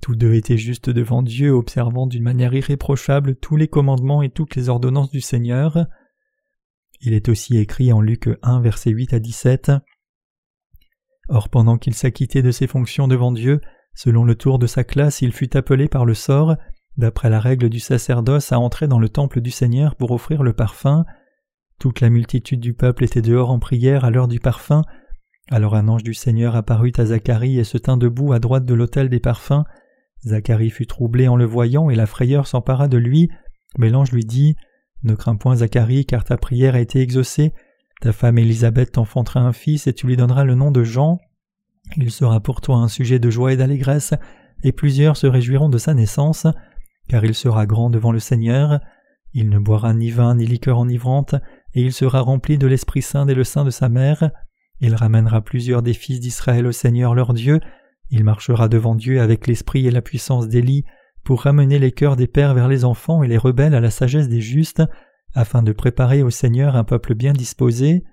Tous 0.00 0.16
deux 0.16 0.34
étaient 0.34 0.58
justes 0.58 0.90
devant 0.90 1.22
Dieu, 1.22 1.50
observant 1.50 2.06
d'une 2.06 2.22
manière 2.22 2.54
irréprochable 2.54 3.36
tous 3.36 3.56
les 3.56 3.68
commandements 3.68 4.22
et 4.22 4.30
toutes 4.30 4.54
les 4.54 4.68
ordonnances 4.68 5.10
du 5.10 5.20
Seigneur. 5.20 5.86
Il 7.00 7.12
est 7.12 7.28
aussi 7.28 7.56
écrit 7.58 7.92
en 7.92 8.00
Luc 8.00 8.28
1 8.42 8.60
versets 8.60 8.90
8 8.90 9.14
à 9.14 9.18
17. 9.18 9.72
Or 11.28 11.48
pendant 11.48 11.78
qu'il 11.78 11.94
s'acquittait 11.94 12.42
de 12.42 12.50
ses 12.50 12.66
fonctions 12.66 13.08
devant 13.08 13.32
Dieu, 13.32 13.60
selon 13.94 14.24
le 14.24 14.34
tour 14.34 14.58
de 14.58 14.66
sa 14.66 14.84
classe, 14.84 15.22
il 15.22 15.32
fut 15.32 15.56
appelé 15.56 15.88
par 15.88 16.04
le 16.04 16.14
sort, 16.14 16.56
d'après 16.96 17.30
la 17.30 17.40
règle 17.40 17.68
du 17.68 17.80
sacerdoce, 17.80 18.52
à 18.52 18.58
entrer 18.58 18.88
dans 18.88 18.98
le 18.98 19.08
temple 19.08 19.40
du 19.40 19.50
Seigneur 19.50 19.96
pour 19.96 20.10
offrir 20.10 20.42
le 20.42 20.52
parfum. 20.52 21.04
Toute 21.78 22.00
la 22.00 22.10
multitude 22.10 22.60
du 22.60 22.74
peuple 22.74 23.04
était 23.04 23.22
dehors 23.22 23.50
en 23.50 23.58
prière 23.58 24.04
à 24.04 24.10
l'heure 24.10 24.28
du 24.28 24.38
parfum. 24.38 24.82
Alors 25.50 25.74
un 25.74 25.88
ange 25.88 26.02
du 26.02 26.14
Seigneur 26.14 26.56
apparut 26.56 26.92
à 26.96 27.06
Zacharie 27.06 27.58
et 27.58 27.64
se 27.64 27.76
tint 27.76 27.96
debout 27.96 28.32
à 28.32 28.38
droite 28.38 28.64
de 28.64 28.74
l'autel 28.74 29.08
des 29.08 29.20
parfums. 29.20 29.64
Zacharie 30.24 30.70
fut 30.70 30.86
troublé 30.86 31.28
en 31.28 31.36
le 31.36 31.44
voyant 31.44 31.90
et 31.90 31.94
la 31.94 32.06
frayeur 32.06 32.46
s'empara 32.46 32.88
de 32.88 32.96
lui, 32.96 33.28
mais 33.76 33.90
l'ange 33.90 34.12
lui 34.12 34.24
dit 34.24 34.56
Ne 35.02 35.14
crains 35.14 35.36
point 35.36 35.56
Zacharie, 35.56 36.06
car 36.06 36.24
ta 36.24 36.38
prière 36.38 36.74
a 36.74 36.80
été 36.80 37.00
exaucée. 37.00 37.52
Ta 38.00 38.12
femme 38.12 38.38
Élisabeth 38.38 38.92
t'enfantera 38.92 39.40
un 39.40 39.52
fils 39.52 39.86
et 39.86 39.92
tu 39.92 40.06
lui 40.06 40.16
donneras 40.16 40.44
le 40.44 40.54
nom 40.54 40.70
de 40.70 40.82
Jean. 40.82 41.20
Il 41.96 42.10
sera 42.10 42.40
pour 42.40 42.62
toi 42.62 42.76
un 42.76 42.88
sujet 42.88 43.18
de 43.18 43.28
joie 43.28 43.52
et 43.52 43.56
d'allégresse, 43.56 44.14
et 44.62 44.72
plusieurs 44.72 45.18
se 45.18 45.26
réjouiront 45.26 45.68
de 45.68 45.76
sa 45.76 45.92
naissance, 45.92 46.46
car 47.08 47.22
il 47.24 47.34
sera 47.34 47.66
grand 47.66 47.90
devant 47.90 48.12
le 48.12 48.18
Seigneur. 48.18 48.80
Il 49.34 49.50
ne 49.50 49.58
boira 49.58 49.92
ni 49.92 50.10
vin 50.10 50.36
ni 50.36 50.46
liqueur 50.46 50.78
enivrante, 50.78 51.34
et 51.74 51.82
il 51.82 51.92
sera 51.92 52.20
rempli 52.20 52.56
de 52.56 52.66
l'Esprit 52.66 53.02
Saint 53.02 53.26
dès 53.26 53.34
le 53.34 53.44
sein 53.44 53.64
de 53.64 53.70
sa 53.70 53.90
mère. 53.90 54.30
Il 54.80 54.94
ramènera 54.94 55.40
plusieurs 55.40 55.82
des 55.82 55.94
fils 55.94 56.20
d'Israël 56.20 56.66
au 56.66 56.72
Seigneur 56.72 57.14
leur 57.14 57.32
Dieu, 57.32 57.60
il 58.10 58.24
marchera 58.24 58.68
devant 58.68 58.94
Dieu 58.94 59.20
avec 59.20 59.46
l'esprit 59.46 59.86
et 59.86 59.90
la 59.90 60.02
puissance 60.02 60.48
d'Élie 60.48 60.84
pour 61.24 61.42
ramener 61.42 61.78
les 61.78 61.92
cœurs 61.92 62.16
des 62.16 62.26
pères 62.26 62.54
vers 62.54 62.68
les 62.68 62.84
enfants 62.84 63.22
et 63.22 63.28
les 63.28 63.38
rebelles 63.38 63.74
à 63.74 63.80
la 63.80 63.90
sagesse 63.90 64.28
des 64.28 64.40
justes, 64.40 64.82
afin 65.34 65.62
de 65.62 65.72
préparer 65.72 66.22
au 66.22 66.30
Seigneur 66.30 66.76
un 66.76 66.84
peuple 66.84 67.14
bien 67.14 67.32
disposé. 67.32 68.04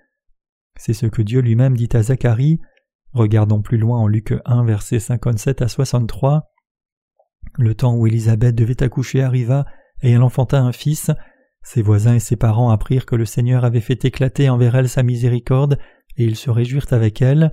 C'est 0.78 0.94
ce 0.94 1.06
que 1.06 1.22
Dieu 1.22 1.42
lui-même 1.42 1.76
dit 1.76 1.90
à 1.94 2.04
Zacharie. 2.04 2.62
Regardons 3.12 3.62
plus 3.62 3.78
loin 3.78 4.00
en 4.00 4.08
Luc 4.08 4.34
1, 4.46 4.64
versets 4.64 5.00
57 5.00 5.62
à 5.62 5.68
63. 5.68 6.50
Le 7.60 7.76
temps 7.76 7.96
où 7.96 8.08
Élisabeth 8.08 8.56
devait 8.56 8.82
accoucher 8.82 9.22
arriva, 9.22 9.66
et 10.02 10.12
elle 10.12 10.24
enfanta 10.24 10.60
un 10.60 10.72
fils. 10.72 11.12
Ses 11.64 11.82
voisins 11.82 12.16
et 12.16 12.20
ses 12.20 12.38
parents 12.38 12.72
apprirent 12.72 13.06
que 13.06 13.16
le 13.16 13.26
Seigneur 13.26 13.66
avait 13.66 13.82
fait 13.82 14.06
éclater 14.06 14.50
envers 14.50 14.76
elle 14.76 14.90
sa 14.90 15.04
miséricorde, 15.04 15.78
et 16.18 16.26
ils 16.26 16.36
se 16.36 16.50
réjouirent 16.50 16.92
avec 16.92 17.22
elle. 17.22 17.52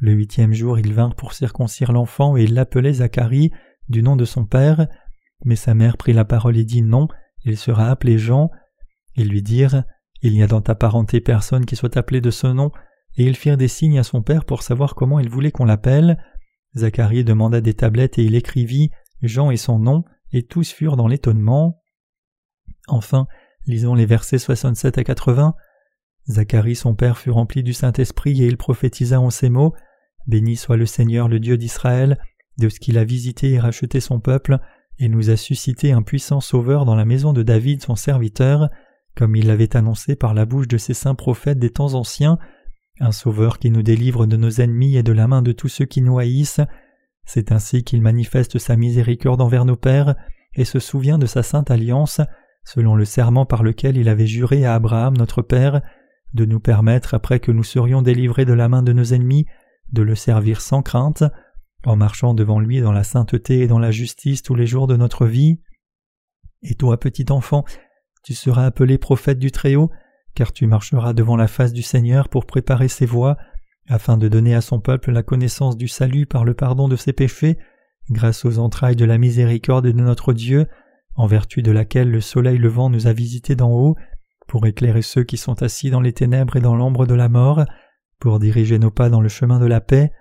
Le 0.00 0.12
huitième 0.12 0.52
jour 0.52 0.78
ils 0.78 0.92
vinrent 0.92 1.14
pour 1.14 1.32
circoncire 1.32 1.92
l'enfant 1.92 2.36
et 2.36 2.44
ils 2.44 2.54
l'appelaient 2.54 2.94
Zacharie, 2.94 3.50
du 3.88 4.02
nom 4.02 4.16
de 4.16 4.24
son 4.24 4.44
père. 4.44 4.86
Mais 5.44 5.56
sa 5.56 5.74
mère 5.74 5.96
prit 5.96 6.12
la 6.12 6.24
parole 6.24 6.56
et 6.56 6.64
dit 6.64 6.82
Non, 6.82 7.08
il 7.44 7.56
sera 7.56 7.90
appelé 7.90 8.18
Jean. 8.18 8.50
Ils 9.16 9.28
lui 9.28 9.42
dirent 9.42 9.84
Il 10.22 10.32
n'y 10.32 10.42
a 10.42 10.46
dans 10.46 10.60
ta 10.60 10.74
parenté 10.74 11.20
personne 11.20 11.64
qui 11.66 11.76
soit 11.76 11.96
appelé 11.96 12.20
de 12.20 12.30
ce 12.30 12.46
nom, 12.46 12.70
et 13.16 13.24
ils 13.24 13.36
firent 13.36 13.56
des 13.56 13.68
signes 13.68 13.98
à 13.98 14.02
son 14.02 14.22
père 14.22 14.44
pour 14.44 14.62
savoir 14.62 14.94
comment 14.94 15.18
il 15.18 15.28
voulait 15.28 15.52
qu'on 15.52 15.64
l'appelle. 15.64 16.18
Zacharie 16.76 17.24
demanda 17.24 17.60
des 17.60 17.74
tablettes 17.74 18.18
et 18.18 18.24
il 18.24 18.34
écrivit 18.34 18.90
Jean 19.22 19.50
et 19.50 19.56
son 19.56 19.78
nom, 19.78 20.04
et 20.32 20.42
tous 20.42 20.70
furent 20.72 20.96
dans 20.96 21.08
l'étonnement. 21.08 21.82
Enfin, 22.88 23.26
lisons 23.66 23.94
les 23.94 24.06
versets 24.06 24.38
67 24.38 24.98
à 24.98 25.04
80. 25.04 25.54
Zacharie 26.28 26.76
son 26.76 26.94
père 26.94 27.18
fut 27.18 27.30
rempli 27.30 27.62
du 27.62 27.72
Saint-Esprit 27.72 28.42
et 28.42 28.46
il 28.46 28.56
prophétisa 28.56 29.20
en 29.20 29.30
ces 29.30 29.48
mots 29.48 29.74
Béni 30.26 30.56
soit 30.56 30.76
le 30.76 30.86
Seigneur 30.86 31.28
le 31.28 31.38
Dieu 31.38 31.56
d'Israël, 31.56 32.18
de 32.58 32.68
ce 32.68 32.80
qu'il 32.80 32.98
a 32.98 33.04
visité 33.04 33.52
et 33.52 33.60
racheté 33.60 34.00
son 34.00 34.18
peuple, 34.18 34.58
et 34.98 35.08
nous 35.08 35.30
a 35.30 35.36
suscité 35.36 35.92
un 35.92 36.02
puissant 36.02 36.40
sauveur 36.40 36.84
dans 36.84 36.96
la 36.96 37.04
maison 37.04 37.32
de 37.32 37.42
David 37.42 37.82
son 37.82 37.96
serviteur, 37.96 38.68
comme 39.14 39.36
il 39.36 39.46
l'avait 39.46 39.76
annoncé 39.76 40.16
par 40.16 40.34
la 40.34 40.44
bouche 40.44 40.68
de 40.68 40.78
ses 40.78 40.94
saints 40.94 41.14
prophètes 41.14 41.58
des 41.58 41.70
temps 41.70 41.94
anciens, 41.94 42.38
un 42.98 43.12
sauveur 43.12 43.58
qui 43.58 43.70
nous 43.70 43.82
délivre 43.82 44.26
de 44.26 44.36
nos 44.36 44.50
ennemis 44.50 44.96
et 44.96 45.02
de 45.02 45.12
la 45.12 45.28
main 45.28 45.42
de 45.42 45.52
tous 45.52 45.68
ceux 45.68 45.84
qui 45.84 46.02
nous 46.02 46.18
haïssent. 46.18 46.60
C'est 47.24 47.52
ainsi 47.52 47.84
qu'il 47.84 48.02
manifeste 48.02 48.58
sa 48.58 48.76
miséricorde 48.76 49.40
envers 49.40 49.64
nos 49.64 49.76
pères, 49.76 50.16
et 50.54 50.64
se 50.64 50.78
souvient 50.78 51.18
de 51.18 51.26
sa 51.26 51.42
sainte 51.42 51.70
alliance, 51.70 52.20
selon 52.64 52.96
le 52.96 53.04
serment 53.04 53.44
par 53.46 53.62
lequel 53.62 53.96
il 53.96 54.08
avait 54.08 54.26
juré 54.26 54.64
à 54.64 54.74
Abraham 54.74 55.16
notre 55.16 55.42
Père, 55.42 55.82
de 56.34 56.44
nous 56.44 56.60
permettre, 56.60 57.14
après 57.14 57.40
que 57.40 57.52
nous 57.52 57.64
serions 57.64 58.02
délivrés 58.02 58.44
de 58.44 58.52
la 58.52 58.68
main 58.68 58.82
de 58.82 58.92
nos 58.92 59.04
ennemis, 59.04 59.46
de 59.92 60.02
le 60.02 60.14
servir 60.14 60.60
sans 60.60 60.82
crainte, 60.82 61.24
en 61.84 61.96
marchant 61.96 62.34
devant 62.34 62.58
lui 62.58 62.80
dans 62.80 62.92
la 62.92 63.04
sainteté 63.04 63.60
et 63.60 63.66
dans 63.68 63.78
la 63.78 63.90
justice 63.90 64.42
tous 64.42 64.54
les 64.54 64.66
jours 64.66 64.86
de 64.86 64.96
notre 64.96 65.26
vie. 65.26 65.60
Et 66.62 66.74
toi, 66.74 66.98
petit 66.98 67.26
enfant, 67.30 67.64
tu 68.24 68.34
seras 68.34 68.66
appelé 68.66 68.98
prophète 68.98 69.38
du 69.38 69.52
Très-Haut, 69.52 69.90
car 70.34 70.52
tu 70.52 70.66
marcheras 70.66 71.12
devant 71.12 71.36
la 71.36 71.46
face 71.46 71.72
du 71.72 71.82
Seigneur 71.82 72.28
pour 72.28 72.44
préparer 72.44 72.88
ses 72.88 73.06
voies, 73.06 73.36
afin 73.88 74.18
de 74.18 74.28
donner 74.28 74.54
à 74.54 74.60
son 74.60 74.80
peuple 74.80 75.12
la 75.12 75.22
connaissance 75.22 75.76
du 75.76 75.86
salut 75.86 76.26
par 76.26 76.44
le 76.44 76.54
pardon 76.54 76.88
de 76.88 76.96
ses 76.96 77.12
péchés, 77.12 77.56
grâce 78.10 78.44
aux 78.44 78.58
entrailles 78.58 78.96
de 78.96 79.04
la 79.04 79.18
miséricorde 79.18 79.86
de 79.86 79.92
notre 79.92 80.32
Dieu, 80.32 80.66
en 81.14 81.26
vertu 81.26 81.62
de 81.62 81.70
laquelle 81.70 82.10
le 82.10 82.20
soleil 82.20 82.58
levant 82.58 82.90
nous 82.90 83.06
a 83.06 83.12
visités 83.12 83.54
d'en 83.54 83.70
haut, 83.70 83.96
pour 84.46 84.66
éclairer 84.66 85.02
ceux 85.02 85.24
qui 85.24 85.36
sont 85.36 85.62
assis 85.62 85.90
dans 85.90 86.00
les 86.00 86.12
ténèbres 86.12 86.56
et 86.56 86.60
dans 86.60 86.76
l'ombre 86.76 87.06
de 87.06 87.14
la 87.14 87.28
mort, 87.28 87.64
pour 88.18 88.38
diriger 88.38 88.78
nos 88.78 88.90
pas 88.90 89.10
dans 89.10 89.20
le 89.20 89.28
chemin 89.28 89.58
de 89.58 89.66
la 89.66 89.80
paix. 89.80 90.12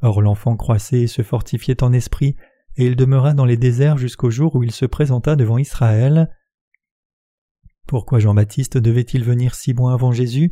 Or 0.00 0.20
l'enfant 0.20 0.56
croissait 0.56 1.02
et 1.02 1.06
se 1.06 1.22
fortifiait 1.22 1.82
en 1.82 1.92
esprit, 1.92 2.36
et 2.76 2.86
il 2.86 2.96
demeura 2.96 3.34
dans 3.34 3.44
les 3.44 3.56
déserts 3.56 3.98
jusqu'au 3.98 4.30
jour 4.30 4.56
où 4.56 4.62
il 4.62 4.72
se 4.72 4.86
présenta 4.86 5.36
devant 5.36 5.58
Israël. 5.58 6.28
Pourquoi 7.86 8.18
Jean-Baptiste 8.18 8.78
devait-il 8.78 9.24
venir 9.24 9.54
six 9.54 9.74
mois 9.74 9.92
avant 9.92 10.12
Jésus? 10.12 10.50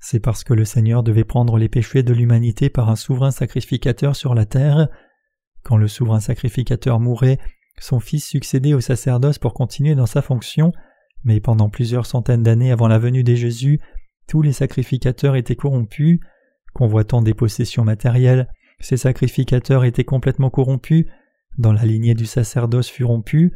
C'est 0.00 0.20
parce 0.20 0.42
que 0.42 0.54
le 0.54 0.64
Seigneur 0.64 1.02
devait 1.02 1.24
prendre 1.24 1.56
les 1.58 1.68
péchés 1.68 2.02
de 2.02 2.12
l'humanité 2.12 2.70
par 2.70 2.90
un 2.90 2.96
souverain 2.96 3.30
sacrificateur 3.30 4.16
sur 4.16 4.34
la 4.34 4.46
terre. 4.46 4.88
Quand 5.62 5.76
le 5.76 5.86
souverain 5.86 6.18
sacrificateur 6.18 6.98
mourait, 6.98 7.38
son 7.78 8.00
fils 8.00 8.26
succédait 8.26 8.74
au 8.74 8.80
sacerdoce 8.80 9.38
pour 9.38 9.54
continuer 9.54 9.94
dans 9.94 10.06
sa 10.06 10.20
fonction, 10.20 10.72
mais 11.24 11.40
pendant 11.40 11.68
plusieurs 11.68 12.06
centaines 12.06 12.42
d'années 12.42 12.72
avant 12.72 12.88
la 12.88 12.98
venue 12.98 13.24
de 13.24 13.34
Jésus, 13.34 13.80
tous 14.26 14.42
les 14.42 14.52
sacrificateurs 14.52 15.36
étaient 15.36 15.56
corrompus, 15.56 16.20
convoitant 16.72 17.22
des 17.22 17.34
possessions 17.34 17.84
matérielles, 17.84 18.48
ces 18.80 18.96
sacrificateurs 18.96 19.84
étaient 19.84 20.04
complètement 20.04 20.50
corrompus, 20.50 21.06
dans 21.58 21.72
la 21.72 21.84
lignée 21.84 22.14
du 22.14 22.26
sacerdoce 22.26 22.88
fut 22.88 23.04
rompue, 23.04 23.52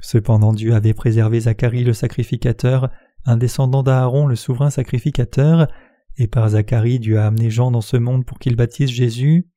cependant 0.00 0.52
Dieu 0.52 0.74
avait 0.74 0.94
préservé 0.94 1.40
Zacharie 1.40 1.84
le 1.84 1.92
sacrificateur, 1.92 2.90
un 3.24 3.36
descendant 3.36 3.82
d'Aaron 3.82 4.26
le 4.26 4.36
souverain 4.36 4.70
sacrificateur, 4.70 5.68
et 6.16 6.26
par 6.26 6.50
Zacharie 6.50 6.98
Dieu 6.98 7.18
a 7.18 7.26
amené 7.26 7.50
Jean 7.50 7.70
dans 7.70 7.80
ce 7.80 7.96
monde 7.96 8.24
pour 8.24 8.38
qu'il 8.38 8.56
baptise 8.56 8.90
Jésus. 8.90 9.48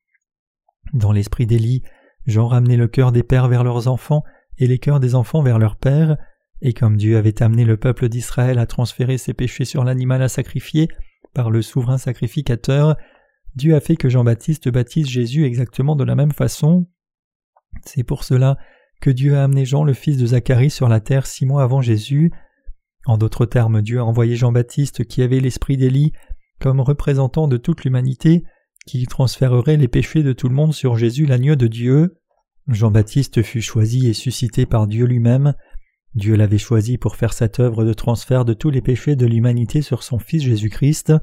Dans 0.93 1.12
l'esprit 1.12 1.45
d'Élie, 1.45 1.84
Jean 2.26 2.47
ramenait 2.47 2.78
le 2.78 2.88
cœur 2.88 3.12
des 3.12 3.24
pères 3.24 3.47
vers 3.47 3.64
leurs 3.64 3.88
enfants 3.88 4.24
et 4.57 4.68
les 4.68 4.80
cœurs 4.80 4.99
des 4.99 5.16
enfants 5.16 5.41
vers 5.41 5.59
leurs 5.59 5.76
pères, 5.76 6.18
et 6.62 6.74
comme 6.74 6.97
Dieu 6.97 7.18
avait 7.18 7.41
amené 7.41 7.66
le 7.66 7.78
peuple 7.78 8.09
d'Israël 8.09 8.59
à 8.59 8.66
transférer 8.66 9.18
ses 9.18 9.34
péchés 9.34 9.66
sur 9.66 9.84
l'animal 9.84 10.22
à 10.22 10.30
sacrifier 10.30 10.88
par 11.34 11.49
le 11.49 11.62
souverain 11.62 11.97
sacrificateur, 11.97 12.95
Dieu 13.55 13.76
a 13.76 13.80
fait 13.80 13.95
que 13.95 14.09
Jean-Baptiste 14.09 14.70
baptise 14.70 15.07
Jésus 15.07 15.45
exactement 15.45 15.95
de 15.95 16.03
la 16.03 16.16
même 16.16 16.32
façon. 16.32 16.88
C'est 17.86 18.03
pour 18.03 18.24
cela 18.24 18.57
que 19.01 19.09
Dieu 19.09 19.36
a 19.36 19.43
amené 19.43 19.66
Jean 19.66 19.84
le 19.84 19.93
fils 19.93 20.18
de 20.18 20.28
Zacharie 20.28 20.70
sur 20.70 20.88
la 20.88 20.99
terre 20.99 21.26
six 21.26 21.45
mois 21.45 21.64
avant 21.64 21.82
Jésus. 21.82 22.32
En 23.05 23.18
d'autres 23.18 23.45
termes, 23.45 23.82
Dieu 23.82 23.99
a 23.99 24.05
envoyé 24.05 24.36
Jean-Baptiste 24.36 25.05
qui 25.05 25.22
avait 25.22 25.39
l'esprit 25.39 25.78
d'Élie 25.78 26.14
comme 26.59 26.80
représentant 26.80 27.47
de 27.47 27.57
toute 27.57 27.84
l'humanité 27.84 28.43
qui 28.86 29.05
transférerait 29.05 29.78
les 29.78 29.88
péchés 29.88 30.24
de 30.24 30.34
tout 30.34 30.47
le 30.47 30.55
monde 30.55 30.74
sur 30.74 30.97
Jésus 30.97 31.26
l'agneau 31.26 31.55
de 31.55 31.68
Dieu. 31.68 32.18
Jean-Baptiste 32.68 33.41
fut 33.41 33.62
choisi 33.62 34.07
et 34.07 34.14
suscité 34.14 34.66
par 34.66 34.88
Dieu 34.88 35.05
lui-même. 35.05 35.55
Dieu 36.14 36.36
l'avait 36.36 36.57
choisi 36.57 36.97
pour 36.97 37.16
faire 37.16 37.34
cette 37.34 37.59
œuvre 37.59 37.86
de 37.86 37.93
transfert 37.93 38.43
de 38.43 38.53
tous 38.53 38.70
les 38.70 38.82
péchés 38.82 39.16
de 39.16 39.26
l'humanité 39.26 39.82
sur 39.82 40.03
son 40.03 40.20
Fils 40.20 40.43
Jésus-Christ. 40.43 41.14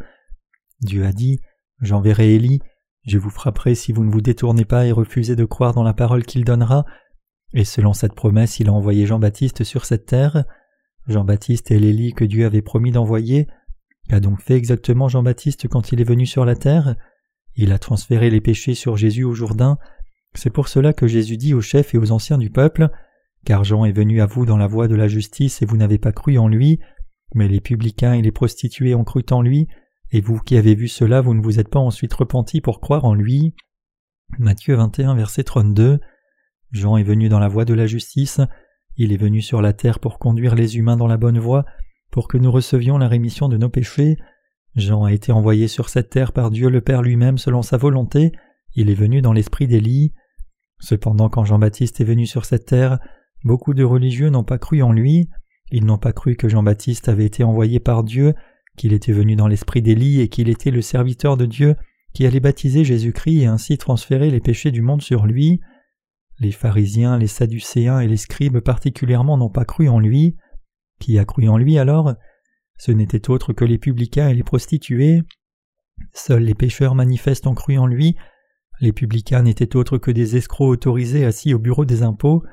Dieu 0.80 1.04
a 1.04 1.12
dit 1.12 1.40
J'enverrai 1.82 2.34
Élie, 2.34 2.60
je 3.06 3.18
vous 3.18 3.30
frapperai 3.30 3.74
si 3.74 3.92
vous 3.92 4.04
ne 4.04 4.10
vous 4.10 4.22
détournez 4.22 4.64
pas 4.64 4.86
et 4.86 4.92
refusez 4.92 5.36
de 5.36 5.44
croire 5.44 5.74
dans 5.74 5.82
la 5.82 5.92
parole 5.92 6.24
qu'il 6.24 6.44
donnera. 6.44 6.84
Et 7.52 7.64
selon 7.64 7.92
cette 7.92 8.14
promesse, 8.14 8.60
il 8.60 8.68
a 8.68 8.72
envoyé 8.72 9.06
Jean-Baptiste 9.06 9.64
sur 9.64 9.84
cette 9.84 10.06
terre. 10.06 10.44
Jean-Baptiste 11.06 11.70
est 11.70 11.78
l'Élie 11.78 12.12
que 12.12 12.24
Dieu 12.24 12.46
avait 12.46 12.62
promis 12.62 12.90
d'envoyer. 12.90 13.46
Qu'a 14.08 14.20
donc 14.20 14.40
fait 14.40 14.56
exactement 14.56 15.08
Jean-Baptiste 15.08 15.68
quand 15.68 15.92
il 15.92 16.00
est 16.00 16.04
venu 16.04 16.26
sur 16.26 16.44
la 16.44 16.56
terre? 16.56 16.96
Il 17.56 17.72
a 17.72 17.78
transféré 17.78 18.30
les 18.30 18.40
péchés 18.40 18.74
sur 18.74 18.96
Jésus 18.96 19.24
au 19.24 19.34
Jourdain. 19.34 19.78
C'est 20.34 20.50
pour 20.50 20.68
cela 20.68 20.92
que 20.92 21.06
Jésus 21.06 21.36
dit 21.36 21.54
aux 21.54 21.60
chefs 21.60 21.94
et 21.94 21.98
aux 21.98 22.12
anciens 22.12 22.38
du 22.38 22.50
peuple 22.50 22.90
car 23.48 23.64
Jean 23.64 23.86
est 23.86 23.92
venu 23.92 24.20
à 24.20 24.26
vous 24.26 24.44
dans 24.44 24.58
la 24.58 24.66
voie 24.66 24.88
de 24.88 24.94
la 24.94 25.08
justice 25.08 25.62
et 25.62 25.64
vous 25.64 25.78
n'avez 25.78 25.96
pas 25.96 26.12
cru 26.12 26.36
en 26.36 26.48
lui, 26.48 26.80
mais 27.34 27.48
les 27.48 27.62
publicains 27.62 28.12
et 28.12 28.20
les 28.20 28.30
prostituées 28.30 28.94
ont 28.94 29.04
cru 29.04 29.24
en 29.30 29.40
lui, 29.40 29.68
et 30.10 30.20
vous 30.20 30.38
qui 30.38 30.58
avez 30.58 30.74
vu 30.74 30.86
cela, 30.86 31.22
vous 31.22 31.32
ne 31.32 31.40
vous 31.40 31.58
êtes 31.58 31.70
pas 31.70 31.78
ensuite 31.78 32.12
repentis 32.12 32.60
pour 32.60 32.78
croire 32.78 33.06
en 33.06 33.14
lui. 33.14 33.54
Matthieu 34.38 34.74
21, 34.74 35.14
verset 35.14 35.44
32. 35.44 35.98
Jean 36.72 36.98
est 36.98 37.02
venu 37.04 37.30
dans 37.30 37.38
la 37.38 37.48
voie 37.48 37.64
de 37.64 37.72
la 37.72 37.86
justice, 37.86 38.42
il 38.98 39.14
est 39.14 39.16
venu 39.16 39.40
sur 39.40 39.62
la 39.62 39.72
terre 39.72 39.98
pour 39.98 40.18
conduire 40.18 40.54
les 40.54 40.76
humains 40.76 40.98
dans 40.98 41.06
la 41.06 41.16
bonne 41.16 41.38
voie, 41.38 41.64
pour 42.10 42.28
que 42.28 42.36
nous 42.36 42.52
recevions 42.52 42.98
la 42.98 43.08
rémission 43.08 43.48
de 43.48 43.56
nos 43.56 43.70
péchés. 43.70 44.18
Jean 44.76 45.04
a 45.04 45.12
été 45.14 45.32
envoyé 45.32 45.68
sur 45.68 45.88
cette 45.88 46.10
terre 46.10 46.32
par 46.32 46.50
Dieu 46.50 46.68
le 46.68 46.82
Père 46.82 47.00
lui-même 47.00 47.38
selon 47.38 47.62
sa 47.62 47.78
volonté, 47.78 48.30
il 48.74 48.90
est 48.90 48.94
venu 48.94 49.22
dans 49.22 49.32
l'esprit 49.32 49.66
d'Élie. 49.66 50.12
Cependant 50.80 51.30
quand 51.30 51.46
Jean-Baptiste 51.46 52.02
est 52.02 52.04
venu 52.04 52.26
sur 52.26 52.44
cette 52.44 52.66
terre, 52.66 52.98
Beaucoup 53.44 53.74
de 53.74 53.84
religieux 53.84 54.30
n'ont 54.30 54.44
pas 54.44 54.58
cru 54.58 54.82
en 54.82 54.92
lui, 54.92 55.28
ils 55.70 55.84
n'ont 55.84 55.98
pas 55.98 56.12
cru 56.12 56.36
que 56.36 56.48
Jean-Baptiste 56.48 57.08
avait 57.08 57.26
été 57.26 57.44
envoyé 57.44 57.80
par 57.80 58.04
Dieu, 58.04 58.34
qu'il 58.76 58.92
était 58.92 59.12
venu 59.12 59.36
dans 59.36 59.48
l'esprit 59.48 59.82
d'Élie 59.82 60.20
et 60.20 60.28
qu'il 60.28 60.48
était 60.48 60.70
le 60.70 60.82
serviteur 60.82 61.36
de 61.36 61.46
Dieu 61.46 61.76
qui 62.14 62.26
allait 62.26 62.40
baptiser 62.40 62.84
Jésus-Christ 62.84 63.42
et 63.42 63.46
ainsi 63.46 63.78
transférer 63.78 64.30
les 64.30 64.40
péchés 64.40 64.70
du 64.70 64.82
monde 64.82 65.02
sur 65.02 65.26
lui. 65.26 65.60
Les 66.40 66.52
pharisiens, 66.52 67.18
les 67.18 67.26
sadducéens 67.26 68.00
et 68.00 68.08
les 68.08 68.16
scribes 68.16 68.60
particulièrement 68.60 69.36
n'ont 69.36 69.50
pas 69.50 69.64
cru 69.64 69.88
en 69.88 69.98
lui. 69.98 70.36
Qui 70.98 71.18
a 71.18 71.24
cru 71.24 71.48
en 71.48 71.58
lui 71.58 71.78
alors? 71.78 72.14
Ce 72.76 72.92
n'était 72.92 73.30
autre 73.30 73.52
que 73.52 73.64
les 73.64 73.78
publicains 73.78 74.28
et 74.28 74.34
les 74.34 74.42
prostituées. 74.42 75.22
Seuls 76.12 76.44
les 76.44 76.54
pécheurs 76.54 76.94
manifestes 76.94 77.46
ont 77.46 77.54
cru 77.54 77.76
en 77.76 77.86
lui. 77.86 78.16
Les 78.80 78.92
publicains 78.92 79.42
n'étaient 79.42 79.76
autres 79.76 79.98
que 79.98 80.12
des 80.12 80.36
escrocs 80.36 80.70
autorisés 80.70 81.24
assis 81.24 81.54
au 81.54 81.58
bureau 81.58 81.84
des 81.84 82.02
impôts. 82.02 82.44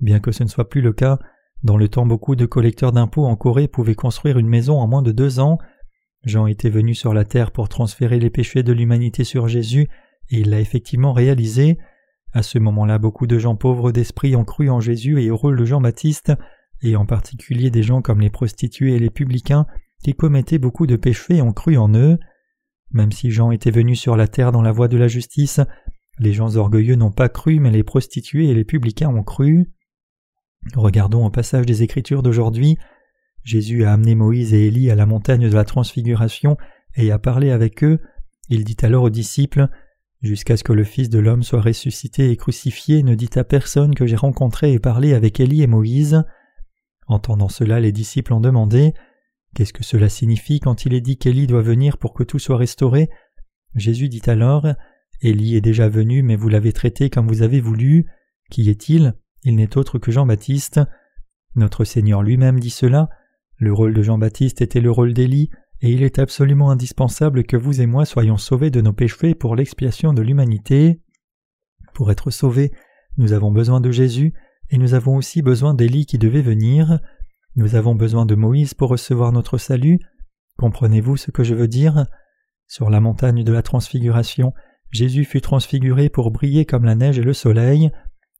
Bien 0.00 0.20
que 0.20 0.32
ce 0.32 0.42
ne 0.42 0.48
soit 0.48 0.68
plus 0.68 0.82
le 0.82 0.92
cas, 0.92 1.18
dans 1.62 1.76
le 1.76 1.88
temps 1.88 2.06
beaucoup 2.06 2.36
de 2.36 2.46
collecteurs 2.46 2.92
d'impôts 2.92 3.24
en 3.24 3.36
Corée 3.36 3.68
pouvaient 3.68 3.94
construire 3.94 4.38
une 4.38 4.48
maison 4.48 4.78
en 4.78 4.86
moins 4.86 5.02
de 5.02 5.12
deux 5.12 5.40
ans. 5.40 5.58
Jean 6.24 6.46
était 6.46 6.70
venu 6.70 6.94
sur 6.94 7.14
la 7.14 7.24
terre 7.24 7.50
pour 7.50 7.68
transférer 7.68 8.18
les 8.18 8.30
péchés 8.30 8.62
de 8.62 8.72
l'humanité 8.72 9.24
sur 9.24 9.48
Jésus, 9.48 9.88
et 10.30 10.40
il 10.40 10.50
l'a 10.50 10.60
effectivement 10.60 11.12
réalisé. 11.12 11.78
À 12.32 12.42
ce 12.42 12.58
moment-là, 12.58 12.98
beaucoup 12.98 13.26
de 13.26 13.38
gens 13.38 13.56
pauvres 13.56 13.92
d'esprit 13.92 14.36
ont 14.36 14.44
cru 14.44 14.68
en 14.68 14.80
Jésus 14.80 15.22
et 15.22 15.30
au 15.30 15.36
rôle 15.36 15.58
de 15.58 15.64
Jean-Baptiste, 15.64 16.32
et 16.82 16.96
en 16.96 17.06
particulier 17.06 17.70
des 17.70 17.82
gens 17.82 18.02
comme 18.02 18.20
les 18.20 18.30
prostituées 18.30 18.94
et 18.94 18.98
les 18.98 19.10
publicains 19.10 19.66
qui 20.04 20.12
commettaient 20.12 20.58
beaucoup 20.58 20.86
de 20.86 20.96
péchés 20.96 21.40
ont 21.40 21.52
cru 21.52 21.78
en 21.78 21.94
eux. 21.94 22.18
Même 22.90 23.12
si 23.12 23.30
Jean 23.30 23.50
était 23.50 23.70
venu 23.70 23.96
sur 23.96 24.16
la 24.16 24.28
terre 24.28 24.52
dans 24.52 24.62
la 24.62 24.72
voie 24.72 24.88
de 24.88 24.98
la 24.98 25.08
justice, 25.08 25.60
les 26.18 26.32
gens 26.32 26.56
orgueilleux 26.56 26.96
n'ont 26.96 27.12
pas 27.12 27.28
cru, 27.28 27.60
mais 27.60 27.70
les 27.70 27.82
prostituées 27.82 28.48
et 28.48 28.54
les 28.54 28.64
publicains 28.64 29.08
ont 29.08 29.22
cru. 29.22 29.70
Regardons 30.74 31.24
au 31.24 31.30
passage 31.30 31.66
des 31.66 31.82
Écritures 31.82 32.22
d'aujourd'hui. 32.22 32.76
Jésus 33.44 33.84
a 33.84 33.92
amené 33.92 34.14
Moïse 34.14 34.52
et 34.52 34.66
Élie 34.66 34.90
à 34.90 34.94
la 34.94 35.06
montagne 35.06 35.48
de 35.48 35.54
la 35.54 35.64
transfiguration 35.64 36.56
et 36.96 37.12
a 37.12 37.18
parlé 37.18 37.50
avec 37.50 37.84
eux. 37.84 38.00
Il 38.48 38.64
dit 38.64 38.76
alors 38.82 39.04
aux 39.04 39.10
disciples 39.10 39.68
Jusqu'à 40.22 40.56
ce 40.56 40.64
que 40.64 40.72
le 40.72 40.82
Fils 40.82 41.10
de 41.10 41.18
l'homme 41.18 41.42
soit 41.42 41.60
ressuscité 41.60 42.30
et 42.30 42.36
crucifié, 42.36 43.02
ne 43.02 43.14
dites 43.14 43.36
à 43.36 43.44
personne 43.44 43.94
que 43.94 44.06
j'ai 44.06 44.16
rencontré 44.16 44.72
et 44.72 44.78
parlé 44.78 45.14
avec 45.14 45.38
Élie 45.38 45.62
et 45.62 45.66
Moïse. 45.66 46.24
Entendant 47.06 47.48
cela, 47.48 47.78
les 47.80 47.92
disciples 47.92 48.32
ont 48.32 48.40
demandé 48.40 48.94
Qu'est-ce 49.54 49.72
que 49.72 49.84
cela 49.84 50.08
signifie 50.08 50.58
quand 50.58 50.84
il 50.84 50.94
est 50.94 51.00
dit 51.00 51.16
qu'Élie 51.16 51.46
doit 51.46 51.62
venir 51.62 51.98
pour 51.98 52.14
que 52.14 52.24
tout 52.24 52.38
soit 52.38 52.56
restauré? 52.56 53.08
Jésus 53.74 54.08
dit 54.08 54.22
alors 54.26 54.66
Élie 55.20 55.56
est 55.56 55.60
déjà 55.60 55.88
venu, 55.88 56.22
mais 56.22 56.36
vous 56.36 56.48
l'avez 56.48 56.72
traité 56.72 57.10
comme 57.10 57.28
vous 57.28 57.42
avez 57.42 57.60
voulu. 57.60 58.06
Qui 58.50 58.68
est-il? 58.70 59.14
Il 59.46 59.54
n'est 59.54 59.78
autre 59.78 60.00
que 60.00 60.10
Jean-Baptiste. 60.10 60.80
Notre 61.54 61.84
Seigneur 61.84 62.24
lui-même 62.24 62.58
dit 62.58 62.70
cela. 62.70 63.08
Le 63.58 63.72
rôle 63.72 63.94
de 63.94 64.02
Jean-Baptiste 64.02 64.60
était 64.60 64.80
le 64.80 64.90
rôle 64.90 65.14
d'Élie, 65.14 65.50
et 65.80 65.92
il 65.92 66.02
est 66.02 66.18
absolument 66.18 66.72
indispensable 66.72 67.44
que 67.44 67.56
vous 67.56 67.80
et 67.80 67.86
moi 67.86 68.04
soyons 68.04 68.38
sauvés 68.38 68.70
de 68.70 68.80
nos 68.80 68.92
péchés 68.92 69.36
pour 69.36 69.54
l'expiation 69.54 70.12
de 70.12 70.20
l'humanité. 70.20 71.00
Pour 71.94 72.10
être 72.10 72.32
sauvés, 72.32 72.72
nous 73.18 73.32
avons 73.32 73.52
besoin 73.52 73.80
de 73.80 73.92
Jésus, 73.92 74.34
et 74.70 74.78
nous 74.78 74.94
avons 74.94 75.14
aussi 75.14 75.42
besoin 75.42 75.74
d'Élie 75.74 76.06
qui 76.06 76.18
devait 76.18 76.42
venir. 76.42 76.98
Nous 77.54 77.76
avons 77.76 77.94
besoin 77.94 78.26
de 78.26 78.34
Moïse 78.34 78.74
pour 78.74 78.90
recevoir 78.90 79.30
notre 79.30 79.58
salut. 79.58 80.00
Comprenez-vous 80.58 81.16
ce 81.16 81.30
que 81.30 81.44
je 81.44 81.54
veux 81.54 81.68
dire? 81.68 82.06
Sur 82.66 82.90
la 82.90 82.98
montagne 82.98 83.44
de 83.44 83.52
la 83.52 83.62
transfiguration, 83.62 84.52
Jésus 84.90 85.24
fut 85.24 85.40
transfiguré 85.40 86.08
pour 86.08 86.32
briller 86.32 86.64
comme 86.64 86.84
la 86.84 86.96
neige 86.96 87.20
et 87.20 87.22
le 87.22 87.32
soleil. 87.32 87.92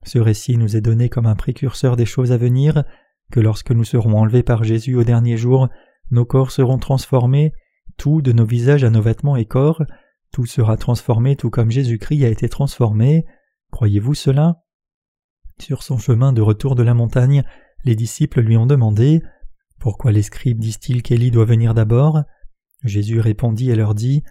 Ce 0.07 0.19
récit 0.19 0.57
nous 0.57 0.77
est 0.77 0.81
donné 0.81 1.09
comme 1.09 1.27
un 1.27 1.35
précurseur 1.35 1.97
des 1.97 2.07
choses 2.07 2.31
à 2.31 2.37
venir, 2.37 2.85
que 3.33 3.41
lorsque 3.41 3.73
nous 3.73 3.85
serons 3.85 4.17
enlevés 4.17 4.45
par 4.45 4.63
Jésus 4.63 4.95
au 4.95 5.03
dernier 5.03 5.37
jour, 5.37 5.69
nos 6.13 6.25
corps 6.25 6.53
seront 6.53 6.79
transformés, 6.79 7.53
tout, 7.97 8.23
de 8.23 8.33
nos 8.33 8.45
visages 8.45 8.85
à 8.85 8.91
nos 8.91 9.03
vêtements 9.03 9.37
et 9.37 9.47
corps, 9.47 9.83
tout 10.31 10.47
sera 10.47 10.77
transformé 10.77 11.35
tout 11.35 11.51
comme 11.51 11.71
Jésus-Christ 11.71 12.25
a 12.25 12.29
été 12.29 12.49
transformé. 12.49 13.27
Croyez-vous 13.73 14.15
cela? 14.15 14.63
Sur 15.61 15.83
son 15.83 15.99
chemin 15.99 16.33
de 16.33 16.43
retour 16.43 16.77
de 16.77 16.85
la 16.85 16.95
montagne, 16.95 17.43
les 17.85 17.97
disciples 17.97 18.43
lui 18.43 18.57
ont 18.57 18.67
demandé 18.67 19.23
Pourquoi 19.81 20.13
les 20.13 20.23
scribes 20.23 20.61
disent-ils 20.61 21.03
qu'Élie 21.03 21.33
doit 21.33 21.47
venir 21.47 21.75
d'abord? 21.75 22.23
Jésus 22.85 23.19
répondit 23.19 23.71
et 23.71 23.77
leur 23.77 23.95
dit 23.95 24.23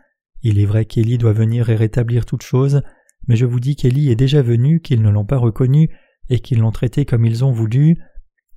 Il 0.41 0.57
est 0.59 0.65
vrai 0.65 0.85
qu'Élie 0.85 1.17
doit 1.17 1.33
venir 1.33 1.69
et 1.69 1.75
rétablir 1.75 2.25
toutes 2.25 2.43
choses, 2.43 2.81
mais 3.27 3.35
je 3.35 3.45
vous 3.45 3.59
dis 3.59 3.75
qu'Élie 3.75 4.11
est 4.11 4.15
déjà 4.15 4.41
venu, 4.41 4.81
qu'ils 4.81 5.01
ne 5.01 5.09
l'ont 5.09 5.25
pas 5.25 5.37
reconnu, 5.37 5.89
et 6.29 6.39
qu'ils 6.39 6.59
l'ont 6.59 6.71
traité 6.71 7.05
comme 7.05 7.25
ils 7.25 7.43
ont 7.43 7.51
voulu. 7.51 7.97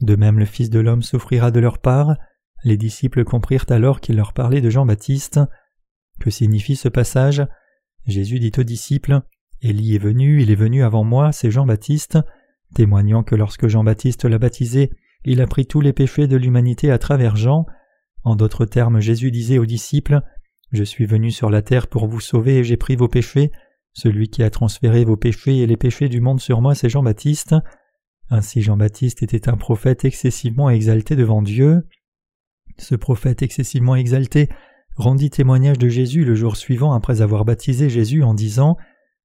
De 0.00 0.16
même 0.16 0.38
le 0.38 0.44
Fils 0.44 0.70
de 0.70 0.80
l'homme 0.80 1.02
souffrira 1.02 1.50
de 1.50 1.60
leur 1.60 1.78
part. 1.78 2.16
Les 2.64 2.76
disciples 2.76 3.24
comprirent 3.24 3.66
alors 3.68 4.00
qu'il 4.00 4.16
leur 4.16 4.32
parlait 4.32 4.60
de 4.60 4.70
Jean-Baptiste. 4.70 5.40
Que 6.20 6.30
signifie 6.30 6.76
ce 6.76 6.88
passage? 6.88 7.46
Jésus 8.06 8.40
dit 8.40 8.52
aux 8.58 8.64
disciples 8.64 9.20
Élie 9.60 9.96
est 9.96 10.02
venu, 10.02 10.40
il 10.42 10.50
est 10.50 10.56
venu 10.56 10.82
avant 10.82 11.04
moi, 11.04 11.32
c'est 11.32 11.50
Jean-Baptiste, 11.50 12.18
témoignant 12.74 13.22
que 13.22 13.34
lorsque 13.34 13.66
Jean-Baptiste 13.66 14.24
l'a 14.24 14.38
baptisé, 14.38 14.90
il 15.24 15.40
a 15.40 15.46
pris 15.46 15.66
tous 15.66 15.80
les 15.80 15.92
péchés 15.92 16.28
de 16.28 16.36
l'humanité 16.36 16.90
à 16.90 16.98
travers 16.98 17.36
Jean. 17.36 17.66
En 18.24 18.36
d'autres 18.36 18.66
termes, 18.66 19.00
Jésus 19.00 19.30
disait 19.30 19.58
aux 19.58 19.66
disciples 19.66 20.20
Je 20.70 20.84
suis 20.84 21.06
venu 21.06 21.30
sur 21.30 21.50
la 21.50 21.62
terre 21.62 21.88
pour 21.88 22.06
vous 22.06 22.20
sauver 22.20 22.58
et 22.58 22.64
j'ai 22.64 22.76
pris 22.76 22.96
vos 22.96 23.08
péchés. 23.08 23.50
Celui 23.98 24.28
qui 24.28 24.44
a 24.44 24.50
transféré 24.50 25.04
vos 25.04 25.16
péchés 25.16 25.56
et 25.56 25.66
les 25.66 25.76
péchés 25.76 26.08
du 26.08 26.20
monde 26.20 26.38
sur 26.38 26.60
moi, 26.60 26.76
c'est 26.76 26.88
Jean-Baptiste. 26.88 27.56
Ainsi 28.30 28.62
Jean-Baptiste 28.62 29.24
était 29.24 29.48
un 29.48 29.56
prophète 29.56 30.04
excessivement 30.04 30.70
exalté 30.70 31.16
devant 31.16 31.42
Dieu. 31.42 31.82
Ce 32.76 32.94
prophète 32.94 33.42
excessivement 33.42 33.96
exalté 33.96 34.50
rendit 34.94 35.30
témoignage 35.30 35.78
de 35.78 35.88
Jésus 35.88 36.24
le 36.24 36.36
jour 36.36 36.56
suivant 36.56 36.92
après 36.92 37.22
avoir 37.22 37.44
baptisé 37.44 37.90
Jésus 37.90 38.22
en 38.22 38.34
disant 38.34 38.76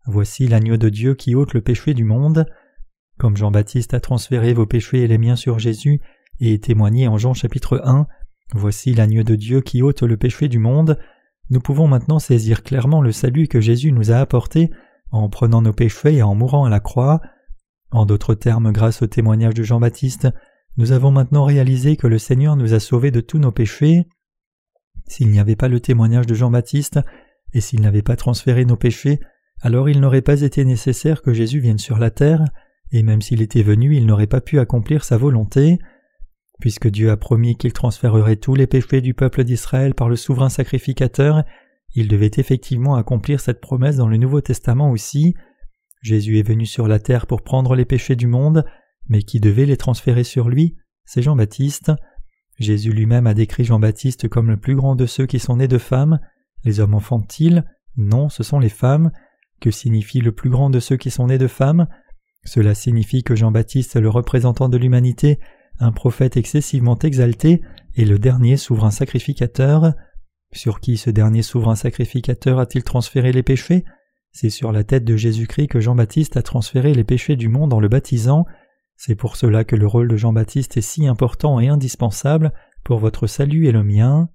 Voici 0.08 0.48
l'agneau 0.48 0.78
de 0.78 0.90
Dieu 0.90 1.14
qui 1.14 1.36
ôte 1.36 1.54
le 1.54 1.62
péché 1.62 1.94
du 1.94 2.04
monde. 2.04 2.48
Comme 3.20 3.38
Jean-Baptiste 3.38 3.94
a 3.94 4.00
transféré 4.00 4.56
vos 4.56 4.66
péchés 4.66 5.04
et 5.04 5.08
les 5.08 5.20
miens 5.20 5.36
sur 5.36 5.60
Jésus 5.60 6.02
et 6.40 6.58
témoigné 6.58 7.08
en 7.08 7.20
Jean 7.20 7.36
chapitre 7.36 7.80
1 7.86 8.08
Voici 8.56 8.96
l'agneau 8.96 9.22
de 9.22 9.36
Dieu 9.36 9.62
qui 9.62 9.84
ôte 9.84 10.02
le 10.02 10.18
péché 10.18 10.48
du 10.48 10.58
monde, 10.58 10.98
nous 11.50 11.60
pouvons 11.60 11.88
maintenant 11.88 12.20
saisir 12.20 12.64
clairement 12.64 13.02
le 13.02 13.12
salut 13.12 13.48
que 13.48 13.62
Jésus 13.62 13.92
nous 13.92 14.12
a 14.12 14.18
apporté 14.18 14.72
en 15.12 15.30
prenant 15.30 15.62
nos 15.62 15.74
péchés 15.74 16.16
et 16.16 16.24
en 16.24 16.36
mourant 16.36 16.66
à 16.66 16.70
la 16.70 16.80
croix. 16.80 17.22
En 17.92 18.06
d'autres 18.06 18.34
termes, 18.34 18.72
grâce 18.72 19.02
au 19.02 19.08
témoignage 19.08 19.54
de 19.54 19.64
Jean-Baptiste, 19.64 20.30
nous 20.78 20.92
avons 20.92 21.12
maintenant 21.12 21.46
réalisé 21.46 21.98
que 21.98 22.08
le 22.08 22.18
Seigneur 22.18 22.56
nous 22.56 22.74
a 22.74 22.80
sauvés 22.80 23.12
de 23.12 23.22
tous 23.22 23.38
nos 23.38 23.52
péchés. 23.52 24.08
S'il 25.08 25.30
n'y 25.30 25.40
avait 25.40 25.56
pas 25.56 25.68
le 25.68 25.80
témoignage 25.80 26.26
de 26.26 26.34
Jean-Baptiste, 26.34 27.00
et 27.54 27.62
s'il 27.62 27.82
n'avait 27.82 28.02
pas 28.02 28.16
transféré 28.16 28.66
nos 28.66 28.78
péchés, 28.78 29.20
alors 29.62 29.88
il 29.90 30.00
n'aurait 30.00 30.24
pas 30.24 30.42
été 30.42 30.66
nécessaire 30.66 31.22
que 31.22 31.34
Jésus 31.34 31.60
vienne 31.60 31.78
sur 31.78 32.00
la 32.00 32.10
terre, 32.10 32.44
et 32.92 33.04
même 33.04 33.22
s'il 33.22 33.42
était 33.42 33.64
venu, 33.64 33.96
il 33.96 34.06
n'aurait 34.06 34.28
pas 34.28 34.42
pu 34.42 34.60
accomplir 34.60 35.04
sa 35.04 35.18
volonté. 35.18 35.78
Puisque 36.64 36.88
Dieu 36.88 37.12
a 37.12 37.18
promis 37.18 37.58
qu'il 37.58 37.74
transférerait 37.74 38.38
tous 38.38 38.56
les 38.56 38.68
péchés 38.68 39.02
du 39.02 39.14
peuple 39.14 39.44
d'Israël 39.44 39.94
par 39.94 40.08
le 40.08 40.16
souverain 40.16 40.48
sacrificateur, 40.48 41.44
il 41.94 42.08
devait 42.08 42.32
effectivement 42.38 42.96
accomplir 42.96 43.42
cette 43.42 43.60
promesse 43.60 43.98
dans 43.98 44.08
le 44.08 44.16
Nouveau 44.16 44.40
Testament 44.40 44.90
aussi. 44.90 45.36
Jésus 46.02 46.40
est 46.40 46.48
venu 46.48 46.66
sur 46.66 46.88
la 46.88 47.00
terre 47.00 47.28
pour 47.28 47.42
prendre 47.42 47.76
les 47.76 47.84
péchés 47.84 48.16
du 48.16 48.28
monde, 48.28 48.64
mais 49.10 49.24
qui 49.24 49.42
devait 49.42 49.66
les 49.66 49.76
transférer 49.76 50.24
sur 50.24 50.48
lui 50.48 50.78
C'est 51.04 51.22
Jean-Baptiste. 51.22 51.92
Jésus 52.60 52.94
lui-même 52.94 53.28
a 53.28 53.34
décrit 53.34 53.66
Jean-Baptiste 53.66 54.30
comme 54.30 54.50
le 54.50 54.56
plus 54.56 54.78
grand 54.78 54.96
de 54.96 55.06
ceux 55.06 55.26
qui 55.26 55.40
sont 55.40 55.58
nés 55.58 55.68
de 55.68 55.78
femmes. 55.78 56.22
Les 56.64 56.80
hommes 56.80 56.96
enfantent-ils 56.96 57.66
Non, 57.98 58.30
ce 58.30 58.42
sont 58.42 58.60
les 58.60 58.70
femmes. 58.70 59.12
Que 59.60 59.70
signifie 59.70 60.22
le 60.22 60.32
plus 60.32 60.50
grand 60.50 60.70
de 60.70 60.80
ceux 60.80 60.96
qui 60.96 61.12
sont 61.12 61.28
nés 61.28 61.38
de 61.38 61.48
femmes? 61.48 61.88
Cela 62.46 62.74
signifie 62.74 63.22
que 63.22 63.36
Jean-Baptiste, 63.36 63.98
le 63.98 64.08
représentant 64.08 64.70
de 64.70 64.78
l'humanité, 64.78 65.42
un 65.80 65.92
prophète 65.92 66.38
excessivement 66.38 66.98
exalté, 67.00 67.62
est 67.96 68.06
le 68.06 68.20
dernier 68.20 68.58
souverain 68.58 68.92
sacrificateur. 68.92 69.94
Sur 70.52 70.80
qui 70.80 70.98
ce 70.98 71.10
dernier 71.10 71.42
souverain 71.42 71.76
sacrificateur 71.76 72.60
a-t-il 72.60 72.84
transféré 72.84 73.32
les 73.32 73.44
péchés? 73.44 73.86
C'est 74.32 74.50
sur 74.50 74.72
la 74.72 74.84
tête 74.84 75.06
de 75.06 75.16
Jésus-Christ 75.16 75.68
que 75.68 75.80
Jean-Baptiste 75.80 76.38
a 76.38 76.42
transféré 76.42 76.94
les 76.94 77.04
péchés 77.04 77.36
du 77.36 77.50
monde 77.50 77.74
en 77.74 77.80
le 77.80 77.88
baptisant. 77.88 78.46
C'est 78.96 79.16
pour 79.16 79.36
cela 79.36 79.64
que 79.64 79.76
le 79.76 79.86
rôle 79.86 80.08
de 80.08 80.18
Jean-Baptiste 80.18 80.78
est 80.78 80.82
si 80.82 81.08
important 81.08 81.60
et 81.60 81.68
indispensable 81.68 82.52
pour 82.84 83.00
votre 83.00 83.28
salut 83.28 83.68
et 83.68 83.72
le 83.72 83.84
mien. 83.84 84.30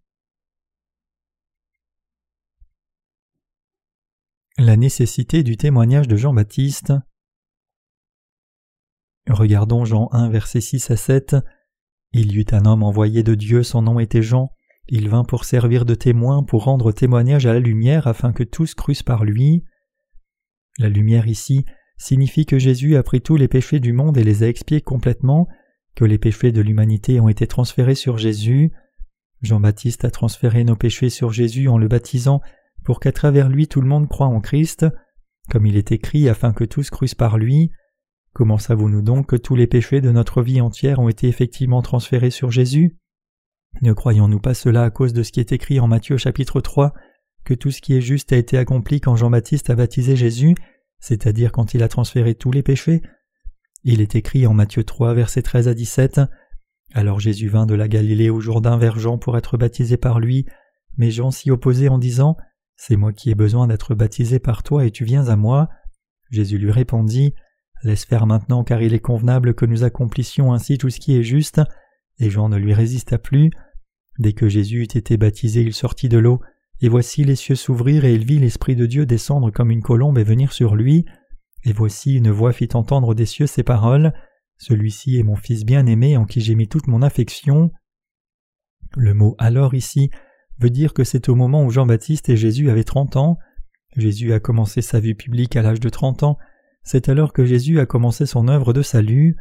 La 4.56 4.76
nécessité 4.76 5.42
du 5.42 5.56
témoignage 5.56 6.08
de 6.08 6.16
Jean-Baptiste. 6.16 6.92
Regardons 9.28 9.84
Jean 9.84 10.08
1 10.12 10.30
versets 10.30 10.60
6 10.60 10.90
à 10.90 10.96
7. 10.96 11.36
Il 12.12 12.32
y 12.32 12.40
eut 12.40 12.46
un 12.52 12.64
homme 12.64 12.82
envoyé 12.82 13.22
de 13.22 13.34
Dieu, 13.34 13.62
son 13.62 13.82
nom 13.82 14.00
était 14.00 14.22
Jean. 14.22 14.52
Il 14.88 15.08
vint 15.10 15.24
pour 15.24 15.44
servir 15.44 15.84
de 15.84 15.94
témoin, 15.94 16.42
pour 16.42 16.64
rendre 16.64 16.92
témoignage 16.92 17.44
à 17.44 17.52
la 17.52 17.60
lumière, 17.60 18.06
afin 18.06 18.32
que 18.32 18.42
tous 18.42 18.74
crussent 18.74 19.02
par 19.02 19.24
lui. 19.24 19.64
La 20.78 20.88
lumière 20.88 21.26
ici 21.26 21.66
signifie 21.98 22.46
que 22.46 22.58
Jésus 22.58 22.96
a 22.96 23.02
pris 23.02 23.20
tous 23.20 23.36
les 23.36 23.48
péchés 23.48 23.80
du 23.80 23.92
monde 23.92 24.16
et 24.16 24.24
les 24.24 24.42
a 24.42 24.48
expiés 24.48 24.80
complètement, 24.80 25.46
que 25.94 26.04
les 26.04 26.16
péchés 26.16 26.52
de 26.52 26.62
l'humanité 26.62 27.20
ont 27.20 27.28
été 27.28 27.46
transférés 27.46 27.96
sur 27.96 28.16
Jésus. 28.16 28.72
Jean-Baptiste 29.42 30.04
a 30.04 30.10
transféré 30.10 30.64
nos 30.64 30.76
péchés 30.76 31.10
sur 31.10 31.32
Jésus 31.32 31.68
en 31.68 31.76
le 31.76 31.88
baptisant 31.88 32.40
pour 32.84 33.00
qu'à 33.00 33.12
travers 33.12 33.48
lui 33.48 33.68
tout 33.68 33.82
le 33.82 33.88
monde 33.88 34.08
croit 34.08 34.26
en 34.26 34.40
Christ, 34.40 34.86
comme 35.50 35.66
il 35.66 35.76
est 35.76 35.92
écrit 35.92 36.28
afin 36.28 36.52
que 36.52 36.64
tous 36.64 36.88
crussent 36.88 37.14
par 37.14 37.36
lui. 37.36 37.72
Comment 38.38 38.58
savons-nous 38.58 39.02
donc 39.02 39.26
que 39.26 39.34
tous 39.34 39.56
les 39.56 39.66
péchés 39.66 40.00
de 40.00 40.12
notre 40.12 40.42
vie 40.42 40.60
entière 40.60 41.00
ont 41.00 41.08
été 41.08 41.26
effectivement 41.26 41.82
transférés 41.82 42.30
sur 42.30 42.52
Jésus? 42.52 42.96
Ne 43.82 43.92
croyons-nous 43.92 44.38
pas 44.38 44.54
cela 44.54 44.84
à 44.84 44.90
cause 44.90 45.12
de 45.12 45.24
ce 45.24 45.32
qui 45.32 45.40
est 45.40 45.50
écrit 45.50 45.80
en 45.80 45.88
Matthieu 45.88 46.16
chapitre 46.18 46.60
3, 46.60 46.94
que 47.44 47.52
tout 47.52 47.72
ce 47.72 47.80
qui 47.80 47.96
est 47.96 48.00
juste 48.00 48.32
a 48.32 48.36
été 48.36 48.56
accompli 48.56 49.00
quand 49.00 49.16
Jean-Baptiste 49.16 49.70
a 49.70 49.74
baptisé 49.74 50.14
Jésus, 50.14 50.54
c'est-à-dire 51.00 51.50
quand 51.50 51.74
il 51.74 51.82
a 51.82 51.88
transféré 51.88 52.36
tous 52.36 52.52
les 52.52 52.62
péchés? 52.62 53.02
Il 53.82 54.00
est 54.00 54.14
écrit 54.14 54.46
en 54.46 54.54
Matthieu 54.54 54.84
3 54.84 55.14
versets 55.14 55.42
13 55.42 55.66
à 55.66 55.74
17 55.74 56.20
Alors 56.94 57.18
Jésus 57.18 57.48
vint 57.48 57.66
de 57.66 57.74
la 57.74 57.88
Galilée 57.88 58.30
au 58.30 58.38
Jourdain 58.38 58.78
vers 58.78 59.00
Jean 59.00 59.18
pour 59.18 59.36
être 59.36 59.56
baptisé 59.56 59.96
par 59.96 60.20
lui, 60.20 60.46
mais 60.96 61.10
Jean 61.10 61.32
s'y 61.32 61.50
opposait 61.50 61.88
en 61.88 61.98
disant 61.98 62.36
C'est 62.76 62.94
moi 62.94 63.12
qui 63.12 63.30
ai 63.30 63.34
besoin 63.34 63.66
d'être 63.66 63.96
baptisé 63.96 64.38
par 64.38 64.62
toi 64.62 64.86
et 64.86 64.92
tu 64.92 65.04
viens 65.04 65.26
à 65.26 65.34
moi. 65.34 65.68
Jésus 66.30 66.58
lui 66.58 66.70
répondit 66.70 67.34
Laisse 67.84 68.04
faire 68.04 68.26
maintenant 68.26 68.64
car 68.64 68.82
il 68.82 68.94
est 68.94 69.00
convenable 69.00 69.54
que 69.54 69.66
nous 69.66 69.84
accomplissions 69.84 70.52
ainsi 70.52 70.78
tout 70.78 70.90
ce 70.90 71.00
qui 71.00 71.16
est 71.16 71.22
juste, 71.22 71.60
et 72.18 72.30
Jean 72.30 72.48
ne 72.48 72.56
lui 72.56 72.74
résista 72.74 73.18
plus. 73.18 73.50
Dès 74.18 74.32
que 74.32 74.48
Jésus 74.48 74.80
eut 74.80 74.96
été 74.96 75.16
baptisé, 75.16 75.62
il 75.62 75.72
sortit 75.72 76.08
de 76.08 76.18
l'eau, 76.18 76.40
et 76.80 76.88
voici 76.88 77.24
les 77.24 77.36
cieux 77.36 77.54
s'ouvrir, 77.54 78.04
et 78.04 78.14
il 78.14 78.24
vit 78.24 78.38
l'Esprit 78.38 78.76
de 78.76 78.86
Dieu 78.86 79.06
descendre 79.06 79.50
comme 79.50 79.70
une 79.70 79.82
colombe 79.82 80.18
et 80.18 80.24
venir 80.24 80.52
sur 80.52 80.74
lui. 80.74 81.04
Et 81.64 81.72
voici 81.72 82.14
une 82.14 82.30
voix 82.30 82.52
fit 82.52 82.68
entendre 82.74 83.14
des 83.14 83.26
cieux 83.26 83.46
ces 83.46 83.62
paroles. 83.62 84.12
Celui-ci 84.58 85.18
est 85.18 85.22
mon 85.22 85.36
Fils 85.36 85.64
bien-aimé 85.64 86.16
en 86.16 86.24
qui 86.24 86.40
j'ai 86.40 86.54
mis 86.54 86.68
toute 86.68 86.88
mon 86.88 87.02
affection. 87.02 87.70
Le 88.96 89.14
mot 89.14 89.36
alors 89.38 89.74
ici 89.74 90.10
veut 90.58 90.70
dire 90.70 90.94
que 90.94 91.04
c'est 91.04 91.28
au 91.28 91.34
moment 91.34 91.64
où 91.64 91.70
Jean-Baptiste 91.70 92.28
et 92.28 92.36
Jésus 92.36 92.70
avaient 92.70 92.84
trente 92.84 93.16
ans. 93.16 93.38
Jésus 93.96 94.32
a 94.32 94.40
commencé 94.40 94.82
sa 94.82 95.00
vie 95.00 95.14
publique 95.14 95.56
à 95.56 95.62
l'âge 95.62 95.80
de 95.80 95.88
trente 95.88 96.22
ans, 96.22 96.38
c'est 96.90 97.10
alors 97.10 97.34
que 97.34 97.44
Jésus 97.44 97.80
a 97.80 97.84
commencé 97.84 98.24
son 98.24 98.48
œuvre 98.48 98.72
de 98.72 98.80
salut. 98.80 99.36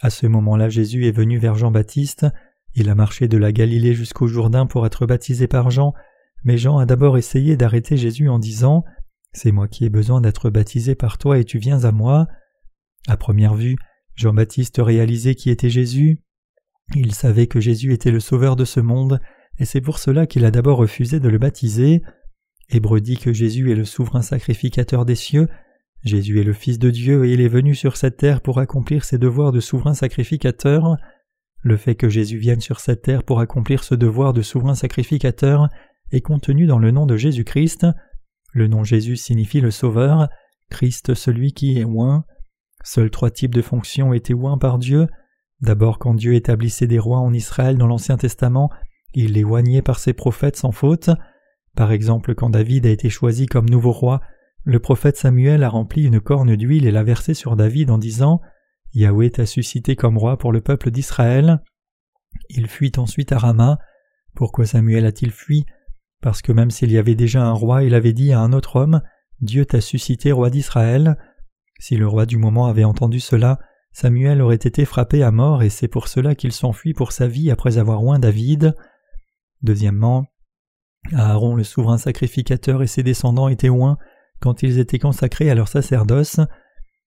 À 0.00 0.10
ce 0.10 0.28
moment-là, 0.28 0.68
Jésus 0.68 1.08
est 1.08 1.10
venu 1.10 1.38
vers 1.38 1.56
Jean-Baptiste. 1.56 2.24
Il 2.76 2.88
a 2.88 2.94
marché 2.94 3.26
de 3.26 3.36
la 3.36 3.50
Galilée 3.50 3.94
jusqu'au 3.94 4.28
Jourdain 4.28 4.66
pour 4.66 4.86
être 4.86 5.04
baptisé 5.04 5.48
par 5.48 5.72
Jean, 5.72 5.92
mais 6.44 6.56
Jean 6.56 6.78
a 6.78 6.86
d'abord 6.86 7.18
essayé 7.18 7.56
d'arrêter 7.56 7.96
Jésus 7.96 8.28
en 8.28 8.38
disant 8.38 8.84
C'est 9.32 9.50
moi 9.50 9.66
qui 9.66 9.84
ai 9.84 9.88
besoin 9.88 10.20
d'être 10.20 10.50
baptisé 10.50 10.94
par 10.94 11.18
toi 11.18 11.36
et 11.36 11.44
tu 11.44 11.58
viens 11.58 11.82
à 11.82 11.90
moi. 11.90 12.28
À 13.08 13.16
première 13.16 13.54
vue, 13.54 13.74
Jean-Baptiste 14.14 14.76
réalisait 14.78 15.34
qui 15.34 15.50
était 15.50 15.70
Jésus. 15.70 16.22
Il 16.94 17.12
savait 17.12 17.48
que 17.48 17.58
Jésus 17.58 17.92
était 17.92 18.12
le 18.12 18.20
sauveur 18.20 18.54
de 18.54 18.64
ce 18.64 18.78
monde, 18.78 19.20
et 19.58 19.64
c'est 19.64 19.80
pour 19.80 19.98
cela 19.98 20.28
qu'il 20.28 20.44
a 20.44 20.52
d'abord 20.52 20.78
refusé 20.78 21.18
de 21.18 21.28
le 21.28 21.38
baptiser. 21.38 22.02
Hébreu 22.70 23.00
dit 23.00 23.18
que 23.18 23.32
Jésus 23.32 23.72
est 23.72 23.76
le 23.76 23.84
souverain 23.84 24.22
sacrificateur 24.22 25.04
des 25.04 25.16
cieux, 25.16 25.48
Jésus 26.04 26.38
est 26.38 26.44
le 26.44 26.52
Fils 26.52 26.78
de 26.78 26.90
Dieu 26.90 27.24
et 27.24 27.32
il 27.32 27.40
est 27.40 27.48
venu 27.48 27.74
sur 27.74 27.96
cette 27.96 28.18
terre 28.18 28.42
pour 28.42 28.58
accomplir 28.58 29.04
ses 29.04 29.16
devoirs 29.16 29.52
de 29.52 29.60
souverain 29.60 29.94
sacrificateur. 29.94 30.96
Le 31.62 31.78
fait 31.78 31.94
que 31.94 32.10
Jésus 32.10 32.36
vienne 32.36 32.60
sur 32.60 32.78
cette 32.78 33.00
terre 33.00 33.24
pour 33.24 33.40
accomplir 33.40 33.82
ce 33.84 33.94
devoir 33.94 34.34
de 34.34 34.42
souverain 34.42 34.74
sacrificateur 34.74 35.68
est 36.12 36.20
contenu 36.20 36.66
dans 36.66 36.78
le 36.78 36.90
nom 36.90 37.06
de 37.06 37.16
Jésus-Christ. 37.16 37.86
Le 38.52 38.68
nom 38.68 38.84
Jésus 38.84 39.16
signifie 39.16 39.62
le 39.62 39.70
Sauveur, 39.70 40.28
Christ 40.70 41.14
celui 41.14 41.54
qui 41.54 41.78
est 41.78 41.84
oint. 41.84 42.24
Seuls 42.84 43.10
trois 43.10 43.30
types 43.30 43.54
de 43.54 43.62
fonctions 43.62 44.12
étaient 44.12 44.34
oints 44.34 44.58
par 44.58 44.78
Dieu. 44.78 45.06
D'abord 45.62 45.98
quand 45.98 46.12
Dieu 46.12 46.34
établissait 46.34 46.86
des 46.86 46.98
rois 46.98 47.20
en 47.20 47.32
Israël 47.32 47.78
dans 47.78 47.86
l'Ancien 47.86 48.18
Testament, 48.18 48.70
il 49.14 49.32
les 49.32 49.44
oignait 49.44 49.80
par 49.80 49.98
ses 49.98 50.12
prophètes 50.12 50.56
sans 50.56 50.72
faute. 50.72 51.08
Par 51.74 51.92
exemple, 51.92 52.34
quand 52.34 52.50
David 52.50 52.84
a 52.84 52.90
été 52.90 53.08
choisi 53.08 53.46
comme 53.46 53.70
nouveau 53.70 53.92
roi, 53.92 54.20
le 54.64 54.78
prophète 54.78 55.16
Samuel 55.16 55.62
a 55.62 55.68
rempli 55.68 56.04
une 56.04 56.20
corne 56.20 56.56
d'huile 56.56 56.86
et 56.86 56.90
l'a 56.90 57.02
versée 57.02 57.34
sur 57.34 57.54
David 57.54 57.90
en 57.90 57.98
disant 57.98 58.40
Yahweh 58.94 59.30
t'a 59.30 59.46
suscité 59.46 59.94
comme 59.94 60.16
roi 60.16 60.38
pour 60.38 60.52
le 60.52 60.62
peuple 60.62 60.90
d'Israël. 60.90 61.62
Il 62.48 62.66
fuit 62.66 62.92
ensuite 62.96 63.32
à 63.32 63.38
Rama. 63.38 63.78
Pourquoi 64.34 64.66
Samuel 64.66 65.04
a-t-il 65.04 65.30
fui? 65.30 65.66
Parce 66.22 66.40
que 66.40 66.52
même 66.52 66.70
s'il 66.70 66.90
y 66.90 66.98
avait 66.98 67.14
déjà 67.14 67.44
un 67.44 67.52
roi, 67.52 67.84
il 67.84 67.94
avait 67.94 68.14
dit 68.14 68.32
à 68.32 68.40
un 68.40 68.52
autre 68.52 68.76
homme 68.76 69.02
Dieu 69.40 69.66
t'a 69.66 69.82
suscité 69.82 70.32
roi 70.32 70.48
d'Israël. 70.48 71.18
Si 71.78 71.96
le 71.96 72.08
roi 72.08 72.24
du 72.24 72.38
moment 72.38 72.66
avait 72.66 72.84
entendu 72.84 73.20
cela, 73.20 73.58
Samuel 73.92 74.40
aurait 74.40 74.54
été 74.56 74.86
frappé 74.86 75.22
à 75.22 75.30
mort 75.30 75.62
et 75.62 75.68
c'est 75.68 75.88
pour 75.88 76.08
cela 76.08 76.34
qu'il 76.34 76.52
s'enfuit 76.52 76.94
pour 76.94 77.12
sa 77.12 77.28
vie 77.28 77.50
après 77.50 77.76
avoir 77.76 78.02
oint 78.02 78.18
David. 78.18 78.74
Deuxièmement, 79.62 80.24
Aaron 81.12 81.54
le 81.54 81.64
souverain 81.64 81.98
sacrificateur 81.98 82.82
et 82.82 82.86
ses 82.86 83.02
descendants 83.02 83.48
étaient 83.48 83.68
oints 83.68 83.98
quand 84.44 84.62
ils 84.62 84.78
étaient 84.78 84.98
consacrés 84.98 85.50
à 85.50 85.54
leur 85.54 85.68
sacerdoce. 85.68 86.38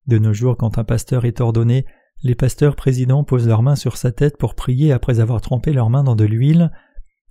De 0.06 0.16
nos 0.16 0.32
jours, 0.32 0.56
quand 0.56 0.78
un 0.78 0.84
pasteur 0.84 1.26
est 1.26 1.42
ordonné, 1.42 1.84
les 2.22 2.34
pasteurs 2.34 2.76
présidents 2.76 3.24
posent 3.24 3.46
leurs 3.46 3.62
mains 3.62 3.76
sur 3.76 3.98
sa 3.98 4.10
tête 4.10 4.38
pour 4.38 4.54
prier 4.54 4.90
après 4.90 5.20
avoir 5.20 5.42
trempé 5.42 5.74
leurs 5.74 5.90
mains 5.90 6.02
dans 6.02 6.16
de 6.16 6.24
l'huile. 6.24 6.70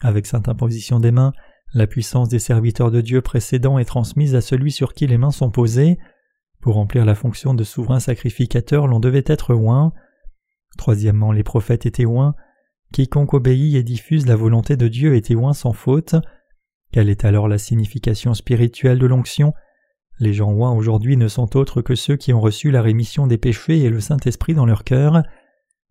Avec 0.01 0.27
cette 0.27 0.47
imposition 0.47 0.99
des 0.99 1.09
mains, 1.09 1.33
la 1.73 1.87
puissance 1.87 2.29
des 2.29 2.37
serviteurs 2.37 2.91
de 2.91 3.01
Dieu 3.01 3.21
précédents 3.21 3.79
est 3.79 3.85
transmise 3.85 4.35
à 4.35 4.41
celui 4.41 4.71
sur 4.71 4.93
qui 4.93 5.07
les 5.07 5.17
mains 5.17 5.31
sont 5.31 5.49
posées. 5.49 5.97
Pour 6.61 6.75
remplir 6.75 7.03
la 7.03 7.15
fonction 7.15 7.55
de 7.55 7.63
souverain 7.63 7.99
sacrificateur, 7.99 8.85
l'on 8.85 8.99
devait 8.99 9.23
être 9.25 9.55
oint. 9.55 9.91
Troisièmement, 10.77 11.31
les 11.31 11.43
prophètes 11.43 11.87
étaient 11.87 12.05
oints. 12.05 12.35
Quiconque 12.93 13.33
obéit 13.33 13.73
et 13.73 13.81
diffuse 13.81 14.27
la 14.27 14.35
volonté 14.35 14.77
de 14.77 14.87
Dieu 14.87 15.15
était 15.15 15.33
oint 15.33 15.53
sans 15.53 15.73
faute. 15.73 16.13
Quelle 16.91 17.09
est 17.09 17.25
alors 17.25 17.47
la 17.47 17.57
signification 17.57 18.35
spirituelle 18.35 18.99
de 18.99 19.07
l'onction? 19.07 19.51
Les 20.19 20.33
gens 20.33 20.51
oints 20.51 20.71
aujourd'hui 20.71 21.17
ne 21.17 21.27
sont 21.27 21.57
autres 21.57 21.81
que 21.81 21.95
ceux 21.95 22.15
qui 22.15 22.31
ont 22.31 22.39
reçu 22.39 22.71
la 22.71 22.81
rémission 22.81 23.27
des 23.27 23.37
péchés 23.37 23.79
et 23.79 23.89
le 23.89 23.99
Saint-Esprit 23.99 24.53
dans 24.53 24.65
leur 24.65 24.83
cœur. 24.83 25.23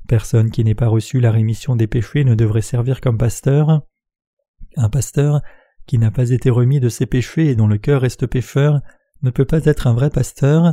Personne 0.09 0.51
qui 0.51 0.65
n'ait 0.65 0.75
pas 0.75 0.89
reçu 0.89 1.21
la 1.21 1.31
rémission 1.31 1.77
des 1.77 1.87
péchés 1.87 2.25
ne 2.25 2.35
devrait 2.35 2.63
servir 2.63 3.01
comme 3.01 3.19
pasteur. 3.19 3.83
Un 4.77 4.89
pasteur 4.89 5.43
qui 5.87 5.99
n'a 5.99 6.11
pas 6.11 6.31
été 6.31 6.49
remis 6.49 6.81
de 6.81 6.89
ses 6.89 7.07
péchés 7.07 7.49
et 7.49 7.55
dont 7.55 7.67
le 7.67 7.79
cœur 7.79 8.01
reste 8.01 8.27
pécheur 8.27 8.81
ne 9.23 9.31
peut 9.31 9.45
pas 9.45 9.65
être 9.65 9.87
un 9.87 9.95
vrai 9.95 10.11
pasteur. 10.11 10.73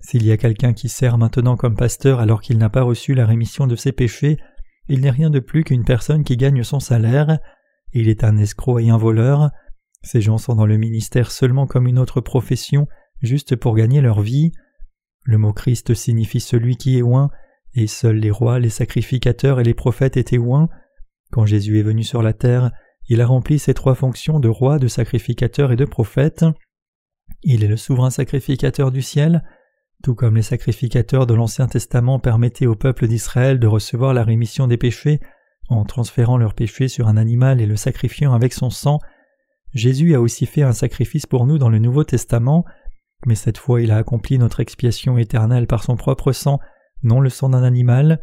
S'il 0.00 0.24
y 0.24 0.32
a 0.32 0.36
quelqu'un 0.36 0.72
qui 0.72 0.88
sert 0.88 1.18
maintenant 1.18 1.56
comme 1.56 1.76
pasteur 1.76 2.20
alors 2.20 2.40
qu'il 2.40 2.56
n'a 2.56 2.70
pas 2.70 2.82
reçu 2.82 3.14
la 3.14 3.26
rémission 3.26 3.66
de 3.66 3.76
ses 3.76 3.92
péchés, 3.92 4.38
il 4.88 5.00
n'est 5.00 5.10
rien 5.10 5.28
de 5.28 5.40
plus 5.40 5.64
qu'une 5.64 5.84
personne 5.84 6.24
qui 6.24 6.36
gagne 6.36 6.62
son 6.62 6.80
salaire. 6.80 7.38
Il 7.92 8.08
est 8.08 8.24
un 8.24 8.38
escroc 8.38 8.78
et 8.78 8.90
un 8.90 8.96
voleur. 8.96 9.50
Ces 10.02 10.20
gens 10.20 10.38
sont 10.38 10.54
dans 10.54 10.66
le 10.66 10.76
ministère 10.76 11.30
seulement 11.30 11.66
comme 11.66 11.86
une 11.86 11.98
autre 11.98 12.20
profession, 12.20 12.86
juste 13.20 13.56
pour 13.56 13.74
gagner 13.74 14.00
leur 14.00 14.20
vie. 14.20 14.52
Le 15.24 15.38
mot 15.38 15.52
Christ 15.52 15.94
signifie 15.94 16.40
celui 16.40 16.76
qui 16.76 16.98
est 16.98 17.02
oint, 17.02 17.30
et 17.74 17.86
seuls 17.86 18.16
les 18.16 18.30
rois, 18.30 18.58
les 18.58 18.70
sacrificateurs 18.70 19.60
et 19.60 19.64
les 19.64 19.74
prophètes 19.74 20.16
étaient 20.16 20.38
oints. 20.38 20.68
Quand 21.30 21.46
Jésus 21.46 21.78
est 21.78 21.82
venu 21.82 22.02
sur 22.02 22.22
la 22.22 22.32
terre, 22.32 22.70
il 23.08 23.20
a 23.20 23.26
rempli 23.26 23.58
ces 23.58 23.74
trois 23.74 23.94
fonctions 23.94 24.40
de 24.40 24.48
roi, 24.48 24.78
de 24.78 24.88
sacrificateur 24.88 25.72
et 25.72 25.76
de 25.76 25.84
prophète. 25.84 26.44
Il 27.42 27.64
est 27.64 27.68
le 27.68 27.76
souverain 27.76 28.10
sacrificateur 28.10 28.90
du 28.90 29.02
ciel, 29.02 29.44
tout 30.02 30.14
comme 30.14 30.36
les 30.36 30.42
sacrificateurs 30.42 31.26
de 31.26 31.34
l'Ancien 31.34 31.66
Testament 31.66 32.18
permettaient 32.18 32.66
au 32.66 32.74
peuple 32.74 33.06
d'Israël 33.06 33.58
de 33.58 33.66
recevoir 33.66 34.14
la 34.14 34.24
rémission 34.24 34.66
des 34.66 34.76
péchés 34.76 35.20
en 35.68 35.84
transférant 35.84 36.38
leurs 36.38 36.54
péchés 36.54 36.88
sur 36.88 37.08
un 37.08 37.16
animal 37.16 37.60
et 37.60 37.66
le 37.66 37.76
sacrifiant 37.76 38.32
avec 38.32 38.52
son 38.52 38.70
sang, 38.70 39.00
Jésus 39.74 40.14
a 40.14 40.20
aussi 40.20 40.46
fait 40.46 40.62
un 40.62 40.72
sacrifice 40.72 41.26
pour 41.26 41.46
nous 41.46 41.58
dans 41.58 41.68
le 41.68 41.78
Nouveau 41.78 42.04
Testament, 42.04 42.64
mais 43.26 43.34
cette 43.34 43.58
fois 43.58 43.80
il 43.82 43.90
a 43.90 43.96
accompli 43.96 44.38
notre 44.38 44.60
expiation 44.60 45.18
éternelle 45.18 45.66
par 45.66 45.84
son 45.84 45.96
propre 45.96 46.32
sang, 46.32 46.58
non 47.02 47.20
le 47.20 47.30
sang 47.30 47.50
d'un 47.50 47.62
animal. 47.62 48.20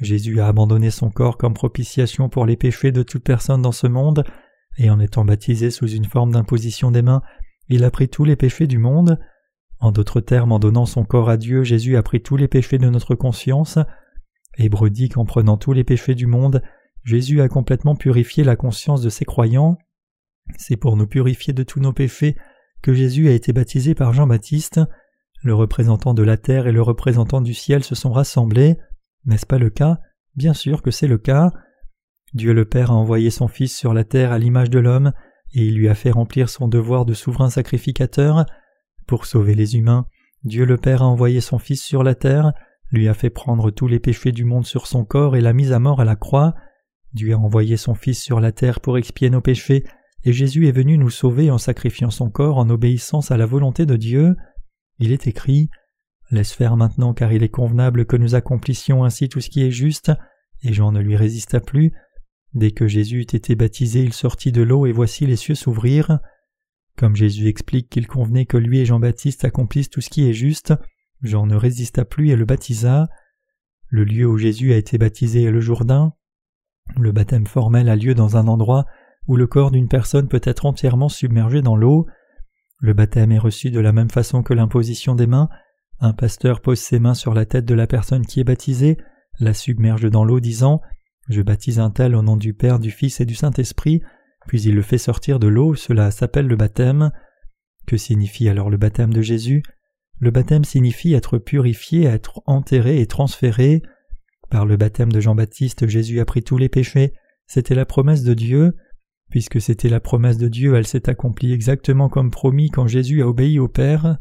Jésus 0.00 0.40
a 0.40 0.48
abandonné 0.48 0.90
son 0.90 1.10
corps 1.10 1.38
comme 1.38 1.54
propitiation 1.54 2.28
pour 2.28 2.46
les 2.46 2.56
péchés 2.56 2.92
de 2.92 3.02
toute 3.02 3.24
personne 3.24 3.62
dans 3.62 3.72
ce 3.72 3.86
monde, 3.86 4.24
et 4.78 4.90
en 4.90 5.00
étant 5.00 5.24
baptisé 5.24 5.70
sous 5.70 5.88
une 5.88 6.04
forme 6.04 6.32
d'imposition 6.32 6.90
des 6.90 7.02
mains, 7.02 7.22
il 7.68 7.84
a 7.84 7.90
pris 7.90 8.08
tous 8.08 8.24
les 8.24 8.36
péchés 8.36 8.66
du 8.66 8.78
monde. 8.78 9.18
En 9.78 9.92
d'autres 9.92 10.20
termes, 10.20 10.52
en 10.52 10.58
donnant 10.58 10.86
son 10.86 11.04
corps 11.04 11.28
à 11.28 11.36
Dieu, 11.36 11.64
Jésus 11.64 11.96
a 11.96 12.02
pris 12.02 12.22
tous 12.22 12.36
les 12.36 12.48
péchés 12.48 12.78
de 12.78 12.88
notre 12.88 13.14
conscience. 13.14 13.78
Hébreu 14.58 14.90
dit 14.90 15.08
qu'en 15.08 15.24
prenant 15.24 15.56
tous 15.56 15.72
les 15.72 15.84
péchés 15.84 16.14
du 16.14 16.26
monde, 16.26 16.62
Jésus 17.04 17.40
a 17.40 17.48
complètement 17.48 17.96
purifié 17.96 18.44
la 18.44 18.56
conscience 18.56 19.02
de 19.02 19.08
ses 19.08 19.24
croyants. 19.24 19.78
C'est 20.56 20.76
pour 20.76 20.96
nous 20.96 21.06
purifier 21.06 21.52
de 21.52 21.62
tous 21.62 21.80
nos 21.80 21.92
péchés 21.92 22.36
que 22.82 22.94
Jésus 22.94 23.28
a 23.28 23.32
été 23.32 23.52
baptisé 23.52 23.94
par 23.94 24.12
Jean-Baptiste. 24.12 24.80
Le 25.42 25.54
représentant 25.54 26.14
de 26.14 26.22
la 26.22 26.36
terre 26.36 26.66
et 26.66 26.72
le 26.72 26.82
représentant 26.82 27.40
du 27.40 27.54
ciel 27.54 27.84
se 27.84 27.94
sont 27.94 28.12
rassemblés. 28.12 28.76
N'est-ce 29.24 29.46
pas 29.46 29.58
le 29.58 29.70
cas? 29.70 29.98
Bien 30.34 30.54
sûr 30.54 30.82
que 30.82 30.90
c'est 30.90 31.06
le 31.06 31.18
cas. 31.18 31.52
Dieu 32.34 32.52
le 32.52 32.64
Père 32.64 32.90
a 32.90 32.94
envoyé 32.94 33.30
son 33.30 33.48
Fils 33.48 33.76
sur 33.76 33.92
la 33.92 34.04
terre 34.04 34.32
à 34.32 34.38
l'image 34.38 34.70
de 34.70 34.78
l'homme, 34.78 35.12
et 35.52 35.66
il 35.66 35.76
lui 35.76 35.88
a 35.88 35.94
fait 35.94 36.10
remplir 36.10 36.48
son 36.48 36.66
devoir 36.66 37.04
de 37.04 37.12
souverain 37.12 37.50
sacrificateur. 37.50 38.46
Pour 39.06 39.26
sauver 39.26 39.54
les 39.54 39.76
humains, 39.76 40.06
Dieu 40.44 40.64
le 40.64 40.76
Père 40.76 41.02
a 41.02 41.06
envoyé 41.06 41.40
son 41.40 41.58
Fils 41.58 41.82
sur 41.82 42.02
la 42.02 42.14
terre, 42.14 42.52
lui 42.90 43.08
a 43.08 43.14
fait 43.14 43.30
prendre 43.30 43.70
tous 43.70 43.86
les 43.86 44.00
péchés 44.00 44.32
du 44.32 44.44
monde 44.44 44.66
sur 44.66 44.86
son 44.86 45.04
corps 45.04 45.36
et 45.36 45.40
l'a 45.40 45.52
mis 45.52 45.72
à 45.72 45.78
mort 45.78 46.00
à 46.00 46.04
la 46.04 46.16
croix. 46.16 46.54
Dieu 47.12 47.34
a 47.34 47.38
envoyé 47.38 47.76
son 47.76 47.94
Fils 47.94 48.22
sur 48.22 48.40
la 48.40 48.52
terre 48.52 48.80
pour 48.80 48.96
expier 48.96 49.28
nos 49.28 49.40
péchés, 49.40 49.84
et 50.24 50.32
Jésus 50.32 50.68
est 50.68 50.72
venu 50.72 50.98
nous 50.98 51.10
sauver 51.10 51.50
en 51.50 51.58
sacrifiant 51.58 52.10
son 52.10 52.30
corps 52.30 52.58
en 52.58 52.70
obéissance 52.70 53.30
à 53.30 53.36
la 53.36 53.46
volonté 53.46 53.86
de 53.86 53.96
Dieu. 53.96 54.36
Il 54.98 55.12
est 55.12 55.26
écrit 55.26 55.68
Laisse 56.30 56.52
faire 56.52 56.76
maintenant 56.76 57.12
car 57.12 57.32
il 57.32 57.42
est 57.42 57.48
convenable 57.48 58.06
que 58.06 58.16
nous 58.16 58.34
accomplissions 58.34 59.04
ainsi 59.04 59.28
tout 59.28 59.40
ce 59.40 59.50
qui 59.50 59.62
est 59.62 59.70
juste, 59.70 60.12
et 60.62 60.72
Jean 60.72 60.92
ne 60.92 61.00
lui 61.00 61.16
résista 61.16 61.60
plus. 61.60 61.92
Dès 62.54 62.70
que 62.70 62.86
Jésus 62.86 63.18
eut 63.18 63.36
été 63.36 63.54
baptisé, 63.54 64.02
il 64.02 64.12
sortit 64.12 64.52
de 64.52 64.62
l'eau 64.62 64.86
et 64.86 64.92
voici 64.92 65.26
les 65.26 65.36
cieux 65.36 65.54
s'ouvrir. 65.54 66.20
Comme 66.96 67.16
Jésus 67.16 67.48
explique 67.48 67.88
qu'il 67.88 68.06
convenait 68.06 68.46
que 68.46 68.56
lui 68.56 68.78
et 68.78 68.86
Jean-Baptiste 68.86 69.44
accomplissent 69.44 69.90
tout 69.90 70.00
ce 70.00 70.10
qui 70.10 70.28
est 70.28 70.34
juste, 70.34 70.74
Jean 71.22 71.46
ne 71.46 71.56
résista 71.56 72.04
plus 72.04 72.30
et 72.30 72.36
le 72.36 72.44
baptisa. 72.44 73.08
Le 73.88 74.04
lieu 74.04 74.26
où 74.26 74.38
Jésus 74.38 74.72
a 74.72 74.76
été 74.76 74.98
baptisé 74.98 75.44
est 75.44 75.50
le 75.50 75.60
Jourdain. 75.60 76.14
Le 76.96 77.12
baptême 77.12 77.46
formel 77.46 77.88
a 77.88 77.96
lieu 77.96 78.14
dans 78.14 78.36
un 78.36 78.48
endroit 78.48 78.86
où 79.26 79.36
le 79.36 79.46
corps 79.46 79.70
d'une 79.70 79.88
personne 79.88 80.28
peut 80.28 80.40
être 80.42 80.66
entièrement 80.66 81.08
submergé 81.08 81.62
dans 81.62 81.76
l'eau. 81.76 82.06
Le 82.78 82.94
baptême 82.94 83.32
est 83.32 83.38
reçu 83.38 83.70
de 83.70 83.80
la 83.80 83.92
même 83.92 84.10
façon 84.10 84.42
que 84.42 84.54
l'imposition 84.54 85.14
des 85.14 85.26
mains. 85.26 85.48
Un 86.00 86.12
pasteur 86.12 86.60
pose 86.60 86.80
ses 86.80 86.98
mains 86.98 87.14
sur 87.14 87.34
la 87.34 87.46
tête 87.46 87.64
de 87.64 87.74
la 87.74 87.86
personne 87.86 88.26
qui 88.26 88.40
est 88.40 88.44
baptisée, 88.44 88.98
la 89.38 89.54
submerge 89.54 90.10
dans 90.10 90.24
l'eau, 90.24 90.40
disant 90.40 90.80
Je 91.28 91.42
baptise 91.42 91.78
un 91.78 91.90
tel 91.90 92.16
au 92.16 92.22
nom 92.22 92.36
du 92.36 92.54
Père, 92.54 92.80
du 92.80 92.90
Fils 92.90 93.20
et 93.20 93.24
du 93.24 93.34
Saint-Esprit, 93.34 94.02
puis 94.46 94.62
il 94.62 94.74
le 94.74 94.82
fait 94.82 94.98
sortir 94.98 95.38
de 95.38 95.46
l'eau, 95.46 95.74
cela 95.74 96.10
s'appelle 96.10 96.46
le 96.46 96.56
baptême. 96.56 97.12
Que 97.86 97.96
signifie 97.96 98.48
alors 98.48 98.70
le 98.70 98.76
baptême 98.76 99.12
de 99.12 99.22
Jésus? 99.22 99.62
Le 100.18 100.30
baptême 100.30 100.64
signifie 100.64 101.14
être 101.14 101.38
purifié, 101.38 102.04
être 102.04 102.42
enterré 102.46 103.00
et 103.00 103.06
transféré. 103.06 103.82
Par 104.50 104.66
le 104.66 104.76
baptême 104.76 105.10
de 105.10 105.20
Jean-Baptiste, 105.20 105.86
Jésus 105.86 106.20
a 106.20 106.24
pris 106.24 106.42
tous 106.42 106.58
les 106.58 106.68
péchés, 106.68 107.12
c'était 107.46 107.74
la 107.74 107.86
promesse 107.86 108.22
de 108.22 108.34
Dieu. 108.34 108.76
Puisque 109.32 109.62
c'était 109.62 109.88
la 109.88 109.98
promesse 109.98 110.36
de 110.36 110.46
Dieu, 110.46 110.74
elle 110.74 110.86
s'est 110.86 111.08
accomplie 111.08 111.54
exactement 111.54 112.10
comme 112.10 112.30
promis 112.30 112.68
quand 112.68 112.86
Jésus 112.86 113.22
a 113.22 113.26
obéi 113.26 113.58
au 113.58 113.66
Père. 113.66 114.18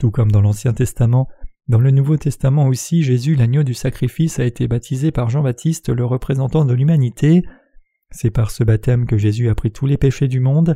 Tout 0.00 0.10
comme 0.10 0.32
dans 0.32 0.40
l'Ancien 0.40 0.72
Testament, 0.72 1.28
dans 1.68 1.78
le 1.78 1.92
Nouveau 1.92 2.16
Testament 2.16 2.66
aussi, 2.66 3.04
Jésus, 3.04 3.36
l'agneau 3.36 3.62
du 3.62 3.72
sacrifice, 3.72 4.40
a 4.40 4.44
été 4.44 4.66
baptisé 4.66 5.12
par 5.12 5.30
Jean-Baptiste, 5.30 5.90
le 5.90 6.04
représentant 6.04 6.64
de 6.64 6.74
l'humanité. 6.74 7.44
C'est 8.10 8.32
par 8.32 8.50
ce 8.50 8.64
baptême 8.64 9.06
que 9.06 9.16
Jésus 9.16 9.48
a 9.48 9.54
pris 9.54 9.70
tous 9.70 9.86
les 9.86 9.96
péchés 9.96 10.26
du 10.26 10.40
monde. 10.40 10.74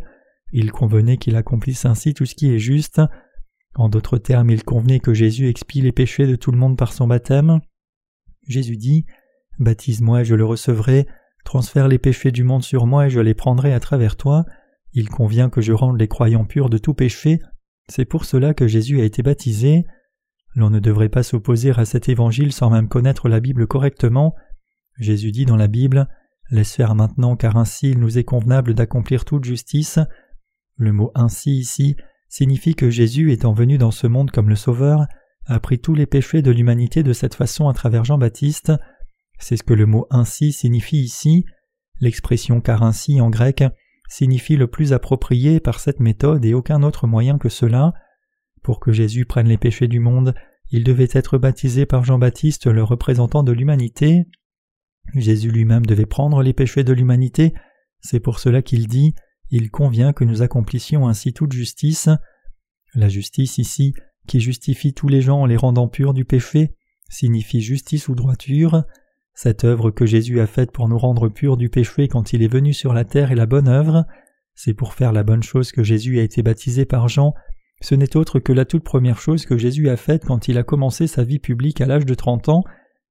Il 0.53 0.71
convenait 0.71 1.17
qu'il 1.17 1.35
accomplisse 1.35 1.87
ainsi 1.87 2.14
tout 2.14 2.25
ce 2.25 2.37
qui 2.37 2.55
est 2.55 2.61
juste. 2.61 3.01
En 3.75 3.89
d'autres 3.89 4.19
termes, 4.19 4.51
il 4.51 4.62
convenait 4.62 5.01
que 5.01 5.12
Jésus 5.12 5.49
expie 5.49 5.81
les 5.81 5.91
péchés 5.91 6.29
de 6.29 6.37
tout 6.37 6.53
le 6.53 6.59
monde 6.59 6.79
par 6.79 6.93
son 6.93 7.09
baptême. 7.09 7.59
Jésus 8.47 8.77
dit 8.77 9.07
Baptise-moi 9.59 10.21
et 10.21 10.25
je 10.25 10.37
le 10.37 10.45
recevrai, 10.45 11.09
transfère 11.47 11.88
les 11.88 11.99
péchés 11.99 12.32
du 12.32 12.44
monde 12.44 12.62
sur 12.62 12.86
moi 12.86 13.07
et 13.07 13.11
je 13.11 13.20
les 13.20 13.32
prendrai 13.32 13.72
à 13.72 13.80
travers 13.80 14.16
toi. 14.16 14.44
Il 14.92 15.09
convient 15.09 15.49
que 15.49 15.62
je 15.62 15.72
rende 15.72 15.99
les 15.99 16.09
croyants 16.09 16.44
purs 16.44 16.68
de 16.68 16.76
tout 16.76 16.92
péché. 16.92 17.40
C'est 17.88 18.05
pour 18.05 18.26
cela 18.26 18.53
que 18.53 18.66
Jésus 18.66 19.01
a 19.01 19.05
été 19.05 19.22
baptisé. 19.22 19.86
L'on 20.55 20.70
ne 20.70 20.80
devrait 20.80 21.09
pas 21.09 21.22
s'opposer 21.22 21.70
à 21.70 21.84
cet 21.84 22.09
évangile 22.09 22.53
sans 22.53 22.68
même 22.68 22.88
connaître 22.88 23.28
la 23.28 23.40
Bible 23.40 23.66
correctement. 23.66 24.34
Jésus 24.99 25.32
dit 25.32 25.47
dans 25.47 25.57
la 25.57 25.68
Bible 25.68 26.09
Laisse 26.51 26.74
faire 26.74 26.94
maintenant, 26.94 27.34
car 27.34 27.57
ainsi 27.57 27.90
il 27.90 27.99
nous 27.99 28.18
est 28.18 28.24
convenable 28.24 28.74
d'accomplir 28.74 29.24
toute 29.24 29.44
justice. 29.44 29.99
Le 30.76 30.92
mot 30.92 31.11
ainsi 31.14 31.59
ici 31.59 31.97
signifie 32.28 32.74
que 32.74 32.90
Jésus, 32.90 33.32
étant 33.32 33.53
venu 33.53 33.78
dans 33.78 33.90
ce 33.90 34.07
monde 34.07 34.30
comme 34.30 34.49
le 34.49 34.57
Sauveur, 34.57 35.07
a 35.47 35.59
pris 35.61 35.78
tous 35.78 35.94
les 35.94 36.07
péchés 36.07 36.42
de 36.42 36.51
l'humanité 36.51 37.03
de 37.03 37.12
cette 37.12 37.34
façon 37.34 37.68
à 37.68 37.72
travers 37.72 38.05
Jean-Baptiste. 38.05 38.72
C'est 39.39 39.57
ce 39.57 39.62
que 39.62 39.74
le 39.74 39.87
mot 39.87 40.07
ainsi 40.11 40.53
signifie 40.53 40.99
ici. 40.99 41.45
L'expression 42.01 42.61
car 42.61 42.82
ainsi 42.82 43.20
en 43.20 43.30
grec 43.30 43.64
signifie 44.09 44.57
le 44.57 44.66
plus 44.66 44.93
approprié 44.93 45.61
par 45.61 45.80
cette 45.80 46.01
méthode 46.01 46.45
et 46.45 46.55
aucun 46.55 46.82
autre 46.82 47.07
moyen 47.07 47.39
que 47.39 47.49
cela. 47.49 47.93
Pour 48.62 48.80
que 48.80 48.93
Jésus 48.93 49.24
prenne 49.24 49.49
les 49.49 49.59
péchés 49.59 49.89
du 49.89 50.01
monde, 50.01 50.34
il 50.70 50.84
devait 50.84 51.09
être 51.12 51.39
baptisé 51.39 51.87
par 51.87 52.05
Jean-Baptiste, 52.05 52.66
le 52.66 52.82
représentant 52.82 53.43
de 53.43 53.53
l'humanité. 53.53 54.26
Jésus 55.14 55.51
lui-même 55.51 55.87
devait 55.87 56.07
prendre 56.07 56.43
les 56.43 56.53
péchés 56.53 56.84
de 56.84 56.93
l'humanité, 56.93 57.55
c'est 58.01 58.20
pour 58.20 58.39
cela 58.39 58.62
qu'il 58.62 58.87
dit 58.87 59.14
Il 59.51 59.70
convient 59.70 60.12
que 60.12 60.24
nous 60.24 60.43
accomplissions 60.43 61.09
ainsi 61.09 61.32
toute 61.32 61.53
justice. 61.53 62.09
La 62.95 63.09
justice 63.09 63.59
ici, 63.59 63.95
qui 64.26 64.41
justifie 64.41 64.95
tous 64.95 65.09
les 65.09 65.22
gens 65.22 65.41
en 65.41 65.47
les 65.47 65.57
rendant 65.57 65.89
purs 65.89 66.14
du 66.14 66.24
péché, 66.24 66.74
signifie 67.09 67.61
justice 67.61 68.09
ou 68.09 68.14
droiture. 68.14 68.84
Cette 69.37 69.64
œuvre 69.64 69.91
que 69.91 70.07
Jésus 70.07 70.41
a 70.41 70.47
faite 70.47 70.72
pour 70.72 70.89
nous 70.89 70.97
rendre 70.97 71.28
purs 71.28 71.59
du 71.59 71.68
péché 71.68 72.09
quand 72.09 72.32
il 72.32 72.43
est 72.43 72.51
venu 72.51 72.72
sur 72.72 72.95
la 72.95 73.05
terre 73.05 73.30
est 73.30 73.37
la 73.37 73.45
bonne 73.45 73.68
œuvre. 73.68 74.07
C'est 74.55 74.72
pour 74.72 74.95
faire 74.95 75.12
la 75.12 75.24
bonne 75.24 75.43
chose 75.43 75.72
que 75.72 75.82
Jésus 75.82 76.18
a 76.18 76.22
été 76.22 76.43
baptisé 76.43 76.87
par 76.87 77.07
Jean. 77.09 77.34
Ce 77.82 77.95
n'est 77.95 78.16
autre 78.16 78.39
que 78.39 78.55
la 78.55 78.64
toute 78.64 78.82
première 78.82 79.20
chose 79.20 79.45
que 79.45 79.59
Jésus 79.59 79.91
a 79.91 79.99
faite 79.99 80.24
quand 80.24 80.49
il 80.49 80.57
a 80.57 80.62
commencé 80.62 81.07
sa 81.07 81.22
vie 81.22 81.39
publique 81.39 81.82
à 81.82 81.87
l'âge 81.87 82.07
de 82.07 82.14
trente 82.14 82.49
ans, 82.49 82.64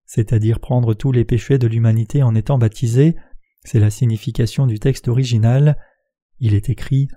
c'est-à-dire 0.08 0.60
prendre 0.60 0.96
tous 0.96 1.12
les 1.12 1.26
péchés 1.26 1.60
de 1.60 1.68
l'humanité 1.68 2.24
en 2.24 2.34
étant 2.34 2.58
baptisé. 2.58 3.16
C'est 3.64 3.80
la 3.80 3.92
signification 3.92 4.66
du 4.66 4.80
texte 4.80 5.08
original. 5.08 5.78
Il 6.40 6.56
est 6.56 6.72
écrit 6.72 7.08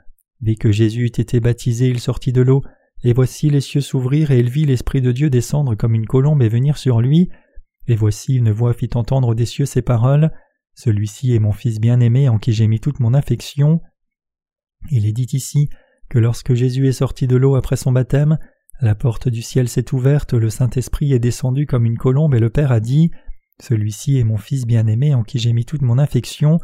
Dès 0.42 0.56
que 0.56 0.70
Jésus 0.70 1.04
eut 1.04 1.06
été 1.06 1.40
baptisé, 1.40 1.88
il 1.88 2.00
sortit 2.00 2.34
de 2.34 2.42
l'eau, 2.42 2.62
et 3.04 3.14
voici 3.14 3.48
les 3.48 3.62
cieux 3.62 3.80
s'ouvrir, 3.80 4.32
et 4.32 4.38
il 4.38 4.50
vit 4.50 4.66
l'Esprit 4.66 5.00
de 5.00 5.12
Dieu 5.12 5.30
descendre 5.30 5.76
comme 5.76 5.94
une 5.94 6.06
colombe 6.06 6.42
et 6.42 6.50
venir 6.50 6.76
sur 6.76 7.00
lui. 7.00 7.30
Et 7.88 7.96
voici 7.96 8.36
une 8.36 8.52
voix 8.52 8.74
fit 8.74 8.90
entendre 8.94 9.34
des 9.34 9.46
cieux 9.46 9.66
ces 9.66 9.82
paroles. 9.82 10.30
Celui-ci 10.74 11.34
est 11.34 11.38
mon 11.38 11.52
Fils 11.52 11.80
bien-aimé 11.80 12.28
en 12.28 12.38
qui 12.38 12.52
j'ai 12.52 12.68
mis 12.68 12.80
toute 12.80 13.00
mon 13.00 13.14
affection. 13.14 13.80
Il 14.90 15.06
est 15.06 15.12
dit 15.12 15.28
ici 15.32 15.70
que 16.08 16.18
lorsque 16.18 16.54
Jésus 16.54 16.86
est 16.86 16.92
sorti 16.92 17.26
de 17.26 17.36
l'eau 17.36 17.56
après 17.56 17.76
son 17.76 17.90
baptême, 17.90 18.38
la 18.80 18.94
porte 18.94 19.28
du 19.28 19.42
ciel 19.42 19.68
s'est 19.68 19.92
ouverte, 19.92 20.34
le 20.34 20.50
Saint-Esprit 20.50 21.12
est 21.12 21.18
descendu 21.18 21.66
comme 21.66 21.84
une 21.84 21.98
colombe 21.98 22.34
et 22.34 22.38
le 22.38 22.50
Père 22.50 22.70
a 22.70 22.78
dit 22.78 23.10
Celui-ci 23.60 24.18
est 24.18 24.24
mon 24.24 24.36
Fils 24.36 24.66
bien-aimé 24.66 25.14
en 25.14 25.24
qui 25.24 25.38
j'ai 25.38 25.52
mis 25.52 25.64
toute 25.64 25.82
mon 25.82 25.98
affection. 25.98 26.60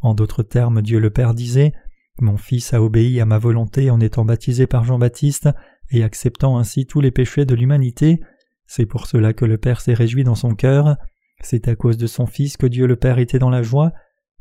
En 0.00 0.12
d'autres 0.12 0.42
termes, 0.42 0.82
Dieu 0.82 0.98
le 0.98 1.10
Père 1.10 1.34
disait 1.34 1.72
Mon 2.20 2.36
Fils 2.36 2.74
a 2.74 2.82
obéi 2.82 3.20
à 3.20 3.24
ma 3.24 3.38
volonté 3.38 3.90
en 3.90 4.00
étant 4.00 4.24
baptisé 4.24 4.66
par 4.66 4.84
Jean-Baptiste 4.84 5.48
et 5.90 6.02
acceptant 6.02 6.58
ainsi 6.58 6.84
tous 6.84 7.00
les 7.00 7.12
péchés 7.12 7.46
de 7.46 7.54
l'humanité. 7.54 8.20
C'est 8.68 8.86
pour 8.86 9.06
cela 9.06 9.32
que 9.32 9.46
le 9.46 9.56
Père 9.56 9.80
s'est 9.80 9.94
réjoui 9.94 10.24
dans 10.24 10.34
son 10.34 10.54
cœur. 10.54 10.98
C'est 11.40 11.68
à 11.68 11.74
cause 11.74 11.96
de 11.96 12.06
son 12.06 12.26
Fils 12.26 12.58
que 12.58 12.66
Dieu 12.66 12.86
le 12.86 12.96
Père 12.96 13.18
était 13.18 13.38
dans 13.38 13.50
la 13.50 13.62
joie. 13.62 13.92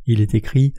Il 0.05 0.19
est 0.19 0.35
écrit 0.35 0.73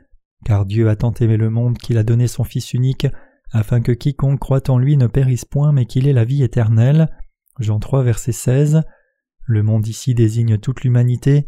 Car 0.45 0.67
Dieu 0.67 0.91
a 0.91 0.97
tant 0.97 1.15
aimé 1.15 1.39
le 1.39 1.49
monde 1.49 1.79
qu'il 1.79 1.97
a 1.97 2.03
donné 2.03 2.29
son 2.29 2.45
Fils 2.45 2.75
unique, 2.75 3.07
afin 3.51 3.81
que 3.81 3.93
quiconque 3.93 4.39
croit 4.39 4.69
en 4.69 4.79
lui 4.79 4.99
ne 4.99 5.07
périsse 5.07 5.47
point, 5.47 5.73
mais 5.73 5.87
qu'il 5.87 6.07
ait 6.07 6.13
la 6.13 6.27
vie 6.27 6.43
éternelle. 6.43 7.09
Jean 7.59 7.79
3, 7.81 8.03
verset 8.03 8.33
16. 8.33 8.83
Le 9.47 9.63
monde 9.63 9.89
ici 9.89 10.15
désigne 10.15 10.59
toute 10.59 10.83
l'humanité. 10.83 11.47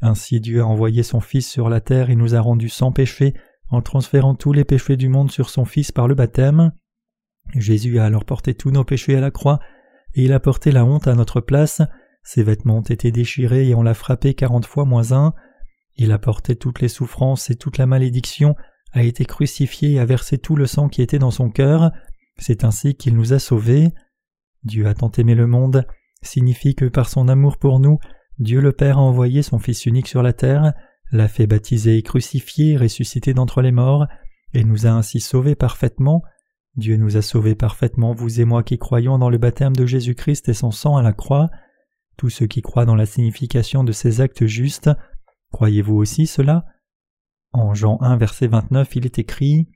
Ainsi 0.00 0.40
Dieu 0.40 0.60
a 0.60 0.66
envoyé 0.66 1.02
son 1.02 1.20
Fils 1.20 1.50
sur 1.50 1.68
la 1.68 1.80
terre 1.80 2.10
et 2.10 2.16
nous 2.16 2.36
a 2.36 2.40
rendus 2.40 2.68
sans 2.68 2.92
péché 2.92 3.34
en 3.70 3.82
transférant 3.82 4.36
tous 4.36 4.52
les 4.52 4.64
péchés 4.64 4.96
du 4.96 5.08
monde 5.08 5.32
sur 5.32 5.50
son 5.50 5.64
Fils 5.64 5.90
par 5.90 6.06
le 6.06 6.14
baptême. 6.14 6.70
Jésus 7.56 7.98
a 7.98 8.04
alors 8.04 8.24
porté 8.24 8.54
tous 8.54 8.70
nos 8.70 8.84
péchés 8.84 9.16
à 9.16 9.20
la 9.20 9.32
croix 9.32 9.58
et 10.14 10.24
il 10.24 10.32
a 10.32 10.40
porté 10.40 10.72
la 10.72 10.84
honte 10.84 11.08
à 11.08 11.14
notre 11.14 11.40
place, 11.40 11.82
ses 12.22 12.42
vêtements 12.42 12.78
ont 12.78 12.82
été 12.82 13.10
déchirés 13.10 13.68
et 13.68 13.74
on 13.74 13.82
l'a 13.82 13.94
frappé 13.94 14.34
quarante 14.34 14.66
fois 14.66 14.84
moins 14.84 15.12
un, 15.12 15.34
il 15.96 16.12
a 16.12 16.18
porté 16.18 16.56
toutes 16.56 16.80
les 16.80 16.88
souffrances 16.88 17.50
et 17.50 17.56
toute 17.56 17.78
la 17.78 17.86
malédiction, 17.86 18.56
a 18.92 19.02
été 19.02 19.24
crucifié 19.24 19.92
et 19.92 20.00
a 20.00 20.04
versé 20.04 20.38
tout 20.38 20.56
le 20.56 20.66
sang 20.66 20.88
qui 20.88 21.02
était 21.02 21.18
dans 21.18 21.30
son 21.30 21.50
cœur, 21.50 21.92
c'est 22.38 22.64
ainsi 22.64 22.94
qu'il 22.94 23.14
nous 23.14 23.32
a 23.32 23.38
sauvés. 23.38 23.90
Dieu 24.64 24.86
a 24.86 24.94
tant 24.94 25.12
aimé 25.12 25.34
le 25.34 25.46
monde, 25.46 25.86
signifie 26.22 26.74
que 26.74 26.86
par 26.86 27.08
son 27.08 27.28
amour 27.28 27.58
pour 27.58 27.80
nous, 27.80 27.98
Dieu 28.38 28.60
le 28.60 28.72
Père 28.72 28.98
a 28.98 29.02
envoyé 29.02 29.42
son 29.42 29.58
Fils 29.58 29.86
unique 29.86 30.08
sur 30.08 30.22
la 30.22 30.32
terre, 30.32 30.72
l'a 31.12 31.28
fait 31.28 31.46
baptiser 31.46 31.98
et 31.98 32.02
crucifier, 32.02 32.76
ressusciter 32.76 33.34
d'entre 33.34 33.62
les 33.62 33.72
morts, 33.72 34.06
et 34.54 34.64
nous 34.64 34.86
a 34.86 34.90
ainsi 34.90 35.20
sauvés 35.20 35.54
parfaitement, 35.54 36.22
Dieu 36.76 36.96
nous 36.96 37.16
a 37.16 37.22
sauvés 37.22 37.54
parfaitement, 37.54 38.12
vous 38.12 38.40
et 38.40 38.44
moi 38.44 38.62
qui 38.62 38.78
croyons 38.78 39.18
dans 39.18 39.30
le 39.30 39.38
baptême 39.38 39.74
de 39.74 39.86
Jésus-Christ 39.86 40.48
et 40.48 40.54
son 40.54 40.70
sang 40.70 40.96
à 40.96 41.02
la 41.02 41.12
croix. 41.12 41.50
Tous 42.16 42.30
ceux 42.30 42.46
qui 42.46 42.62
croient 42.62 42.84
dans 42.84 42.94
la 42.94 43.06
signification 43.06 43.82
de 43.82 43.92
ces 43.92 44.20
actes 44.20 44.46
justes, 44.46 44.90
croyez-vous 45.52 45.96
aussi 45.96 46.26
cela? 46.26 46.66
En 47.52 47.74
Jean 47.74 47.98
1, 48.00 48.16
verset 48.16 48.46
29, 48.46 48.96
il 48.96 49.06
est 49.06 49.18
écrit 49.18 49.68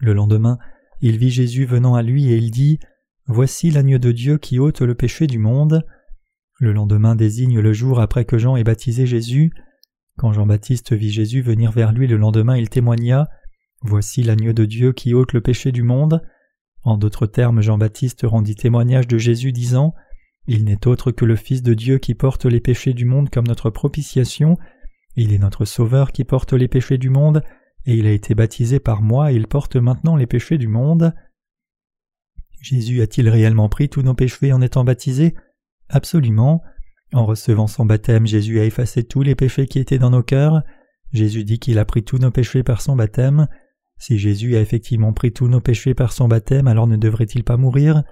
Le 0.00 0.12
lendemain, 0.12 0.58
il 1.00 1.16
vit 1.16 1.30
Jésus 1.30 1.64
venant 1.64 1.94
à 1.94 2.02
lui 2.02 2.30
et 2.30 2.36
il 2.36 2.50
dit 2.50 2.78
Voici 3.26 3.70
l'agneau 3.70 3.98
de 3.98 4.12
Dieu 4.12 4.36
qui 4.36 4.58
ôte 4.58 4.82
le 4.82 4.94
péché 4.94 5.26
du 5.26 5.38
monde. 5.38 5.86
Le 6.58 6.72
lendemain 6.72 7.14
désigne 7.14 7.60
le 7.60 7.72
jour 7.72 8.00
après 8.00 8.24
que 8.24 8.36
Jean 8.36 8.56
ait 8.56 8.64
baptisé 8.64 9.06
Jésus. 9.06 9.52
Quand 10.18 10.32
Jean-Baptiste 10.32 10.92
vit 10.92 11.10
Jésus 11.10 11.40
venir 11.40 11.72
vers 11.72 11.92
lui 11.92 12.06
le 12.06 12.18
lendemain, 12.18 12.56
il 12.56 12.68
témoigna 12.68 13.28
Voici 13.82 14.22
l'agneau 14.22 14.52
de 14.52 14.64
Dieu 14.64 14.92
qui 14.92 15.12
ôte 15.12 15.32
le 15.32 15.40
péché 15.40 15.72
du 15.72 15.82
monde. 15.82 16.22
En 16.84 16.96
d'autres 16.96 17.26
termes, 17.26 17.60
Jean-Baptiste 17.60 18.22
rendit 18.24 18.54
témoignage 18.54 19.08
de 19.08 19.18
Jésus 19.18 19.52
disant 19.52 19.94
Il 20.46 20.64
n'est 20.64 20.86
autre 20.86 21.10
que 21.10 21.24
le 21.24 21.36
Fils 21.36 21.62
de 21.62 21.74
Dieu 21.74 21.98
qui 21.98 22.14
porte 22.14 22.44
les 22.44 22.60
péchés 22.60 22.94
du 22.94 23.04
monde 23.04 23.30
comme 23.30 23.46
notre 23.46 23.70
propitiation. 23.70 24.56
Il 25.16 25.32
est 25.32 25.38
notre 25.38 25.64
Sauveur 25.64 26.12
qui 26.12 26.24
porte 26.24 26.52
les 26.52 26.68
péchés 26.68 26.98
du 26.98 27.10
monde, 27.10 27.42
et 27.84 27.96
il 27.96 28.06
a 28.06 28.12
été 28.12 28.34
baptisé 28.34 28.78
par 28.78 29.02
moi 29.02 29.32
et 29.32 29.36
il 29.36 29.48
porte 29.48 29.76
maintenant 29.76 30.16
les 30.16 30.26
péchés 30.26 30.58
du 30.58 30.68
monde. 30.68 31.12
Jésus 32.60 33.02
a-t-il 33.02 33.28
réellement 33.28 33.68
pris 33.68 33.88
tous 33.88 34.02
nos 34.02 34.14
péchés 34.14 34.52
en 34.52 34.62
étant 34.62 34.84
baptisé? 34.84 35.34
Absolument. 35.88 36.62
En 37.12 37.26
recevant 37.26 37.66
son 37.66 37.84
baptême, 37.84 38.26
Jésus 38.26 38.60
a 38.60 38.64
effacé 38.64 39.02
tous 39.02 39.22
les 39.22 39.34
péchés 39.34 39.66
qui 39.66 39.80
étaient 39.80 39.98
dans 39.98 40.10
nos 40.10 40.22
cœurs. 40.22 40.62
Jésus 41.12 41.44
dit 41.44 41.58
qu'il 41.58 41.78
a 41.78 41.84
pris 41.84 42.04
tous 42.04 42.18
nos 42.18 42.30
péchés 42.30 42.62
par 42.62 42.80
son 42.80 42.94
baptême. 42.94 43.48
Si 44.02 44.18
Jésus 44.18 44.56
a 44.56 44.60
effectivement 44.60 45.12
pris 45.12 45.32
tous 45.32 45.46
nos 45.46 45.60
péchés 45.60 45.94
par 45.94 46.12
son 46.12 46.26
baptême, 46.26 46.66
alors 46.66 46.88
ne 46.88 46.96
devrait-il 46.96 47.44
pas 47.44 47.56
mourir? 47.56 48.02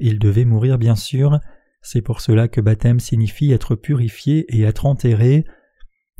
Il 0.00 0.18
devait 0.18 0.44
mourir 0.44 0.76
bien 0.76 0.96
sûr. 0.96 1.38
C'est 1.82 2.02
pour 2.02 2.20
cela 2.20 2.48
que 2.48 2.60
baptême 2.60 2.98
signifie 2.98 3.52
être 3.52 3.76
purifié 3.76 4.44
et 4.48 4.62
être 4.62 4.86
enterré. 4.86 5.44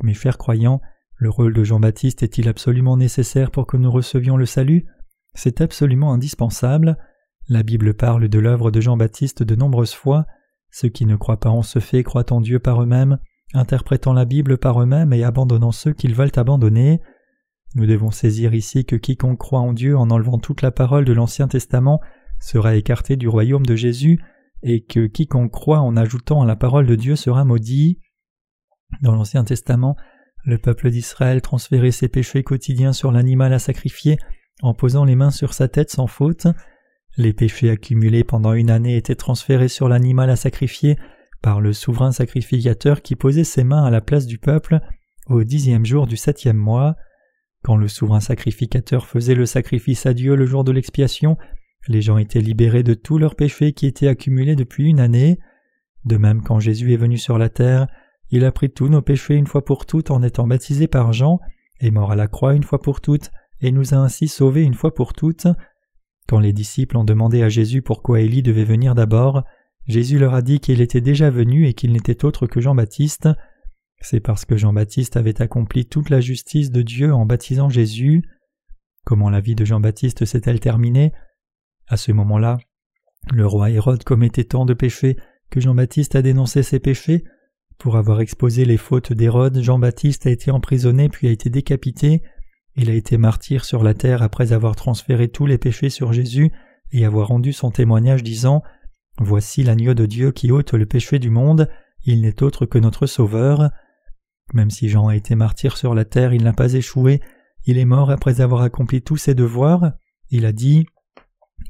Mes 0.04 0.14
chers 0.14 0.38
croyants, 0.38 0.80
le 1.16 1.28
rôle 1.28 1.52
de 1.54 1.64
Jean-Baptiste 1.64 2.22
est-il 2.22 2.48
absolument 2.48 2.96
nécessaire 2.96 3.50
pour 3.50 3.66
que 3.66 3.76
nous 3.76 3.90
recevions 3.90 4.36
le 4.36 4.46
salut? 4.46 4.86
C'est 5.34 5.60
absolument 5.60 6.12
indispensable. 6.12 6.96
La 7.48 7.64
Bible 7.64 7.94
parle 7.94 8.28
de 8.28 8.38
l'œuvre 8.38 8.70
de 8.70 8.80
Jean-Baptiste 8.80 9.42
de 9.42 9.56
nombreuses 9.56 9.94
fois. 9.94 10.26
Ceux 10.70 10.88
qui 10.88 11.04
ne 11.04 11.16
croient 11.16 11.40
pas 11.40 11.50
en 11.50 11.62
ce 11.62 11.80
fait 11.80 12.04
croient 12.04 12.32
en 12.32 12.40
Dieu 12.40 12.60
par 12.60 12.80
eux-mêmes, 12.80 13.18
interprétant 13.54 14.12
la 14.12 14.24
Bible 14.24 14.56
par 14.56 14.80
eux-mêmes 14.80 15.12
et 15.12 15.24
abandonnant 15.24 15.72
ceux 15.72 15.94
qu'ils 15.94 16.14
veulent 16.14 16.30
abandonner. 16.36 17.00
Nous 17.76 17.84
devons 17.84 18.10
saisir 18.10 18.54
ici 18.54 18.86
que 18.86 18.96
quiconque 18.96 19.38
croit 19.38 19.60
en 19.60 19.74
Dieu 19.74 19.98
en 19.98 20.10
enlevant 20.10 20.38
toute 20.38 20.62
la 20.62 20.70
parole 20.70 21.04
de 21.04 21.12
l'Ancien 21.12 21.46
Testament 21.46 22.00
sera 22.40 22.74
écarté 22.74 23.16
du 23.16 23.28
royaume 23.28 23.66
de 23.66 23.76
Jésus, 23.76 24.18
et 24.62 24.82
que 24.82 25.06
quiconque 25.06 25.52
croit 25.52 25.80
en 25.80 25.94
ajoutant 25.94 26.40
à 26.40 26.46
la 26.46 26.56
parole 26.56 26.86
de 26.86 26.94
Dieu 26.94 27.16
sera 27.16 27.44
maudit. 27.44 28.00
Dans 29.02 29.14
l'Ancien 29.14 29.44
Testament, 29.44 29.94
le 30.42 30.56
peuple 30.56 30.88
d'Israël 30.88 31.42
transférait 31.42 31.90
ses 31.90 32.08
péchés 32.08 32.42
quotidiens 32.42 32.94
sur 32.94 33.12
l'animal 33.12 33.52
à 33.52 33.58
sacrifier 33.58 34.16
en 34.62 34.72
posant 34.72 35.04
les 35.04 35.14
mains 35.14 35.30
sur 35.30 35.52
sa 35.52 35.68
tête 35.68 35.90
sans 35.90 36.06
faute. 36.06 36.46
Les 37.18 37.34
péchés 37.34 37.68
accumulés 37.68 38.24
pendant 38.24 38.54
une 38.54 38.70
année 38.70 38.96
étaient 38.96 39.16
transférés 39.16 39.68
sur 39.68 39.90
l'animal 39.90 40.30
à 40.30 40.36
sacrifier 40.36 40.96
par 41.42 41.60
le 41.60 41.74
souverain 41.74 42.10
sacrificateur 42.10 43.02
qui 43.02 43.16
posait 43.16 43.44
ses 43.44 43.64
mains 43.64 43.84
à 43.84 43.90
la 43.90 44.00
place 44.00 44.26
du 44.26 44.38
peuple 44.38 44.80
au 45.26 45.44
dixième 45.44 45.84
jour 45.84 46.06
du 46.06 46.16
septième 46.16 46.56
mois. 46.56 46.96
Quand 47.66 47.76
le 47.76 47.88
souverain 47.88 48.20
sacrificateur 48.20 49.08
faisait 49.08 49.34
le 49.34 49.44
sacrifice 49.44 50.06
à 50.06 50.14
Dieu 50.14 50.36
le 50.36 50.46
jour 50.46 50.62
de 50.62 50.70
l'expiation, 50.70 51.36
les 51.88 52.00
gens 52.00 52.16
étaient 52.16 52.40
libérés 52.40 52.84
de 52.84 52.94
tous 52.94 53.18
leurs 53.18 53.34
péchés 53.34 53.72
qui 53.72 53.86
étaient 53.86 54.06
accumulés 54.06 54.54
depuis 54.54 54.88
une 54.88 55.00
année. 55.00 55.40
De 56.04 56.16
même, 56.16 56.44
quand 56.44 56.60
Jésus 56.60 56.92
est 56.92 56.96
venu 56.96 57.18
sur 57.18 57.38
la 57.38 57.48
terre, 57.48 57.88
il 58.30 58.44
a 58.44 58.52
pris 58.52 58.70
tous 58.70 58.88
nos 58.88 59.02
péchés 59.02 59.34
une 59.34 59.48
fois 59.48 59.64
pour 59.64 59.84
toutes 59.84 60.12
en 60.12 60.22
étant 60.22 60.46
baptisé 60.46 60.86
par 60.86 61.12
Jean, 61.12 61.40
est 61.80 61.90
mort 61.90 62.12
à 62.12 62.14
la 62.14 62.28
croix 62.28 62.54
une 62.54 62.62
fois 62.62 62.80
pour 62.80 63.00
toutes, 63.00 63.32
et 63.60 63.72
nous 63.72 63.94
a 63.94 63.96
ainsi 63.96 64.28
sauvés 64.28 64.62
une 64.62 64.74
fois 64.74 64.94
pour 64.94 65.12
toutes. 65.12 65.48
Quand 66.28 66.38
les 66.38 66.52
disciples 66.52 66.96
ont 66.96 67.02
demandé 67.02 67.42
à 67.42 67.48
Jésus 67.48 67.82
pourquoi 67.82 68.20
Élie 68.20 68.44
devait 68.44 68.62
venir 68.62 68.94
d'abord, 68.94 69.42
Jésus 69.88 70.20
leur 70.20 70.34
a 70.34 70.42
dit 70.42 70.60
qu'il 70.60 70.80
était 70.80 71.00
déjà 71.00 71.30
venu 71.30 71.66
et 71.66 71.74
qu'il 71.74 71.90
n'était 71.90 72.24
autre 72.24 72.46
que 72.46 72.60
Jean-Baptiste. 72.60 73.28
C'est 74.00 74.20
parce 74.20 74.44
que 74.44 74.56
Jean-Baptiste 74.56 75.16
avait 75.16 75.40
accompli 75.40 75.86
toute 75.86 76.10
la 76.10 76.20
justice 76.20 76.70
de 76.70 76.82
Dieu 76.82 77.12
en 77.12 77.26
baptisant 77.26 77.68
Jésus. 77.68 78.22
Comment 79.04 79.30
la 79.30 79.40
vie 79.40 79.54
de 79.54 79.64
Jean-Baptiste 79.64 80.24
s'est-elle 80.24 80.60
terminée? 80.60 81.12
À 81.88 81.96
ce 81.96 82.12
moment-là, 82.12 82.58
le 83.32 83.46
roi 83.46 83.70
Hérode 83.70 84.04
commettait 84.04 84.44
tant 84.44 84.64
de 84.64 84.74
péchés 84.74 85.16
que 85.50 85.60
Jean-Baptiste 85.60 86.16
a 86.16 86.22
dénoncé 86.22 86.62
ses 86.62 86.78
péchés. 86.78 87.24
Pour 87.78 87.96
avoir 87.96 88.20
exposé 88.20 88.64
les 88.64 88.76
fautes 88.76 89.12
d'Hérode, 89.12 89.60
Jean-Baptiste 89.60 90.26
a 90.26 90.30
été 90.30 90.50
emprisonné 90.50 91.08
puis 91.08 91.28
a 91.28 91.30
été 91.30 91.50
décapité. 91.50 92.22
Il 92.76 92.90
a 92.90 92.94
été 92.94 93.16
martyr 93.16 93.64
sur 93.64 93.82
la 93.82 93.94
terre 93.94 94.22
après 94.22 94.52
avoir 94.52 94.76
transféré 94.76 95.28
tous 95.28 95.46
les 95.46 95.58
péchés 95.58 95.90
sur 95.90 96.12
Jésus 96.12 96.52
et 96.92 97.04
avoir 97.04 97.28
rendu 97.28 97.52
son 97.52 97.70
témoignage 97.70 98.22
disant 98.22 98.62
Voici 99.18 99.62
l'agneau 99.62 99.94
de 99.94 100.06
Dieu 100.06 100.30
qui 100.30 100.50
ôte 100.50 100.74
le 100.74 100.86
péché 100.86 101.18
du 101.18 101.30
monde, 101.30 101.70
il 102.04 102.20
n'est 102.20 102.42
autre 102.42 102.66
que 102.66 102.78
notre 102.78 103.06
Sauveur. 103.06 103.70
Même 104.54 104.70
si 104.70 104.88
Jean 104.88 105.08
a 105.08 105.16
été 105.16 105.34
martyr 105.34 105.76
sur 105.76 105.94
la 105.94 106.04
terre, 106.04 106.32
il 106.32 106.44
n'a 106.44 106.52
pas 106.52 106.74
échoué, 106.74 107.20
il 107.64 107.78
est 107.78 107.84
mort 107.84 108.10
après 108.10 108.40
avoir 108.40 108.62
accompli 108.62 109.02
tous 109.02 109.16
ses 109.16 109.34
devoirs, 109.34 109.92
il 110.30 110.46
a 110.46 110.52
dit 110.52 110.86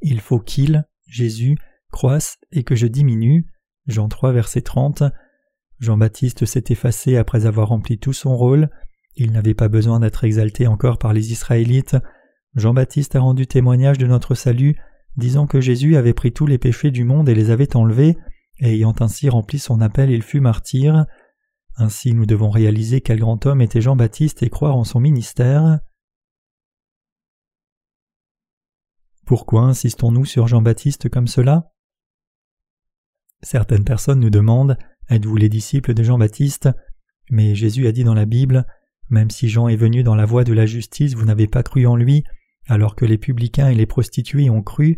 Il 0.02 0.20
faut 0.20 0.40
qu'il, 0.40 0.84
Jésus, 1.06 1.56
croisse 1.90 2.38
et 2.52 2.64
que 2.64 2.74
je 2.74 2.86
diminue. 2.86 3.46
Jean 3.86 4.08
3, 4.08 4.32
verset 4.32 4.62
30. 4.62 5.04
Jean-Baptiste 5.78 6.44
s'est 6.44 6.64
effacé 6.68 7.16
après 7.16 7.46
avoir 7.46 7.68
rempli 7.68 7.98
tout 7.98 8.12
son 8.12 8.36
rôle, 8.36 8.70
il 9.16 9.32
n'avait 9.32 9.54
pas 9.54 9.68
besoin 9.68 10.00
d'être 10.00 10.24
exalté 10.24 10.66
encore 10.66 10.98
par 10.98 11.12
les 11.12 11.32
Israélites. 11.32 11.96
Jean-Baptiste 12.54 13.16
a 13.16 13.20
rendu 13.20 13.46
témoignage 13.46 13.98
de 13.98 14.06
notre 14.06 14.34
salut 14.34 14.76
disant 15.16 15.46
que 15.46 15.60
Jésus 15.60 15.96
avait 15.96 16.12
pris 16.12 16.32
tous 16.32 16.46
les 16.46 16.58
péchés 16.58 16.90
du 16.90 17.04
monde 17.04 17.28
et 17.28 17.34
les 17.34 17.50
avait 17.50 17.76
enlevés, 17.76 18.18
et 18.58 18.74
ayant 18.74 18.94
ainsi 19.00 19.30
rempli 19.30 19.58
son 19.58 19.80
appel, 19.80 20.10
il 20.10 20.22
fut 20.22 20.40
martyr. 20.40 21.06
Ainsi 21.76 22.14
nous 22.14 22.26
devons 22.26 22.50
réaliser 22.50 23.00
quel 23.00 23.18
grand 23.18 23.44
homme 23.44 23.60
était 23.60 23.82
Jean-Baptiste 23.82 24.42
et 24.42 24.50
croire 24.50 24.76
en 24.76 24.84
son 24.84 25.00
ministère. 25.00 25.80
Pourquoi 29.26 29.62
insistons-nous 29.62 30.24
sur 30.24 30.48
Jean-Baptiste 30.48 31.08
comme 31.10 31.26
cela? 31.26 31.72
Certaines 33.42 33.84
personnes 33.84 34.20
nous 34.20 34.30
demandent 34.30 34.78
Êtes-vous 35.08 35.36
les 35.36 35.48
disciples 35.48 35.94
de 35.94 36.02
Jean-Baptiste? 36.02 36.70
Mais 37.30 37.54
Jésus 37.54 37.86
a 37.86 37.92
dit 37.92 38.04
dans 38.04 38.14
la 38.14 38.24
Bible 38.24 38.66
Même 39.10 39.30
si 39.30 39.48
Jean 39.48 39.68
est 39.68 39.76
venu 39.76 40.02
dans 40.02 40.14
la 40.14 40.24
voie 40.24 40.44
de 40.44 40.52
la 40.52 40.64
justice, 40.64 41.14
vous 41.14 41.26
n'avez 41.26 41.46
pas 41.46 41.62
cru 41.62 41.86
en 41.86 41.96
lui, 41.96 42.24
alors 42.66 42.96
que 42.96 43.04
les 43.04 43.18
publicains 43.18 43.68
et 43.68 43.74
les 43.74 43.86
prostituées 43.86 44.48
ont 44.48 44.62
cru, 44.62 44.96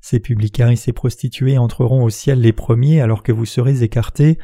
ces 0.00 0.20
publicains 0.20 0.70
et 0.70 0.76
ces 0.76 0.92
prostituées 0.92 1.58
entreront 1.58 2.04
au 2.04 2.10
ciel 2.10 2.40
les 2.40 2.52
premiers 2.52 3.00
alors 3.00 3.22
que 3.22 3.32
vous 3.32 3.44
serez 3.44 3.82
écartés. 3.82 4.38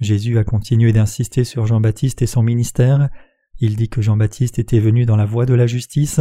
Jésus 0.00 0.38
a 0.38 0.44
continué 0.44 0.92
d'insister 0.92 1.44
sur 1.44 1.66
Jean-Baptiste 1.66 2.22
et 2.22 2.26
son 2.26 2.42
ministère. 2.42 3.10
Il 3.58 3.76
dit 3.76 3.88
que 3.88 4.00
Jean-Baptiste 4.00 4.58
était 4.58 4.80
venu 4.80 5.04
dans 5.04 5.16
la 5.16 5.26
voie 5.26 5.46
de 5.46 5.54
la 5.54 5.66
justice. 5.66 6.20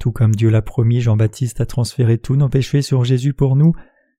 Tout 0.00 0.10
comme 0.10 0.34
Dieu 0.34 0.48
l'a 0.48 0.62
promis, 0.62 1.00
Jean-Baptiste 1.00 1.60
a 1.60 1.66
transféré 1.66 2.18
tous 2.18 2.36
nos 2.36 2.48
péchés 2.48 2.82
sur 2.82 3.04
Jésus 3.04 3.34
pour 3.34 3.56
nous. 3.56 3.72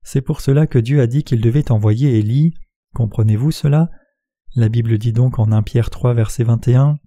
C'est 0.03 0.21
pour 0.21 0.39
cela 0.41 0.67
que 0.67 0.77
Dieu 0.77 1.01
a 1.01 1.07
dit 1.07 1.23
qu'il 1.23 1.41
devait 1.41 1.71
envoyer 1.71 2.19
Élie. 2.19 2.53
Comprenez-vous 2.93 3.51
cela? 3.51 3.89
La 4.55 4.69
Bible 4.69 4.97
dit 4.99 5.11
donc 5.11 5.39
en 5.39 5.51
1 5.51 5.63
Pierre 5.63 5.89
3 5.89 6.13
verset 6.13 6.43
21 6.43 6.99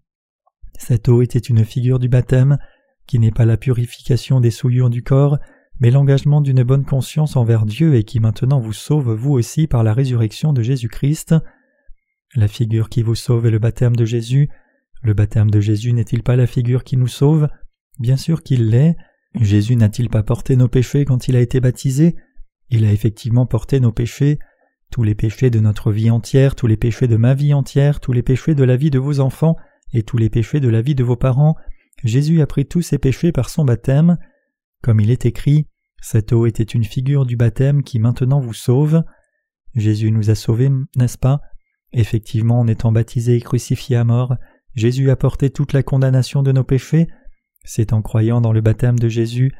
Cette 0.78 1.08
eau 1.08 1.22
était 1.22 1.38
une 1.38 1.64
figure 1.64 2.00
du 2.00 2.08
baptême 2.08 2.58
qui 3.06 3.18
n'est 3.18 3.30
pas 3.30 3.46
la 3.46 3.56
purification 3.56 4.40
des 4.40 4.50
souillures 4.50 4.90
du 4.90 5.02
corps, 5.02 5.38
mais 5.80 5.90
l'engagement 5.90 6.40
d'une 6.40 6.62
bonne 6.62 6.84
conscience 6.84 7.36
envers 7.36 7.64
Dieu 7.64 7.94
et 7.94 8.02
qui 8.02 8.20
maintenant 8.20 8.60
vous 8.60 8.74
sauve 8.74 9.14
vous 9.14 9.32
aussi 9.32 9.66
par 9.66 9.82
la 9.82 9.94
résurrection 9.94 10.52
de 10.52 10.62
Jésus-Christ. 10.62 11.36
La 12.34 12.48
figure 12.48 12.88
qui 12.88 13.02
vous 13.02 13.14
sauve 13.14 13.46
est 13.46 13.50
le 13.50 13.58
baptême 13.58 13.96
de 13.96 14.04
Jésus. 14.04 14.48
Le 15.02 15.14
baptême 15.14 15.50
de 15.50 15.60
Jésus 15.60 15.92
n'est-il 15.92 16.22
pas 16.22 16.36
la 16.36 16.46
figure 16.46 16.84
qui 16.84 16.96
nous 16.96 17.08
sauve? 17.08 17.48
Bien 17.98 18.16
sûr 18.16 18.42
qu'il 18.42 18.70
l'est. 18.70 18.96
Jésus 19.34 19.76
n'a-t-il 19.76 20.08
pas 20.08 20.22
porté 20.22 20.56
nos 20.56 20.68
péchés 20.68 21.04
quand 21.04 21.28
il 21.28 21.36
a 21.36 21.40
été 21.40 21.60
baptisé? 21.60 22.16
Il 22.70 22.84
a 22.84 22.92
effectivement 22.92 23.46
porté 23.46 23.80
nos 23.80 23.92
péchés, 23.92 24.38
tous 24.90 25.02
les 25.02 25.14
péchés 25.14 25.50
de 25.50 25.60
notre 25.60 25.92
vie 25.92 26.10
entière, 26.10 26.54
tous 26.54 26.66
les 26.66 26.76
péchés 26.76 27.08
de 27.08 27.16
ma 27.16 27.34
vie 27.34 27.54
entière, 27.54 28.00
tous 28.00 28.12
les 28.12 28.22
péchés 28.22 28.54
de 28.54 28.64
la 28.64 28.76
vie 28.76 28.90
de 28.90 28.98
vos 28.98 29.20
enfants 29.20 29.56
et 29.92 30.02
tous 30.02 30.18
les 30.18 30.30
péchés 30.30 30.60
de 30.60 30.68
la 30.68 30.82
vie 30.82 30.94
de 30.94 31.04
vos 31.04 31.16
parents, 31.16 31.56
Jésus 32.04 32.40
a 32.40 32.46
pris 32.46 32.66
tous 32.66 32.82
ses 32.82 32.98
péchés 32.98 33.32
par 33.32 33.48
son 33.48 33.64
baptême. 33.64 34.18
Comme 34.82 35.00
il 35.00 35.10
est 35.10 35.26
écrit, 35.26 35.66
cette 36.00 36.32
eau 36.32 36.46
était 36.46 36.62
une 36.62 36.84
figure 36.84 37.26
du 37.26 37.36
baptême 37.36 37.82
qui 37.82 37.98
maintenant 37.98 38.40
vous 38.40 38.54
sauve. 38.54 39.02
Jésus 39.74 40.10
nous 40.10 40.30
a 40.30 40.34
sauvés, 40.34 40.70
n'est-ce 40.96 41.18
pas? 41.18 41.40
Effectivement, 41.92 42.60
en 42.60 42.66
étant 42.66 42.92
baptisé 42.92 43.36
et 43.36 43.40
crucifié 43.40 43.96
à 43.96 44.04
mort, 44.04 44.36
Jésus 44.74 45.10
a 45.10 45.16
porté 45.16 45.50
toute 45.50 45.72
la 45.72 45.82
condamnation 45.82 46.42
de 46.42 46.52
nos 46.52 46.64
péchés. 46.64 47.08
C'est 47.64 47.92
en 47.92 48.02
croyant 48.02 48.40
dans 48.40 48.52
le 48.52 48.60
baptême 48.60 48.98
de 48.98 49.08
Jésus 49.08 49.52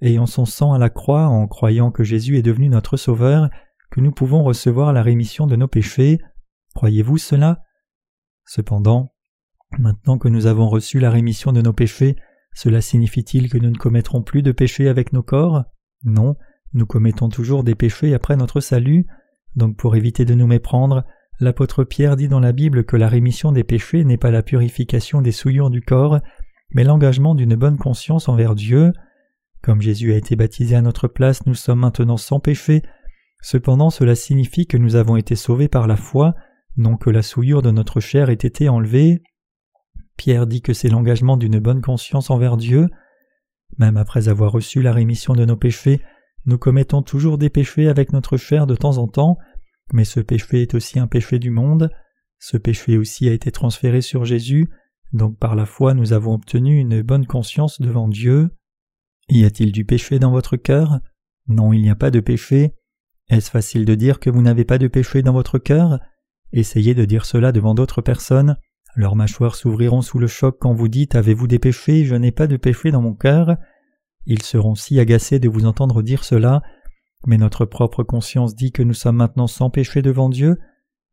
et 0.00 0.18
en 0.18 0.26
son 0.26 0.46
sang 0.46 0.72
à 0.72 0.78
la 0.78 0.90
croix, 0.90 1.26
en 1.26 1.46
croyant 1.46 1.90
que 1.90 2.04
Jésus 2.04 2.38
est 2.38 2.42
devenu 2.42 2.68
notre 2.68 2.96
Sauveur, 2.96 3.50
que 3.90 4.00
nous 4.00 4.12
pouvons 4.12 4.42
recevoir 4.42 4.92
la 4.92 5.02
rémission 5.02 5.46
de 5.46 5.56
nos 5.56 5.68
péchés. 5.68 6.18
Croyez-vous 6.74 7.18
cela? 7.18 7.62
Cependant, 8.44 9.12
Maintenant 9.78 10.18
que 10.18 10.28
nous 10.28 10.46
avons 10.46 10.68
reçu 10.68 11.00
la 11.00 11.10
rémission 11.10 11.52
de 11.52 11.62
nos 11.62 11.72
péchés, 11.72 12.16
cela 12.54 12.80
signifie-t-il 12.80 13.48
que 13.48 13.58
nous 13.58 13.70
ne 13.70 13.76
commettrons 13.76 14.22
plus 14.22 14.42
de 14.42 14.52
péchés 14.52 14.88
avec 14.88 15.12
nos 15.12 15.22
corps? 15.22 15.64
Non, 16.04 16.36
nous 16.74 16.86
commettons 16.86 17.28
toujours 17.28 17.64
des 17.64 17.74
péchés 17.74 18.14
après 18.14 18.36
notre 18.36 18.60
salut. 18.60 19.06
Donc 19.56 19.76
pour 19.76 19.96
éviter 19.96 20.24
de 20.24 20.34
nous 20.34 20.46
méprendre, 20.46 21.04
l'apôtre 21.42 21.84
Pierre 21.84 22.16
dit 22.16 22.28
dans 22.28 22.40
la 22.40 22.52
Bible 22.52 22.84
que 22.84 22.96
la 22.96 23.08
rémission 23.08 23.52
des 23.52 23.64
péchés 23.64 24.04
n'est 24.04 24.16
pas 24.16 24.30
la 24.30 24.42
purification 24.42 25.20
des 25.20 25.32
souillures 25.32 25.70
du 25.70 25.82
corps, 25.82 26.20
mais 26.70 26.84
l'engagement 26.84 27.34
d'une 27.34 27.56
bonne 27.56 27.78
conscience 27.78 28.28
envers 28.28 28.54
Dieu. 28.54 28.92
Comme 29.60 29.82
Jésus 29.82 30.12
a 30.12 30.16
été 30.16 30.36
baptisé 30.36 30.76
à 30.76 30.82
notre 30.82 31.08
place, 31.08 31.44
nous 31.46 31.54
sommes 31.54 31.80
maintenant 31.80 32.16
sans 32.16 32.38
péché. 32.38 32.82
Cependant 33.40 33.90
cela 33.90 34.14
signifie 34.14 34.66
que 34.66 34.76
nous 34.76 34.94
avons 34.94 35.16
été 35.16 35.34
sauvés 35.34 35.68
par 35.68 35.88
la 35.88 35.96
foi, 35.96 36.34
non 36.76 36.96
que 36.96 37.10
la 37.10 37.22
souillure 37.22 37.60
de 37.60 37.72
notre 37.72 37.98
chair 37.98 38.30
ait 38.30 38.34
été 38.34 38.68
enlevée. 38.68 39.22
Pierre 40.16 40.46
dit 40.46 40.62
que 40.62 40.72
c'est 40.72 40.88
l'engagement 40.88 41.36
d'une 41.36 41.58
bonne 41.58 41.82
conscience 41.82 42.30
envers 42.30 42.56
Dieu. 42.56 42.88
Même 43.78 43.96
après 43.96 44.28
avoir 44.28 44.52
reçu 44.52 44.80
la 44.80 44.92
rémission 44.92 45.34
de 45.34 45.44
nos 45.44 45.56
péchés, 45.56 46.00
nous 46.46 46.58
commettons 46.58 47.02
toujours 47.02 47.36
des 47.36 47.50
péchés 47.50 47.88
avec 47.88 48.12
notre 48.12 48.36
chair 48.36 48.66
de 48.66 48.76
temps 48.76 48.98
en 48.98 49.08
temps, 49.08 49.38
mais 49.92 50.04
ce 50.04 50.20
péché 50.20 50.62
est 50.62 50.74
aussi 50.74 50.98
un 50.98 51.06
péché 51.06 51.38
du 51.38 51.50
monde. 51.50 51.90
Ce 52.38 52.56
péché 52.56 52.98
aussi 52.98 53.28
a 53.28 53.32
été 53.32 53.52
transféré 53.52 54.00
sur 54.00 54.24
Jésus, 54.24 54.68
donc 55.12 55.38
par 55.38 55.54
la 55.54 55.66
foi 55.66 55.94
nous 55.94 56.12
avons 56.12 56.34
obtenu 56.34 56.78
une 56.78 57.02
bonne 57.02 57.26
conscience 57.26 57.80
devant 57.80 58.08
Dieu. 58.08 58.50
Y 59.28 59.44
a-t-il 59.44 59.72
du 59.72 59.84
péché 59.84 60.18
dans 60.18 60.30
votre 60.30 60.56
cœur? 60.56 61.00
Non, 61.48 61.72
il 61.72 61.82
n'y 61.82 61.90
a 61.90 61.94
pas 61.94 62.10
de 62.10 62.20
péché. 62.20 62.74
Est-ce 63.28 63.50
facile 63.50 63.84
de 63.84 63.94
dire 63.94 64.20
que 64.20 64.30
vous 64.30 64.42
n'avez 64.42 64.64
pas 64.64 64.78
de 64.78 64.88
péché 64.88 65.22
dans 65.22 65.32
votre 65.32 65.58
cœur? 65.58 66.00
Essayez 66.52 66.94
de 66.94 67.04
dire 67.04 67.24
cela 67.24 67.52
devant 67.52 67.74
d'autres 67.74 68.02
personnes. 68.02 68.56
Leurs 68.94 69.16
mâchoires 69.16 69.54
s'ouvriront 69.54 70.02
sous 70.02 70.18
le 70.18 70.26
choc 70.26 70.58
quand 70.60 70.74
vous 70.74 70.88
dites 70.88 71.14
Avez-vous 71.14 71.46
des 71.46 71.58
péchés? 71.58 72.04
Je 72.04 72.14
n'ai 72.14 72.30
pas 72.32 72.46
de 72.46 72.56
péché 72.56 72.90
dans 72.90 73.00
mon 73.00 73.14
cœur. 73.14 73.56
Ils 74.26 74.42
seront 74.42 74.74
si 74.74 75.00
agacés 75.00 75.38
de 75.38 75.48
vous 75.48 75.64
entendre 75.64 76.02
dire 76.02 76.24
cela, 76.24 76.62
mais 77.26 77.38
notre 77.38 77.64
propre 77.64 78.02
conscience 78.02 78.54
dit 78.54 78.72
que 78.72 78.82
nous 78.82 78.94
sommes 78.94 79.16
maintenant 79.16 79.46
sans 79.46 79.70
péché 79.70 80.02
devant 80.02 80.28
Dieu. 80.28 80.58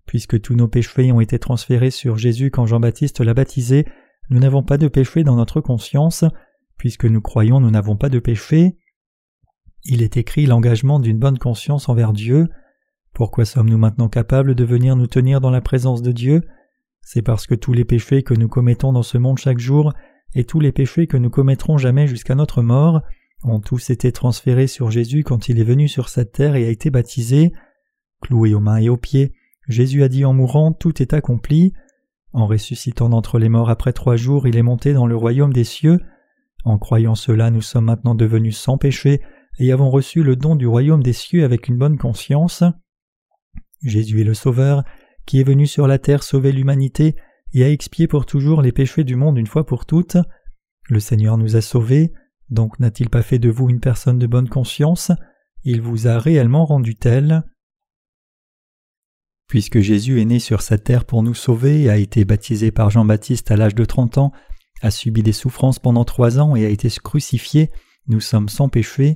Puisque 0.06 0.42
tous 0.42 0.56
nos 0.56 0.68
péchés 0.68 1.12
ont 1.12 1.22
été 1.22 1.38
transférés 1.38 1.92
sur 1.92 2.18
Jésus 2.18 2.50
quand 2.50 2.66
Jean-Baptiste 2.66 3.20
l'a 3.20 3.34
baptisé, 3.34 3.86
nous 4.30 4.40
n'avons 4.40 4.64
pas 4.64 4.78
de 4.78 4.88
péché 4.88 5.24
dans 5.24 5.36
notre 5.36 5.62
conscience. 5.62 6.26
Puisque 6.78 7.06
nous 7.06 7.22
croyons, 7.22 7.60
nous 7.60 7.72
n'avons 7.72 7.96
pas 7.96 8.10
de 8.10 8.20
péché. 8.20 8.78
Il 9.84 10.02
est 10.02 10.18
écrit 10.18 10.46
l'engagement 10.46 11.00
d'une 11.00 11.20
bonne 11.20 11.38
conscience 11.38 11.90
envers 11.90 12.14
Dieu. 12.14 12.48
Pourquoi 13.14 13.46
sommes-nous 13.46 13.78
maintenant 13.78 14.10
capables 14.10 14.56
de 14.56 14.64
venir 14.64 14.96
nous 14.96 15.08
tenir 15.08 15.42
dans 15.42 15.52
la 15.52 15.62
présence 15.62 16.02
de 16.02 16.12
Dieu? 16.12 16.42
C'est 17.02 17.22
parce 17.22 17.48
que 17.48 17.56
tous 17.56 17.74
les 17.74 17.86
péchés 17.86 18.24
que 18.24 18.34
nous 18.34 18.48
commettons 18.48 18.94
dans 18.94 19.04
ce 19.04 19.18
monde 19.18 19.38
chaque 19.38 19.60
jour 19.60 19.94
et 20.36 20.44
tous 20.44 20.60
les 20.60 20.72
péchés 20.72 21.08
que 21.08 21.18
nous 21.18 21.30
commettrons 21.30 21.78
jamais 21.78 22.08
jusqu'à 22.08 22.36
notre 22.36 22.62
mort 22.62 23.02
ont 23.44 23.60
tous 23.60 23.90
été 23.90 24.12
transférés 24.12 24.68
sur 24.68 24.92
Jésus 24.92 25.24
quand 25.24 25.50
il 25.50 25.60
est 25.60 25.64
venu 25.66 25.88
sur 25.88 26.10
cette 26.10 26.34
terre 26.34 26.56
et 26.56 26.66
a 26.66 26.70
été 26.70 26.90
baptisé. 26.90 27.54
Cloué 28.22 28.54
aux 28.54 28.60
mains 28.60 28.78
et 28.78 28.90
aux 28.90 28.98
pieds, 28.98 29.34
Jésus 29.68 30.04
a 30.04 30.10
dit 30.10 30.26
en 30.26 30.34
mourant 30.34 30.74
Tout 30.74 31.02
est 31.02 31.14
accompli. 31.14 31.74
En 32.34 32.48
ressuscitant 32.48 33.10
d'entre 33.10 33.40
les 33.40 33.50
morts 33.50 33.70
après 33.70 33.94
trois 33.94 34.16
jours, 34.16 34.48
il 34.48 34.58
est 34.58 34.64
monté 34.64 34.94
dans 34.94 35.08
le 35.08 35.16
royaume 35.16 35.54
des 35.54 35.64
cieux. 35.64 36.00
En 36.66 36.78
croyant 36.78 37.16
cela, 37.16 37.50
nous 37.50 37.62
sommes 37.62 37.86
maintenant 37.86 38.16
devenus 38.16 38.58
sans 38.58 38.78
péché 38.78 39.22
et 39.60 39.72
avons 39.72 39.90
reçu 39.90 40.24
le 40.24 40.36
don 40.36 40.56
du 40.56 40.68
royaume 40.68 41.02
des 41.02 41.14
cieux 41.14 41.44
avec 41.44 41.68
une 41.68 41.78
bonne 41.78 41.98
conscience. 41.98 42.64
Jésus 43.84 44.22
est 44.22 44.26
le 44.26 44.34
Sauveur, 44.34 44.84
qui 45.26 45.40
est 45.40 45.44
venu 45.44 45.66
sur 45.68 45.88
la 45.88 46.00
terre 46.00 46.24
sauver 46.24 46.52
l'humanité 46.52 47.16
et 47.54 47.64
a 47.64 47.70
expié 47.70 48.08
pour 48.08 48.26
toujours 48.26 48.62
les 48.62 48.72
péchés 48.72 49.04
du 49.04 49.16
monde 49.16 49.38
une 49.38 49.48
fois 49.48 49.66
pour 49.66 49.86
toutes. 49.86 50.18
Le 50.90 51.00
Seigneur 51.00 51.38
nous 51.38 51.56
a 51.56 51.62
sauvés, 51.62 52.12
donc 52.50 52.80
n'a-t-il 52.80 53.10
pas 53.10 53.22
fait 53.22 53.40
de 53.40 53.50
vous 53.50 53.70
une 53.70 53.80
personne 53.80 54.20
de 54.20 54.28
bonne 54.28 54.50
conscience? 54.50 55.12
Il 55.64 55.82
vous 55.82 56.08
a 56.08 56.20
réellement 56.20 56.66
rendu 56.66 56.96
tel. 56.96 57.44
Puisque 59.48 59.80
Jésus 59.80 60.22
est 60.22 60.26
né 60.26 60.40
sur 60.40 60.62
cette 60.62 60.84
terre 60.84 61.06
pour 61.06 61.24
nous 61.24 61.34
sauver, 61.34 61.90
a 61.90 61.98
été 61.98 62.24
baptisé 62.26 62.72
par 62.72 62.90
Jean-Baptiste 62.90 63.52
à 63.52 63.58
l'âge 63.58 63.76
de 63.76 63.86
trente 63.86 64.18
ans, 64.18 64.32
a 64.82 64.92
subi 64.92 65.24
des 65.24 65.34
souffrances 65.34 65.80
pendant 65.80 66.06
trois 66.06 66.40
ans 66.40 66.56
et 66.56 66.66
a 66.66 66.70
été 66.70 66.90
crucifié, 67.04 67.72
nous 68.08 68.22
sommes 68.22 68.50
sans 68.50 68.70
péché. 68.70 69.16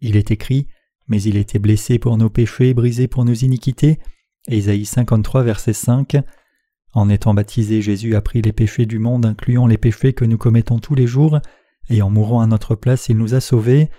Il 0.00 0.16
est 0.16 0.30
écrit 0.30 0.68
Mais 1.08 1.22
il 1.22 1.36
était 1.36 1.58
blessé 1.58 1.98
pour 1.98 2.16
nos 2.16 2.30
péchés, 2.30 2.74
brisé 2.74 3.08
pour 3.08 3.24
nos 3.24 3.34
iniquités, 3.34 3.98
Ésaïe 4.46 4.84
53, 4.84 5.42
verset 5.42 5.72
5. 5.72 6.16
En 6.92 7.08
étant 7.08 7.34
baptisé, 7.34 7.82
Jésus 7.82 8.14
a 8.14 8.20
pris 8.20 8.42
les 8.42 8.52
péchés 8.52 8.86
du 8.86 8.98
monde, 8.98 9.26
incluant 9.26 9.66
les 9.66 9.78
péchés 9.78 10.12
que 10.12 10.24
nous 10.24 10.38
commettons 10.38 10.78
tous 10.78 10.94
les 10.94 11.06
jours, 11.06 11.40
et 11.88 12.02
en 12.02 12.10
mourant 12.10 12.40
à 12.40 12.46
notre 12.46 12.74
place, 12.74 13.08
il 13.08 13.16
nous 13.16 13.34
a 13.34 13.40
sauvés. 13.40 13.90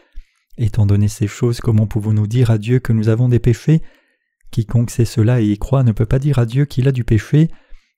Étant 0.58 0.86
donné 0.86 1.08
ces 1.08 1.28
choses, 1.28 1.60
comment 1.60 1.88
pouvons-nous 1.88 2.28
dire 2.28 2.50
à 2.50 2.58
Dieu 2.58 2.80
que 2.80 2.94
nous 2.94 3.10
avons 3.10 3.30
des 3.30 3.40
péchés? 3.40 3.82
Quiconque 4.52 4.92
sait 4.92 5.06
cela 5.06 5.42
et 5.42 5.46
y 5.46 5.58
croit 5.58 5.84
ne 5.84 5.92
peut 5.92 6.06
pas 6.06 6.20
dire 6.20 6.40
à 6.40 6.46
Dieu 6.46 6.66
qu'il 6.66 6.88
a 6.88 6.92
du 6.92 7.04
péché. 7.04 7.50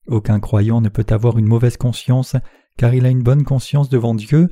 Aucun 0.08 0.40
croyant 0.40 0.82
ne 0.82 0.90
peut 0.90 1.06
avoir 1.10 1.38
une 1.38 1.46
mauvaise 1.46 1.78
conscience, 1.78 2.36
car 2.78 2.94
il 2.94 3.06
a 3.06 3.10
une 3.10 3.24
bonne 3.24 3.44
conscience 3.44 3.90
devant 3.90 4.16
Dieu. 4.16 4.50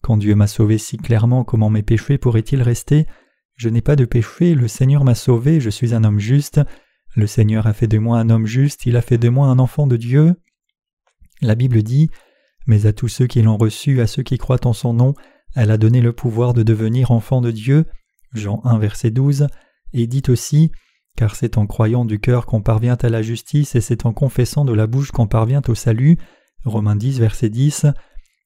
Quand 0.00 0.16
Dieu 0.16 0.34
m'a 0.34 0.46
sauvé 0.46 0.78
si 0.78 0.96
clairement, 0.96 1.44
comment 1.44 1.70
mes 1.70 1.82
péchés 1.82 2.18
pourraient-ils 2.18 2.62
rester? 2.62 3.06
Je 3.56 3.68
n'ai 3.68 3.82
pas 3.82 3.96
de 3.96 4.04
péché, 4.04 4.54
le 4.54 4.66
Seigneur 4.66 5.04
m'a 5.04 5.14
sauvé, 5.14 5.60
je 5.60 5.70
suis 5.70 5.94
un 5.94 6.04
homme 6.04 6.18
juste. 6.18 6.60
Le 7.14 7.26
Seigneur 7.26 7.66
a 7.66 7.74
fait 7.74 7.86
de 7.86 7.98
moi 7.98 8.18
un 8.18 8.30
homme 8.30 8.46
juste, 8.46 8.86
il 8.86 8.96
a 8.96 9.02
fait 9.02 9.18
de 9.18 9.28
moi 9.28 9.48
un 9.48 9.58
enfant 9.58 9.86
de 9.86 9.96
Dieu. 9.96 10.34
La 11.42 11.54
Bible 11.54 11.82
dit 11.82 12.08
Mais 12.66 12.86
à 12.86 12.92
tous 12.92 13.08
ceux 13.08 13.26
qui 13.26 13.42
l'ont 13.42 13.56
reçu, 13.56 14.00
à 14.00 14.06
ceux 14.06 14.22
qui 14.22 14.38
croient 14.38 14.66
en 14.66 14.72
son 14.72 14.92
nom, 14.92 15.14
elle 15.54 15.70
a 15.70 15.78
donné 15.78 16.00
le 16.00 16.12
pouvoir 16.12 16.54
de 16.54 16.62
devenir 16.62 17.10
enfant 17.10 17.40
de 17.40 17.50
Dieu. 17.50 17.86
Jean 18.32 18.60
1, 18.64 18.78
verset 18.78 19.10
12. 19.10 19.46
Et 19.92 20.06
dit 20.06 20.22
aussi 20.28 20.72
Car 21.16 21.34
c'est 21.34 21.58
en 21.58 21.66
croyant 21.66 22.04
du 22.04 22.18
cœur 22.18 22.46
qu'on 22.46 22.62
parvient 22.62 22.96
à 23.02 23.08
la 23.08 23.22
justice, 23.22 23.74
et 23.74 23.80
c'est 23.80 24.06
en 24.06 24.12
confessant 24.12 24.64
de 24.64 24.72
la 24.72 24.86
bouche 24.86 25.10
qu'on 25.10 25.26
parvient 25.26 25.62
au 25.68 25.74
salut. 25.74 26.18
Romains 26.64 26.96
10, 26.96 27.18
verset 27.18 27.50
10. 27.50 27.86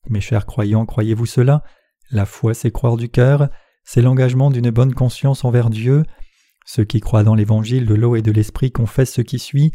Mes 0.09 0.21
chers 0.21 0.47
croyants, 0.47 0.87
croyez-vous 0.87 1.27
cela? 1.27 1.63
La 2.11 2.27
foi, 2.27 2.55
c'est 2.55 2.71
croire 2.71 2.97
du 2.97 3.09
cœur, 3.09 3.49
c'est 3.85 4.03
l'engagement 4.03 4.51
d'une 4.51 4.71
bonne 4.71 4.95
conscience 4.95 5.45
envers 5.45 5.71
Dieu. 5.71 6.05
Ceux 6.65 6.85
qui 6.85 7.01
croient 7.01 7.25
dans 7.25 7.35
l'évangile 7.35 7.87
de 7.87 7.95
l'eau 7.95 8.17
et 8.17 8.23
de 8.23 8.33
l'esprit 8.33 8.73
confessent 8.73 9.13
ce 9.13 9.23
qui 9.23 9.39
suit. 9.39 9.73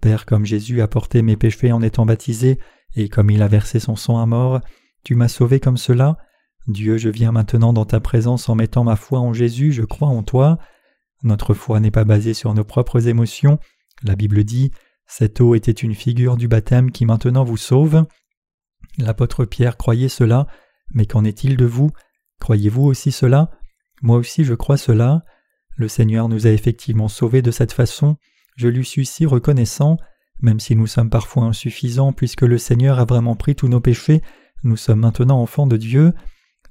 Père, 0.00 0.26
comme 0.26 0.44
Jésus 0.44 0.80
a 0.82 0.88
porté 0.88 1.22
mes 1.22 1.36
péchés 1.36 1.72
en 1.72 1.82
étant 1.82 2.06
baptisé, 2.06 2.58
et 2.94 3.08
comme 3.08 3.30
il 3.30 3.42
a 3.42 3.48
versé 3.48 3.80
son 3.80 3.96
sang 3.96 4.18
à 4.18 4.26
mort, 4.26 4.60
tu 5.04 5.14
m'as 5.14 5.28
sauvé 5.28 5.60
comme 5.60 5.76
cela. 5.76 6.16
Dieu, 6.66 6.98
je 6.98 7.08
viens 7.08 7.32
maintenant 7.32 7.72
dans 7.72 7.86
ta 7.86 8.00
présence 8.00 8.48
en 8.48 8.54
mettant 8.54 8.84
ma 8.84 8.96
foi 8.96 9.20
en 9.20 9.32
Jésus, 9.32 9.72
je 9.72 9.82
crois 9.82 10.08
en 10.08 10.22
toi. 10.22 10.58
Notre 11.22 11.54
foi 11.54 11.80
n'est 11.80 11.90
pas 11.90 12.04
basée 12.04 12.34
sur 12.34 12.52
nos 12.54 12.64
propres 12.64 13.08
émotions. 13.08 13.58
La 14.02 14.16
Bible 14.16 14.44
dit 14.44 14.70
Cette 15.06 15.40
eau 15.40 15.54
était 15.54 15.72
une 15.72 15.94
figure 15.94 16.36
du 16.36 16.48
baptême 16.48 16.90
qui 16.90 17.06
maintenant 17.06 17.44
vous 17.44 17.56
sauve. 17.56 18.04
L'apôtre 18.98 19.44
Pierre 19.44 19.76
croyait 19.76 20.08
cela, 20.08 20.46
mais 20.92 21.06
qu'en 21.06 21.24
est-il 21.24 21.56
de 21.56 21.64
vous? 21.64 21.90
Croyez-vous 22.40 22.82
aussi 22.82 23.12
cela? 23.12 23.50
Moi 24.02 24.16
aussi 24.16 24.44
je 24.44 24.54
crois 24.54 24.76
cela. 24.76 25.24
Le 25.76 25.88
Seigneur 25.88 26.28
nous 26.28 26.46
a 26.46 26.50
effectivement 26.50 27.08
sauvés 27.08 27.42
de 27.42 27.50
cette 27.50 27.72
façon, 27.72 28.16
je 28.56 28.68
lui 28.68 28.84
suis 28.84 29.06
si 29.06 29.26
reconnaissant, 29.26 29.96
même 30.40 30.60
si 30.60 30.76
nous 30.76 30.86
sommes 30.86 31.10
parfois 31.10 31.44
insuffisants 31.44 32.12
puisque 32.12 32.42
le 32.42 32.58
Seigneur 32.58 32.98
a 32.98 33.04
vraiment 33.04 33.36
pris 33.36 33.54
tous 33.54 33.68
nos 33.68 33.80
péchés, 33.80 34.22
nous 34.62 34.76
sommes 34.76 35.00
maintenant 35.00 35.40
enfants 35.40 35.66
de 35.66 35.76
Dieu, 35.76 36.12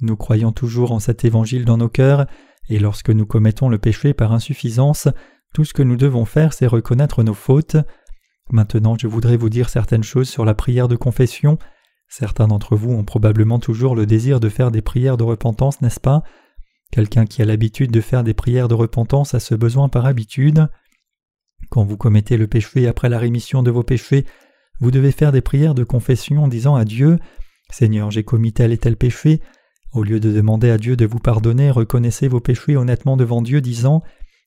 nous 0.01 0.15
croyons 0.15 0.51
toujours 0.51 0.91
en 0.91 0.99
cet 0.99 1.25
évangile 1.25 1.65
dans 1.65 1.77
nos 1.77 1.89
cœurs, 1.89 2.27
et 2.69 2.79
lorsque 2.79 3.09
nous 3.09 3.25
commettons 3.25 3.69
le 3.69 3.77
péché 3.77 4.13
par 4.13 4.33
insuffisance, 4.33 5.07
tout 5.53 5.63
ce 5.63 5.73
que 5.73 5.83
nous 5.83 5.97
devons 5.97 6.25
faire 6.25 6.53
c'est 6.53 6.67
reconnaître 6.67 7.23
nos 7.23 7.33
fautes. 7.33 7.77
Maintenant 8.51 8.95
je 8.99 9.07
voudrais 9.07 9.37
vous 9.37 9.49
dire 9.49 9.69
certaines 9.69 10.03
choses 10.03 10.29
sur 10.29 10.45
la 10.45 10.53
prière 10.53 10.87
de 10.87 10.95
confession, 10.95 11.57
Certains 12.09 12.47
d'entre 12.47 12.75
vous 12.75 12.93
ont 12.93 13.03
probablement 13.03 13.59
toujours 13.59 13.95
le 13.95 14.05
désir 14.05 14.39
de 14.39 14.49
faire 14.49 14.71
des 14.71 14.81
prières 14.81 15.17
de 15.17 15.23
repentance, 15.23 15.81
n'est-ce 15.81 15.99
pas? 15.99 16.23
Quelqu'un 16.91 17.25
qui 17.25 17.41
a 17.41 17.45
l'habitude 17.45 17.91
de 17.91 18.01
faire 18.01 18.23
des 18.23 18.33
prières 18.33 18.69
de 18.69 18.73
repentance 18.73 19.33
a 19.33 19.39
ce 19.39 19.55
besoin 19.55 19.89
par 19.89 20.05
habitude. 20.05 20.69
Quand 21.69 21.83
vous 21.83 21.97
commettez 21.97 22.37
le 22.37 22.47
péché 22.47 22.87
après 22.87 23.09
la 23.09 23.19
rémission 23.19 23.63
de 23.63 23.71
vos 23.71 23.83
péchés, 23.83 24.25
vous 24.79 24.91
devez 24.91 25.11
faire 25.11 25.31
des 25.31 25.41
prières 25.41 25.75
de 25.75 25.83
confession 25.83 26.43
en 26.43 26.47
disant 26.47 26.75
à 26.75 26.85
Dieu 26.85 27.17
Seigneur, 27.69 28.11
j'ai 28.11 28.23
commis 28.23 28.53
tel 28.53 28.71
et 28.71 28.77
tel 28.77 28.95
péché. 28.95 29.41
Au 29.93 30.03
lieu 30.03 30.19
de 30.19 30.31
demander 30.31 30.69
à 30.69 30.77
Dieu 30.77 30.95
de 30.95 31.05
vous 31.05 31.19
pardonner, 31.19 31.71
reconnaissez 31.71 32.27
vos 32.27 32.39
péchés 32.39 32.77
honnêtement 32.77 33.17
devant 33.17 33.41
Dieu, 33.41 33.61
disant 33.61 34.01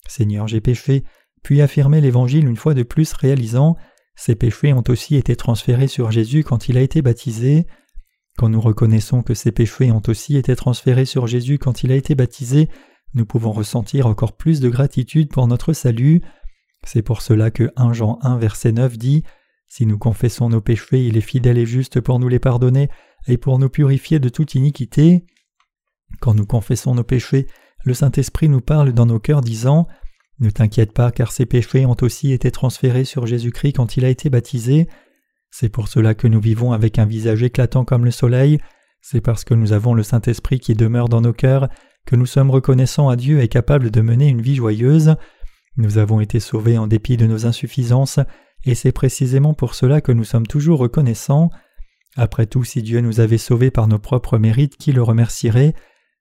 Seigneur, 0.08 0.48
j'ai 0.48 0.60
péché, 0.60 1.04
puis 1.42 1.60
affirmez 1.60 2.00
l'Évangile 2.00 2.48
une 2.48 2.56
fois 2.56 2.74
de 2.74 2.82
plus, 2.82 3.12
réalisant 3.12 3.76
ces 4.20 4.34
péchés 4.34 4.74
ont 4.74 4.84
aussi 4.88 5.16
été 5.16 5.34
transférés 5.34 5.88
sur 5.88 6.10
Jésus 6.10 6.44
quand 6.44 6.68
il 6.68 6.76
a 6.76 6.82
été 6.82 7.00
baptisé. 7.00 7.66
Quand 8.36 8.50
nous 8.50 8.60
reconnaissons 8.60 9.22
que 9.22 9.32
ces 9.32 9.50
péchés 9.50 9.90
ont 9.92 10.02
aussi 10.08 10.36
été 10.36 10.54
transférés 10.56 11.06
sur 11.06 11.26
Jésus 11.26 11.58
quand 11.58 11.84
il 11.84 11.90
a 11.90 11.94
été 11.94 12.14
baptisé, 12.14 12.68
nous 13.14 13.24
pouvons 13.24 13.50
ressentir 13.50 14.06
encore 14.06 14.36
plus 14.36 14.60
de 14.60 14.68
gratitude 14.68 15.30
pour 15.30 15.46
notre 15.46 15.72
salut. 15.72 16.20
C'est 16.84 17.02
pour 17.02 17.22
cela 17.22 17.50
que 17.50 17.72
1 17.76 17.92
Jean 17.92 18.18
1 18.22 18.38
verset 18.38 18.72
9 18.72 18.98
dit 18.98 19.22
Si 19.66 19.86
nous 19.86 19.98
confessons 19.98 20.48
nos 20.48 20.60
péchés, 20.60 21.06
il 21.06 21.16
est 21.16 21.22
fidèle 21.22 21.58
et 21.58 21.66
juste 21.66 22.00
pour 22.00 22.18
nous 22.18 22.28
les 22.28 22.38
pardonner 22.38 22.88
et 23.26 23.36
pour 23.36 23.58
nous 23.58 23.68
purifier 23.68 24.18
de 24.18 24.28
toute 24.28 24.54
iniquité. 24.54 25.24
Quand 26.20 26.34
nous 26.34 26.46
confessons 26.46 26.94
nos 26.94 27.04
péchés, 27.04 27.46
le 27.84 27.94
Saint-Esprit 27.94 28.48
nous 28.48 28.60
parle 28.60 28.92
dans 28.92 29.06
nos 29.06 29.20
cœurs 29.20 29.42
disant 29.42 29.86
ne 30.40 30.48
t'inquiète 30.48 30.92
pas 30.92 31.12
car 31.12 31.32
ses 31.32 31.44
péchés 31.44 31.84
ont 31.84 31.96
aussi 32.00 32.32
été 32.32 32.50
transférés 32.50 33.04
sur 33.04 33.26
Jésus-Christ 33.26 33.74
quand 33.74 33.98
il 33.98 34.06
a 34.06 34.08
été 34.08 34.30
baptisé. 34.30 34.88
C'est 35.50 35.68
pour 35.68 35.88
cela 35.88 36.14
que 36.14 36.26
nous 36.26 36.40
vivons 36.40 36.72
avec 36.72 36.98
un 36.98 37.04
visage 37.04 37.42
éclatant 37.42 37.84
comme 37.84 38.06
le 38.06 38.10
soleil, 38.10 38.58
c'est 39.02 39.20
parce 39.20 39.44
que 39.44 39.54
nous 39.54 39.72
avons 39.72 39.94
le 39.94 40.02
Saint-Esprit 40.02 40.60
qui 40.60 40.74
demeure 40.74 41.08
dans 41.08 41.20
nos 41.20 41.32
cœurs 41.32 41.68
que 42.06 42.16
nous 42.16 42.26
sommes 42.26 42.50
reconnaissants 42.50 43.08
à 43.08 43.16
Dieu 43.16 43.40
et 43.40 43.48
capables 43.48 43.90
de 43.90 44.00
mener 44.00 44.28
une 44.28 44.42
vie 44.42 44.56
joyeuse. 44.56 45.16
Nous 45.76 45.98
avons 45.98 46.20
été 46.20 46.40
sauvés 46.40 46.78
en 46.78 46.86
dépit 46.86 47.16
de 47.16 47.26
nos 47.26 47.46
insuffisances, 47.46 48.20
et 48.64 48.74
c'est 48.74 48.92
précisément 48.92 49.54
pour 49.54 49.74
cela 49.74 50.00
que 50.00 50.12
nous 50.12 50.24
sommes 50.24 50.46
toujours 50.46 50.80
reconnaissants. 50.80 51.50
Après 52.16 52.46
tout, 52.46 52.64
si 52.64 52.82
Dieu 52.82 53.00
nous 53.00 53.20
avait 53.20 53.38
sauvés 53.38 53.70
par 53.70 53.88
nos 53.88 53.98
propres 53.98 54.38
mérites, 54.38 54.76
qui 54.76 54.92
le 54.92 55.02
remercierait 55.02 55.74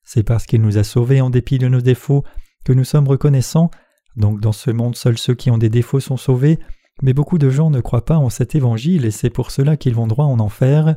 C'est 0.03 0.23
parce 0.23 0.45
qu'il 0.45 0.61
nous 0.61 0.77
a 0.77 0.83
sauvés 0.83 1.21
en 1.21 1.29
dépit 1.29 1.57
de 1.57 1.67
nos 1.67 1.81
défauts 1.81 2.23
que 2.63 2.73
nous 2.73 2.83
sommes 2.83 3.07
reconnaissants 3.07 3.71
donc 4.19 4.41
dans 4.41 4.51
ce 4.51 4.69
monde, 4.69 4.95
seuls 4.95 5.17
ceux 5.17 5.33
qui 5.33 5.49
ont 5.49 5.57
des 5.57 5.69
défauts 5.69 6.01
sont 6.01 6.17
sauvés, 6.17 6.59
mais 7.01 7.13
beaucoup 7.13 7.37
de 7.37 7.49
gens 7.49 7.69
ne 7.69 7.79
croient 7.79 8.05
pas 8.05 8.17
en 8.17 8.29
cet 8.29 8.53
évangile 8.53 9.05
et 9.05 9.11
c'est 9.11 9.29
pour 9.29 9.51
cela 9.51 9.77
qu'ils 9.77 9.95
vont 9.95 10.07
droit 10.07 10.25
en 10.25 10.39
enfer. 10.39 10.95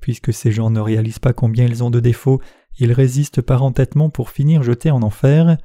Puisque 0.00 0.32
ces 0.32 0.52
gens 0.52 0.70
ne 0.70 0.80
réalisent 0.80 1.18
pas 1.18 1.32
combien 1.32 1.66
ils 1.66 1.82
ont 1.82 1.90
de 1.90 2.00
défauts, 2.00 2.40
ils 2.78 2.92
résistent 2.92 3.42
par 3.42 3.62
entêtement 3.62 4.10
pour 4.10 4.30
finir 4.30 4.62
jetés 4.62 4.90
en 4.90 5.02
enfer. 5.02 5.58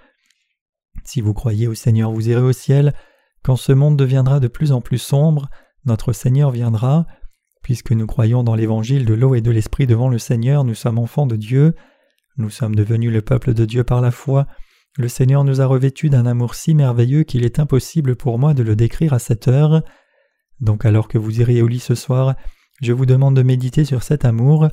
Si 1.07 1.21
vous 1.21 1.33
croyez 1.33 1.69
au 1.69 1.73
Seigneur, 1.73 2.11
vous 2.11 2.27
irez 2.27 2.41
au 2.41 2.51
ciel. 2.51 2.93
Quand 3.41 3.55
ce 3.55 3.71
monde 3.71 3.95
deviendra 3.95 4.41
de 4.41 4.49
plus 4.49 4.73
en 4.73 4.81
plus 4.81 4.97
sombre, 4.97 5.49
notre 5.85 6.11
Seigneur 6.11 6.51
viendra. 6.51 7.07
Puisque 7.63 7.93
nous 7.93 8.05
croyons 8.05 8.43
dans 8.43 8.55
l'évangile 8.55 9.05
de 9.05 9.13
l'eau 9.13 9.33
et 9.33 9.39
de 9.39 9.49
l'esprit 9.49 9.87
devant 9.87 10.09
le 10.09 10.19
Seigneur, 10.19 10.65
nous 10.65 10.75
sommes 10.75 10.99
enfants 10.99 11.25
de 11.25 11.37
Dieu. 11.37 11.75
Nous 12.35 12.49
sommes 12.49 12.75
devenus 12.75 13.09
le 13.09 13.21
peuple 13.21 13.53
de 13.53 13.63
Dieu 13.63 13.85
par 13.85 14.01
la 14.01 14.11
foi. 14.11 14.47
Le 14.97 15.07
Seigneur 15.07 15.45
nous 15.45 15.61
a 15.61 15.65
revêtus 15.65 16.09
d'un 16.09 16.25
amour 16.25 16.55
si 16.55 16.75
merveilleux 16.75 17.23
qu'il 17.23 17.45
est 17.45 17.57
impossible 17.57 18.17
pour 18.17 18.37
moi 18.37 18.53
de 18.53 18.63
le 18.63 18.75
décrire 18.75 19.13
à 19.13 19.19
cette 19.19 19.47
heure. 19.47 19.83
Donc 20.59 20.83
alors 20.83 21.07
que 21.07 21.17
vous 21.17 21.39
irez 21.39 21.61
au 21.61 21.67
lit 21.67 21.79
ce 21.79 21.95
soir, 21.95 22.35
je 22.81 22.91
vous 22.91 23.05
demande 23.05 23.37
de 23.37 23.43
méditer 23.43 23.85
sur 23.85 24.03
cet 24.03 24.25
amour. 24.25 24.67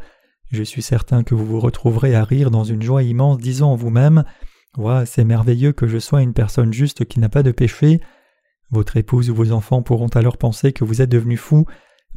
Je 0.51 0.65
suis 0.65 0.83
certain 0.83 1.23
que 1.23 1.37
vous 1.37 1.47
vous 1.47 1.61
retrouverez 1.61 2.17
à 2.17 2.25
rire 2.25 2.51
dans 2.51 2.65
une 2.65 2.83
joie 2.83 3.05
immense, 3.05 3.39
disant 3.39 3.71
en 3.71 3.77
vous-même 3.77 4.25
Ouah, 4.77 5.07
c'est 5.07 5.25
merveilleux 5.25 5.73
que 5.73 5.87
je 5.87 5.99
sois 5.99 6.23
une 6.23 6.33
personne 6.33 6.73
juste 6.73 7.05
qui 7.05 7.21
n'a 7.21 7.29
pas 7.29 7.43
de 7.43 7.53
péché. 7.53 8.01
Votre 8.71 8.97
épouse 8.97 9.31
ou 9.31 9.35
vos 9.35 9.53
enfants 9.53 9.83
pourront 9.83 10.09
alors 10.09 10.37
penser 10.37 10.73
que 10.73 10.85
vous 10.85 11.01
êtes 11.01 11.11
devenu 11.11 11.37
fou, 11.37 11.65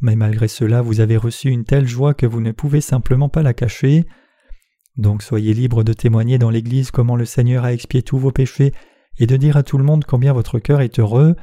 mais 0.00 0.16
malgré 0.16 0.48
cela 0.48 0.82
vous 0.82 1.00
avez 1.00 1.16
reçu 1.16 1.50
une 1.50 1.64
telle 1.64 1.86
joie 1.86 2.14
que 2.14 2.26
vous 2.26 2.40
ne 2.40 2.52
pouvez 2.52 2.80
simplement 2.80 3.28
pas 3.28 3.42
la 3.42 3.54
cacher. 3.54 4.06
Donc 4.96 5.22
soyez 5.22 5.54
libres 5.54 5.84
de 5.84 5.92
témoigner 5.92 6.38
dans 6.38 6.50
l'Église 6.50 6.90
comment 6.90 7.14
le 7.14 7.24
Seigneur 7.24 7.64
a 7.64 7.72
expié 7.72 8.02
tous 8.02 8.18
vos 8.18 8.32
péchés 8.32 8.72
et 9.18 9.26
de 9.26 9.36
dire 9.36 9.56
à 9.56 9.62
tout 9.62 9.78
le 9.78 9.84
monde 9.84 10.04
combien 10.04 10.32
votre 10.32 10.58
cœur 10.58 10.80
est 10.80 10.98
heureux. 10.98 11.36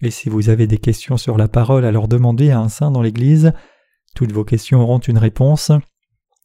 Et 0.00 0.10
si 0.10 0.28
vous 0.28 0.48
avez 0.48 0.68
des 0.68 0.78
questions 0.78 1.16
sur 1.16 1.36
la 1.38 1.48
parole, 1.48 1.84
alors 1.84 2.06
demandez 2.06 2.50
à 2.50 2.60
un 2.60 2.68
saint 2.68 2.92
dans 2.92 3.02
l'Église. 3.02 3.52
Toutes 4.14 4.32
vos 4.32 4.44
questions 4.44 4.80
auront 4.80 4.98
une 4.98 5.18
réponse. 5.18 5.72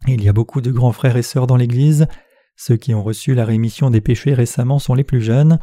Il 0.08 0.24
y 0.24 0.30
a 0.30 0.34
beaucoup 0.34 0.62
de 0.62 0.72
grands 0.72 0.92
frères 0.92 1.18
et 1.18 1.24
sœurs 1.24 1.48
dans 1.48 1.58
l'Église. 1.58 2.08
Ceux 2.58 2.76
qui 2.76 2.94
ont 2.94 3.04
reçu 3.04 3.36
la 3.36 3.46
rémission 3.46 3.92
des 3.92 4.02
péchés 4.02 4.34
récemment 4.34 4.80
sont 4.80 4.96
les 4.96 5.04
plus 5.04 5.22
jeunes. 5.22 5.60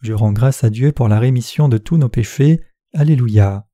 Je 0.00 0.14
rends 0.14 0.32
grâce 0.32 0.64
à 0.64 0.70
Dieu 0.70 0.90
pour 0.90 1.06
la 1.06 1.20
rémission 1.20 1.68
de 1.68 1.78
tous 1.78 1.98
nos 1.98 2.08
péchés. 2.08 2.62
Alléluia. 2.94 3.69